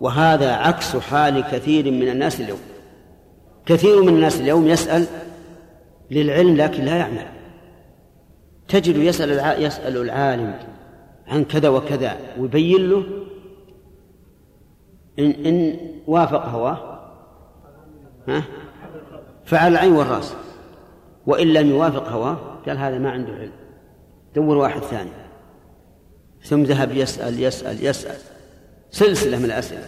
وهذا 0.00 0.52
عكس 0.52 0.96
حال 0.96 1.40
كثير 1.40 1.90
من 1.90 2.08
الناس 2.08 2.40
اليوم. 2.40 2.60
كثير 3.66 4.02
من 4.02 4.08
الناس 4.08 4.40
اليوم 4.40 4.68
يسأل 4.68 5.06
للعلم 6.10 6.56
لكن 6.56 6.84
لا 6.84 6.96
يعمل. 6.96 7.26
تجد 8.70 8.96
يسأل 8.96 9.62
يسأل 9.62 9.96
العالم 9.96 10.54
عن 11.26 11.44
كذا 11.44 11.68
وكذا 11.68 12.16
ويبين 12.38 12.90
له 12.90 13.04
إن 15.18 15.30
إن 15.30 15.76
وافق 16.06 16.46
هواه؟ 16.46 17.00
ها؟ 18.28 18.44
فعل 19.44 19.72
العين 19.72 19.92
والرأس. 19.92 20.34
وإن 21.26 21.52
لم 21.52 21.70
يوافق 21.70 22.08
هواه 22.08 22.36
قال 22.66 22.78
هذا 22.78 22.98
ما 22.98 23.10
عنده 23.10 23.32
علم. 23.32 23.52
دور 24.34 24.56
واحد 24.56 24.80
ثاني. 24.80 25.10
ثم 26.42 26.62
ذهب 26.62 26.92
يسأل 26.92 27.42
يسأل 27.42 27.86
يسأل. 27.86 28.18
سلسلة 28.90 29.38
من 29.38 29.44
الأسئلة. 29.44 29.86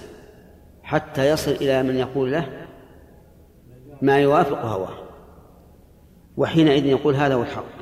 حتى 0.82 1.30
يصل 1.30 1.50
إلى 1.50 1.82
من 1.82 1.96
يقول 1.96 2.32
له 2.32 2.66
ما 4.02 4.18
يوافق 4.18 4.64
هواه. 4.64 4.94
وحينئذ 6.36 6.86
يقول 6.86 7.14
هذا 7.14 7.34
هو 7.34 7.42
الحق. 7.42 7.81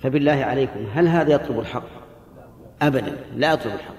فبالله 0.00 0.32
عليكم 0.32 0.86
هل 0.92 1.08
هذا 1.08 1.32
يطلب 1.32 1.58
الحق؟ 1.60 1.88
أبدا 2.82 3.16
لا 3.36 3.52
يطلب 3.52 3.72
الحق. 3.74 3.94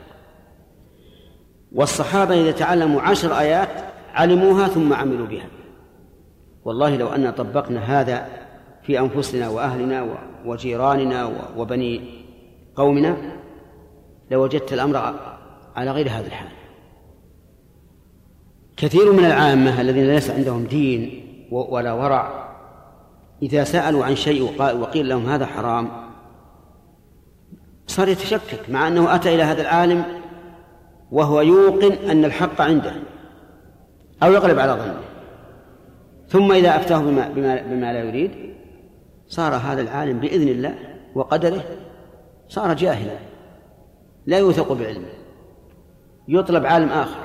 والصحابة 1.72 2.42
إذا 2.42 2.52
تعلموا 2.52 3.02
عشر 3.02 3.40
آيات 3.40 3.70
علموها 4.14 4.68
ثم 4.68 4.94
عملوا 4.94 5.28
بها. 5.28 5.48
والله 6.66 6.96
لو 6.98 7.08
أن 7.08 7.32
طبقنا 7.32 7.80
هذا 7.80 8.28
في 8.84 9.00
أنفسنا 9.00 9.50
وأهلنا 9.50 10.08
وجيراننا 10.46 11.32
وبني 11.58 12.02
قومنا 12.76 13.18
لوجدت 14.32 14.74
الأمر 14.74 14.98
على 15.76 15.92
غير 15.92 16.10
هذا 16.10 16.28
الحال. 16.28 16.48
كثير 18.78 19.12
من 19.12 19.26
العامة 19.26 19.82
الذين 19.82 20.08
ليس 20.08 20.30
عندهم 20.30 20.64
دين 20.64 21.24
ولا 21.52 21.94
ورع 21.94 22.41
إذا 23.42 23.64
سألوا 23.64 24.06
عن 24.06 24.16
شيء 24.16 24.44
وقيل 24.60 25.10
لهم 25.10 25.26
هذا 25.26 25.46
حرام 25.46 25.90
صار 27.88 28.08
يتشكك 28.08 28.70
مع 28.70 28.88
أنه 28.88 29.16
أتى 29.16 29.36
إلى 29.36 29.44
هذا 29.44 29.62
العالم 29.62 30.04
وهو 31.12 31.42
يوقن 31.42 31.92
أن 31.92 32.26
الحق 32.26 32.62
عنده 32.62 32.94
أو 34.24 34.32
يغلب 34.32 34.60
على 34.60 34.72
ظنه. 34.72 35.02
ثم 36.28 36.52
إذا 36.52 36.76
أفتاه 36.76 37.00
بما, 37.00 37.30
بما, 37.30 37.62
بما 37.62 37.94
لا 37.94 38.00
يريد 38.00 38.32
صار 39.28 39.56
هذا 39.56 39.82
العالم 39.82 40.20
بإذن 40.20 40.48
الله 40.48 40.76
وقدره 41.16 41.64
صار 42.48 42.74
جاهلا 42.74 43.18
لا 44.26 44.38
يوثق 44.38 44.74
بعلمه 44.74 45.10
يطلب 46.28 46.66
عالم 46.66 46.90
آخر. 46.90 47.20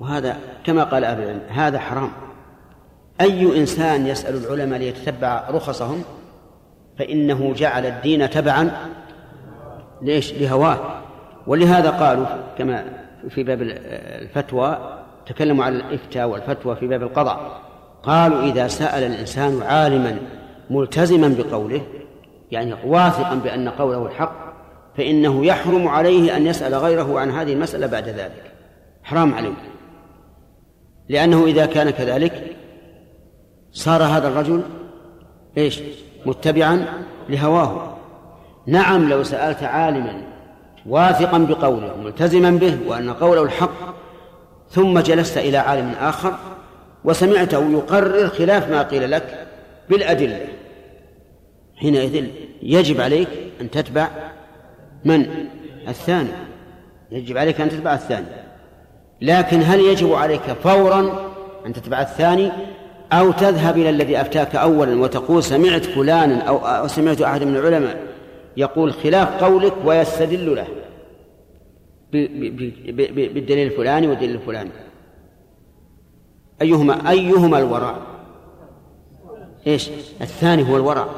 وهذا 0.00 0.36
كما 0.64 0.84
قال 0.84 1.04
أهل 1.04 1.22
العلم 1.22 1.40
هذا 1.48 1.78
حرام. 1.78 2.10
أي 3.22 3.58
إنسان 3.58 4.06
يسأل 4.06 4.44
العلماء 4.44 4.78
ليتتبع 4.78 5.50
رخصهم 5.50 6.04
فإنه 6.98 7.52
جعل 7.56 7.86
الدين 7.86 8.30
تبعا 8.30 8.70
ليش؟ 10.02 10.32
لهواه. 10.32 10.78
ولهذا 11.46 11.90
قالوا 11.90 12.26
كما 12.58 12.84
في 13.28 13.42
باب 13.42 13.62
الفتوى 13.62 14.98
تكلموا 15.26 15.64
عن 15.64 15.76
الإفتاء 15.76 16.28
والفتوى 16.28 16.76
في 16.76 16.86
باب 16.86 17.02
القضاء. 17.02 17.60
قالوا 18.02 18.42
إذا 18.42 18.68
سأل 18.68 19.04
الإنسان 19.04 19.62
عالما 19.62 20.16
ملتزما 20.70 21.36
بقوله 21.38 21.82
يعني 22.50 22.74
واثقا 22.86 23.34
بأن 23.34 23.68
قوله 23.68 24.06
الحق 24.06 24.52
فإنه 24.96 25.46
يحرم 25.46 25.88
عليه 25.88 26.36
أن 26.36 26.46
يسأل 26.46 26.74
غيره 26.74 27.20
عن 27.20 27.30
هذه 27.30 27.52
المسألة 27.52 27.86
بعد 27.86 28.08
ذلك. 28.08 28.52
حرام 29.02 29.34
عليه. 29.34 29.52
لأنه 31.08 31.44
إذا 31.44 31.66
كان 31.66 31.90
كذلك 31.90 32.56
صار 33.72 34.02
هذا 34.02 34.28
الرجل 34.28 34.62
إيش؟ 35.58 35.80
متبعا 36.26 36.86
لهواه. 37.28 37.96
نعم 38.66 39.08
لو 39.08 39.22
سألت 39.22 39.62
عالما 39.62 40.22
واثقا 40.86 41.38
بقوله 41.38 41.96
ملتزما 41.96 42.50
به 42.50 42.78
وأن 42.86 43.12
قوله 43.12 43.42
الحق 43.42 43.94
ثم 44.70 44.98
جلست 44.98 45.38
إلى 45.38 45.58
عالم 45.58 45.92
آخر 46.00 46.34
وسمعته 47.04 47.70
يقرر 47.70 48.28
خلاف 48.28 48.70
ما 48.70 48.82
قيل 48.82 49.10
لك 49.10 49.46
بالأدلة. 49.90 50.46
حينئذ 51.76 52.26
يجب 52.62 53.00
عليك 53.00 53.28
أن 53.60 53.70
تتبع 53.70 54.08
من؟ 55.04 55.26
الثاني. 55.88 56.28
يجب 57.10 57.38
عليك 57.38 57.60
أن 57.60 57.68
تتبع 57.68 57.94
الثاني. 57.94 58.26
لكن 59.20 59.62
هل 59.62 59.80
يجب 59.80 60.12
عليك 60.12 60.42
فورا 60.42 61.30
أن 61.66 61.72
تتبع 61.72 62.00
الثاني؟ 62.00 62.52
أو 63.12 63.32
تذهب 63.32 63.76
إلى 63.76 63.90
الذي 63.90 64.20
أفتاك 64.20 64.56
أولا 64.56 65.00
وتقول 65.00 65.42
سمعت 65.42 65.84
فلانا 65.84 66.42
أو, 66.42 66.86
سمعت 66.86 67.20
أحد 67.20 67.42
من 67.42 67.56
العلماء 67.56 68.02
يقول 68.56 68.92
خلاف 68.92 69.44
قولك 69.44 69.72
ويستدل 69.84 70.56
له 70.56 70.66
بالدليل 72.12 73.66
الفلاني 73.66 74.08
والدليل 74.08 74.34
الفلاني. 74.34 74.70
أيهما 76.62 77.10
أيهما 77.10 77.58
الورع 77.58 77.96
إيش؟ 79.66 79.90
الثاني 80.20 80.70
هو 80.70 80.76
الورع 80.76 81.08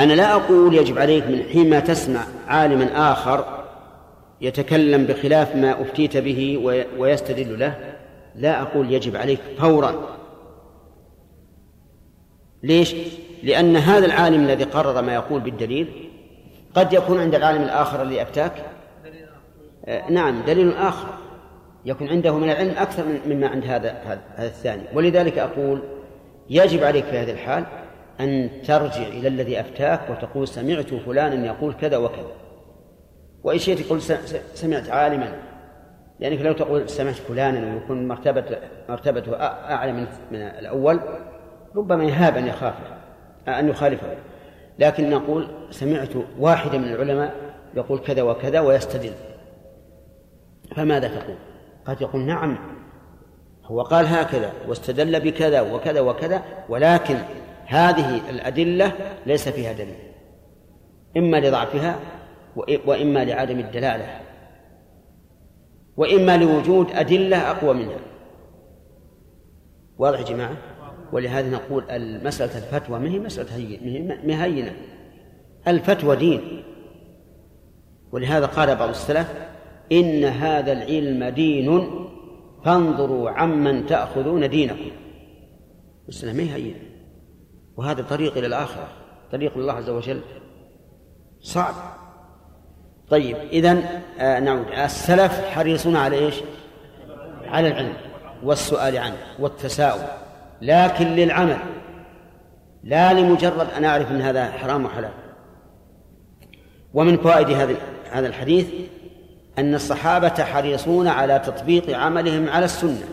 أنا 0.00 0.12
لا 0.12 0.34
أقول 0.34 0.74
يجب 0.74 0.98
عليك 0.98 1.26
من 1.26 1.42
حين 1.52 1.70
ما 1.70 1.80
تسمع 1.80 2.20
عالما 2.48 3.12
آخر 3.12 3.64
يتكلم 4.40 5.04
بخلاف 5.04 5.56
ما 5.56 5.82
أفتيت 5.82 6.16
به 6.16 6.58
ويستدل 6.98 7.58
له. 7.58 7.94
لا 8.36 8.62
أقول 8.62 8.92
يجب 8.92 9.16
عليك 9.16 9.40
فورا 9.58 10.19
ليش؟ 12.62 12.94
لأن 13.42 13.76
هذا 13.76 14.06
العالم 14.06 14.44
الذي 14.44 14.64
قرر 14.64 15.02
ما 15.02 15.14
يقول 15.14 15.40
بالدليل 15.40 16.10
قد 16.74 16.92
يكون 16.92 17.20
عند 17.20 17.34
العالم 17.34 17.62
الآخر 17.62 18.02
الذي 18.02 18.22
أفتاك 18.22 18.52
آه 19.86 20.10
نعم 20.10 20.42
دليل 20.46 20.72
آخر. 20.72 21.08
يكون 21.84 22.08
عنده 22.08 22.38
من 22.38 22.50
العلم 22.50 22.70
أكثر 22.70 23.04
مما 23.26 23.48
عند 23.48 23.64
هذا 23.64 23.90
هذا 24.36 24.46
الثاني. 24.46 24.82
ولذلك 24.94 25.38
أقول 25.38 25.82
يجب 26.50 26.84
عليك 26.84 27.04
في 27.04 27.18
هذه 27.18 27.30
الحال 27.30 27.64
أن 28.20 28.50
ترجع 28.66 29.06
إلى 29.06 29.28
الذي 29.28 29.60
أفتاك 29.60 30.00
وتقول 30.10 30.48
سمعت 30.48 30.94
فلانا 30.94 31.46
يقول 31.46 31.74
كذا 31.74 31.96
وكذا. 31.96 32.32
وإن 33.44 33.58
شئت 33.58 33.78
تقول 33.78 34.02
سمعت 34.54 34.90
عالما. 34.90 35.32
لأنك 36.20 36.40
لو 36.40 36.52
تقول 36.52 36.90
سمعت 36.90 37.14
فلانا 37.14 37.74
ويكون 37.74 38.08
مرتبة 38.08 38.44
مرتبته 38.88 39.36
أعلى 39.42 39.92
من 39.92 40.06
الأول 40.42 41.00
ربما 41.76 42.04
يهاب 42.04 42.36
أن 42.36 42.46
يخاف 42.46 42.74
أن 43.48 43.68
يخالفه. 43.68 44.16
لكن 44.78 45.10
نقول 45.10 45.48
سمعت 45.70 46.08
واحدا 46.38 46.78
من 46.78 46.88
العلماء 46.88 47.34
يقول 47.74 47.98
كذا 47.98 48.22
وكذا 48.22 48.60
ويستدل. 48.60 49.12
فماذا 50.76 51.08
تقول؟ 51.08 51.36
قد 51.84 52.02
يقول 52.02 52.22
نعم 52.22 52.58
هو 53.64 53.82
قال 53.82 54.06
هكذا 54.06 54.52
واستدل 54.68 55.20
بكذا 55.20 55.60
وكذا 55.60 56.00
وكذا 56.00 56.42
ولكن 56.68 57.16
هذه 57.66 58.30
الأدلة 58.30 58.92
ليس 59.26 59.48
فيها 59.48 59.72
دليل. 59.72 59.96
إما 61.16 61.36
لضعفها 61.36 61.96
وإما 62.86 63.24
لعدم 63.24 63.58
الدلالة. 63.58 64.20
وإما 65.96 66.36
لوجود 66.36 66.90
أدلة 66.92 67.50
أقوى 67.50 67.74
منها. 67.74 67.98
واضح 69.98 70.18
يا 70.18 70.24
جماعة؟ 70.24 70.56
ولهذا 71.12 71.50
نقول 71.50 71.84
مسألة 72.24 72.58
الفتوى 72.58 72.98
ما 72.98 73.08
هي 73.08 73.18
مسألة 73.18 73.56
هينة؟ 74.44 74.72
الفتوى 75.68 76.16
دين. 76.16 76.62
ولهذا 78.12 78.46
قال 78.46 78.76
بعض 78.76 78.88
السلف 78.88 79.32
إن 79.92 80.24
هذا 80.24 80.72
العلم 80.72 81.24
دين 81.24 81.90
فانظروا 82.64 83.30
عمن 83.30 83.86
تأخذون 83.86 84.48
دينكم. 84.48 84.90
مسألة 86.08 86.32
ما 86.32 86.42
هي 86.42 86.54
هينة؟ 86.54 86.80
وهذا 87.76 88.02
طريق 88.02 88.36
إلى 88.36 88.46
الآخرة 88.46 88.88
طريق 89.32 89.56
الله 89.56 89.72
عز 89.72 89.90
وجل. 89.90 90.20
صعب. 91.40 91.74
طيب 93.10 93.36
إذا 93.36 94.02
آه 94.18 94.40
نعود. 94.40 94.66
السلف 94.68 95.40
حريصون 95.40 95.96
على 95.96 96.18
إيش؟ 96.18 96.34
على 97.44 97.68
العلم 97.68 97.92
والسؤال 98.42 98.98
عنه 98.98 99.16
والتساؤل. 99.38 100.02
لكن 100.62 101.06
للعمل 101.06 101.56
لا 102.84 103.12
لمجرد 103.12 103.70
أن 103.76 103.84
أعرف 103.84 104.10
أن 104.10 104.20
هذا 104.20 104.50
حرام 104.50 104.84
وحلال 104.84 105.10
ومن 106.94 107.16
فوائد 107.16 107.50
هذا 107.50 107.76
هذا 108.10 108.26
الحديث 108.26 108.66
أن 109.58 109.74
الصحابة 109.74 110.44
حريصون 110.44 111.08
على 111.08 111.38
تطبيق 111.38 111.98
عملهم 111.98 112.48
على 112.48 112.64
السنة. 112.64 113.08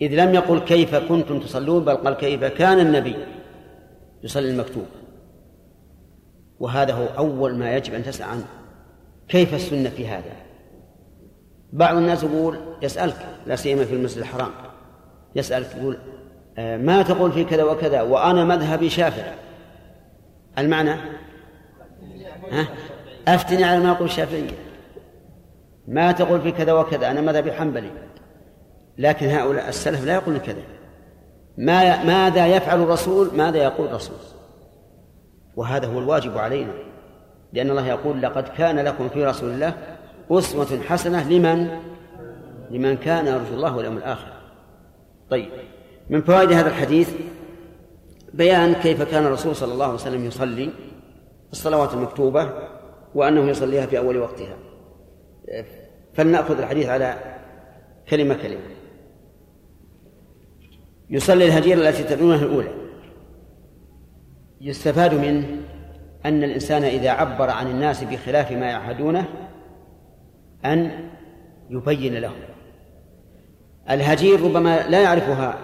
إذ 0.00 0.24
لم 0.24 0.34
يقل 0.34 0.60
كيف 0.60 0.94
كنتم 0.94 1.40
تصلون 1.40 1.84
بل 1.84 1.96
قال 1.96 2.14
كيف 2.14 2.44
كان 2.44 2.80
النبي 2.80 3.16
يصلي 4.22 4.50
المكتوب. 4.50 4.86
وهذا 6.60 6.92
هو 6.92 7.06
أول 7.06 7.56
ما 7.56 7.76
يجب 7.76 7.94
أن 7.94 8.02
تسأل 8.02 8.28
عنه. 8.28 8.46
كيف 9.28 9.54
السنة 9.54 9.90
في 9.90 10.08
هذا؟ 10.08 10.32
بعض 11.72 11.96
الناس 11.96 12.22
يقول 12.22 12.58
يسألك 12.82 13.26
لا 13.46 13.56
سيما 13.56 13.84
في 13.84 13.94
المسجد 13.94 14.18
الحرام. 14.18 14.50
يسألك 15.38 15.76
يقول 15.76 15.98
آه، 16.58 16.76
ما 16.76 17.02
تقول 17.02 17.32
في 17.32 17.44
كذا 17.44 17.62
وكذا 17.62 18.02
وأنا 18.02 18.44
مذهبي 18.44 18.90
شافعي. 18.90 19.34
المعنى؟ 20.58 20.90
ها؟ 22.52 22.68
أفتني 23.28 23.64
على 23.64 23.80
ما 23.80 23.88
يقول 23.88 24.06
الشافعية 24.06 24.50
ما 25.88 26.12
تقول 26.12 26.40
في 26.40 26.52
كذا 26.52 26.72
وكذا 26.72 27.10
أنا 27.10 27.20
مذهبي 27.20 27.52
حنبلي. 27.52 27.90
لكن 28.98 29.26
هؤلاء 29.28 29.68
السلف 29.68 30.04
لا 30.04 30.14
يقولون 30.14 30.40
كذا. 30.40 30.62
ما 31.58 32.04
ماذا 32.04 32.46
يفعل 32.46 32.82
الرسول؟ 32.82 33.30
ماذا 33.36 33.56
يقول 33.56 33.88
الرسول؟ 33.88 34.16
وهذا 35.56 35.86
هو 35.86 35.98
الواجب 35.98 36.38
علينا. 36.38 36.72
لأن 37.52 37.70
الله 37.70 37.86
يقول 37.86 38.22
لقد 38.22 38.48
كان 38.48 38.78
لكم 38.78 39.08
في 39.08 39.24
رسول 39.24 39.50
الله 39.50 39.74
أسوة 40.30 40.80
حسنة 40.88 41.28
لمن؟ 41.28 41.68
لمن 42.70 42.96
كان 42.96 43.26
يرجو 43.26 43.54
الله 43.54 43.76
واليوم 43.76 43.96
الآخر. 43.96 44.37
طيب 45.30 45.48
من 46.10 46.22
فوائد 46.22 46.52
هذا 46.52 46.68
الحديث 46.68 47.10
بيان 48.34 48.74
كيف 48.74 49.02
كان 49.02 49.26
الرسول 49.26 49.56
صلى 49.56 49.72
الله 49.72 49.84
عليه 49.84 49.94
وسلم 49.94 50.24
يصلي 50.24 50.70
الصلوات 51.52 51.94
المكتوبة 51.94 52.52
وأنه 53.14 53.48
يصليها 53.48 53.86
في 53.86 53.98
أول 53.98 54.16
وقتها. 54.16 54.56
فلنأخذ 56.14 56.58
الحديث 56.58 56.88
على 56.88 57.38
كلمة 58.08 58.34
كلمة. 58.34 58.60
يصلي 61.10 61.44
الهجير 61.44 61.78
التي 61.78 62.04
تدعونها 62.04 62.44
الأولى. 62.44 62.74
يستفاد 64.60 65.14
منه 65.14 65.46
أن 66.26 66.44
الإنسان 66.44 66.84
إذا 66.84 67.10
عبر 67.10 67.50
عن 67.50 67.66
الناس 67.70 68.04
بخلاف 68.04 68.52
ما 68.52 68.66
يعهدونه 68.66 69.28
أن 70.64 71.08
يبين 71.70 72.14
لهم. 72.14 72.47
الهجير 73.90 74.42
ربما 74.42 74.88
لا 74.88 75.02
يعرفها 75.02 75.58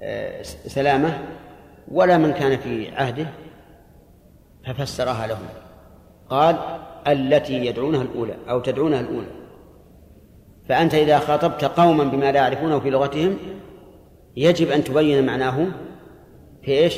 آه، 0.00 0.42
سلامة 0.42 1.18
ولا 1.88 2.18
من 2.18 2.32
كان 2.32 2.58
في 2.58 2.90
عهده 2.94 3.26
ففسرها 4.66 5.26
لهم. 5.26 5.48
قال 6.28 6.56
التي 7.06 7.66
يدعونها 7.66 8.02
الأولى 8.02 8.36
أو 8.48 8.60
تدعونها 8.60 9.00
الأولى. 9.00 9.26
فأنت 10.68 10.94
إذا 10.94 11.18
خاطبت 11.18 11.64
قوما 11.64 12.04
بما 12.04 12.32
لا 12.32 12.38
يعرفونه 12.38 12.80
في 12.80 12.90
لغتهم 12.90 13.36
يجب 14.36 14.70
أن 14.70 14.84
تبين 14.84 15.26
معناه 15.26 15.66
في 16.62 16.70
إيش؟ 16.70 16.96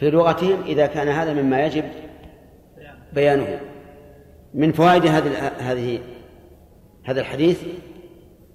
في 0.00 0.10
لغتهم 0.10 0.62
إذا 0.66 0.86
كان 0.86 1.08
هذا 1.08 1.42
مما 1.42 1.64
يجب 1.66 1.84
بيانه. 3.12 3.60
من 4.54 4.72
فوائد 4.72 5.06
هذه 5.06 5.52
هذه 5.58 6.00
هذا 7.04 7.20
الحديث 7.20 7.62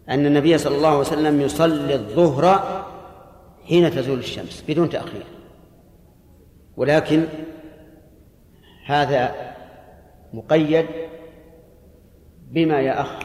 أن 0.10 0.26
النبي 0.26 0.58
صلى 0.58 0.76
الله 0.76 0.88
عليه 0.88 1.00
وسلم 1.00 1.42
يصلي 1.42 1.96
الظهر 1.96 2.60
حين 3.68 3.92
تزول 3.92 4.20
الشمس 4.20 4.64
بدون 4.68 4.90
تأخير. 4.90 5.24
ولكن 6.78 7.26
هذا 8.86 9.36
مقيد 10.34 10.86
بما 12.52 12.82
يا 12.82 13.02
أخ 13.02 13.20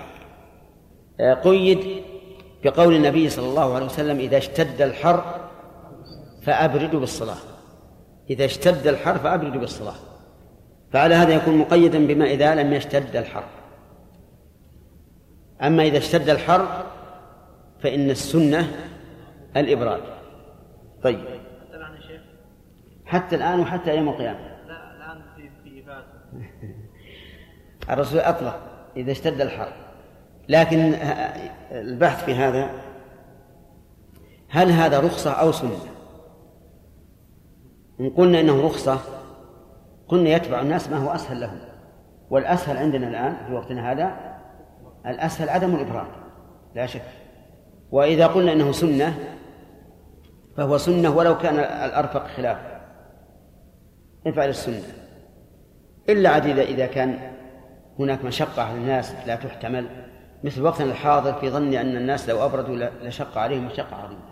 قيد 1.45 2.03
بقول 2.65 2.95
النبي 2.95 3.31
صلى 3.31 3.49
الله 3.49 3.75
عليه 3.75 3.87
وسلم 3.87 4.19
إذا 4.19 4.37
اشتد 4.37 4.83
الحر 4.83 5.51
فأبردوا 6.43 7.01
بالصلاة. 7.01 7.37
إذا 8.31 8.45
اشتد 8.45 8.87
الحر 8.87 9.19
فأبردوا 9.19 9.61
بالصلاة. 9.61 9.95
فعلى 10.93 11.15
هذا 11.15 11.35
يكون 11.35 11.57
مقيدا 11.57 12.07
بما 12.07 12.25
إذا 12.25 12.55
لم 12.55 12.73
يشتد 12.73 13.17
الحر. 13.17 13.45
أما 15.63 15.83
إذا 15.83 15.99
اشتد 15.99 16.29
الحر 16.29 16.87
فإن 17.81 18.11
السنة 18.11 18.71
الإبراد. 19.57 20.03
طيب. 21.03 21.25
حتى 23.05 23.37
الآن 23.37 23.61
وحتى 23.61 23.97
يوم 23.97 24.09
القيامة. 24.09 24.39
لا 24.39 24.97
الآن 24.97 25.23
في 25.37 25.51
في 25.65 25.85
الرسول 27.91 28.21
أطلق 28.21 28.61
إذا 28.97 29.13
اشتد 29.13 29.41
الحر. 29.41 29.73
لكن 30.49 30.95
البحث 31.73 32.25
في 32.25 32.35
هذا 32.35 32.71
هل 34.49 34.71
هذا 34.71 35.01
رخصة 35.01 35.33
أو 35.33 35.53
سنة؟ 35.53 35.79
إن 38.01 38.11
قلنا 38.11 38.41
إنه 38.41 38.67
رخصة 38.67 39.01
قلنا 40.09 40.31
يتبع 40.31 40.61
الناس 40.61 40.89
ما 40.89 40.97
هو 40.97 41.11
أسهل 41.11 41.41
لهم. 41.41 41.59
والأسهل 42.31 42.77
عندنا 42.77 43.09
الآن 43.09 43.37
في 43.47 43.53
وقتنا 43.53 43.93
هذا 43.93 44.30
الأسهل 45.07 45.49
عدم 45.49 45.75
الإبراد 45.75 46.07
لا 46.75 46.87
شك. 46.87 47.03
وإذا 47.91 48.27
قلنا 48.27 48.53
إنه 48.53 48.73
سنة 48.73 49.19
فهو 50.57 50.79
سنة 50.79 51.17
ولو 51.17 51.39
كان 51.39 51.55
الأرفق 51.59 52.27
خلافه 52.27 52.81
افعل 54.27 54.49
السنة. 54.49 54.83
إلا 56.09 56.31
عديد 56.31 56.59
إذا 56.59 56.87
كان 56.87 57.19
هناك 57.99 58.25
مشقة 58.25 58.63
على 58.63 58.75
الناس 58.75 59.15
لا 59.27 59.37
تحتمل. 59.37 59.87
مثل 60.45 60.63
وقتنا 60.63 60.87
الحاضر 60.87 61.33
في 61.33 61.51
ظني 61.51 61.81
أن 61.81 61.97
الناس 61.97 62.29
لو 62.29 62.45
أبردوا 62.45 62.89
لشق 63.03 63.39
عليهم 63.39 63.67
مشقة 63.67 63.97
عظيمة. 63.97 64.31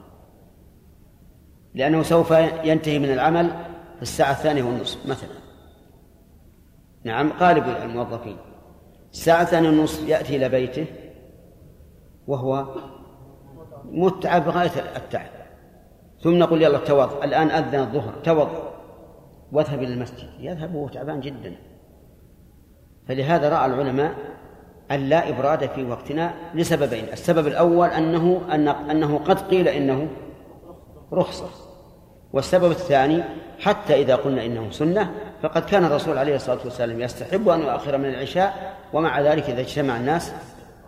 لأنه 1.74 2.02
سوف 2.02 2.30
ينتهي 2.64 2.98
من 2.98 3.12
العمل 3.12 3.50
في 3.96 4.02
الساعة 4.02 4.30
الثانية 4.30 4.62
والنصف 4.62 5.06
مثلا. 5.06 5.38
نعم 7.04 7.32
غالب 7.32 7.64
الموظفين. 7.68 8.36
الساعة 9.12 9.42
الثانية 9.42 9.68
والنصف 9.68 10.08
يأتي 10.08 10.36
إلى 10.36 10.48
بيته 10.48 10.86
وهو 12.26 12.66
متعب 13.84 14.44
بغاية 14.44 14.96
التعب. 14.96 15.30
ثم 16.22 16.38
نقول 16.38 16.62
يلا 16.62 16.78
توضأ. 16.78 17.24
الآن 17.24 17.50
أذن 17.50 17.80
الظهر. 17.80 18.12
توضأ. 18.24 18.72
واذهب 19.52 19.82
إلى 19.82 19.92
المسجد. 19.94 20.28
يذهب 20.40 20.74
وهو 20.74 20.88
تعبان 20.88 21.20
جدا. 21.20 21.56
فلهذا 23.08 23.48
رأى 23.48 23.66
العلماء 23.66 24.14
أن 24.90 25.00
لا 25.00 25.28
إبراد 25.28 25.66
في 25.66 25.84
وقتنا 25.84 26.34
لسببين. 26.54 27.04
السبب 27.12 27.46
الأول 27.46 27.88
أنه 27.88 28.40
أن 28.54 28.68
أنه 28.68 29.18
قد 29.18 29.40
قيل 29.40 29.68
إنه 29.68 30.08
رخصة. 31.12 31.48
والسبب 32.32 32.70
الثاني 32.70 33.22
حتى 33.60 33.94
إذا 34.02 34.16
قلنا 34.16 34.44
إنه 34.44 34.70
سنة 34.70 35.14
فقد 35.42 35.64
كان 35.64 35.84
الرسول 35.84 36.18
عليه 36.18 36.36
الصلاة 36.36 36.58
والسلام 36.64 37.00
يستحب 37.00 37.48
أن 37.48 37.60
يؤخر 37.60 37.98
من 37.98 38.08
العشاء 38.08 38.76
ومع 38.92 39.20
ذلك 39.20 39.50
إذا 39.50 39.60
اجتمع 39.60 39.96
الناس 39.96 40.32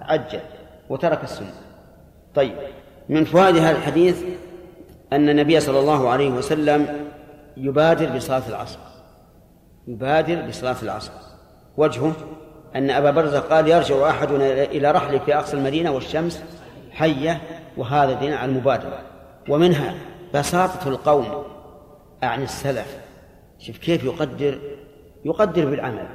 عجل 0.01 0.41
وترك 0.89 1.25
السنة. 1.25 1.53
طيب 2.35 2.57
من 3.09 3.25
فوائد 3.25 3.57
هذا 3.57 3.77
الحديث 3.77 4.23
أن 5.13 5.29
النبي 5.29 5.61
صلى 5.61 5.81
الله 5.81 6.09
عليه 6.09 6.31
وسلم 6.31 7.09
يبادر 7.57 8.17
بصلاة 8.17 8.43
العصر. 8.49 8.79
يبادر 9.89 10.43
بصلاة 10.49 10.77
العصر. 10.83 11.13
وجهه 11.77 12.13
أن 12.77 12.91
أبا 12.91 13.11
برزة 13.11 13.41
قال 13.41 13.69
يرجع 13.69 14.11
أحدنا 14.11 14.65
إلى 14.65 14.91
رحله 14.91 15.19
في 15.19 15.37
أقصى 15.37 15.57
المدينة 15.57 15.91
والشمس 15.91 16.43
حية 16.93 17.41
وهذا 17.77 18.13
دين 18.13 18.33
على 18.33 18.51
المبادرة. 18.51 18.99
ومنها 19.49 19.95
بساطة 20.35 20.89
القوم. 20.89 21.45
عن 22.23 22.43
السلف. 22.43 22.99
شوف 23.59 23.79
كيف 23.79 24.05
يقدر 24.05 24.59
يقدر 25.25 25.71
بالعمل. 25.71 26.09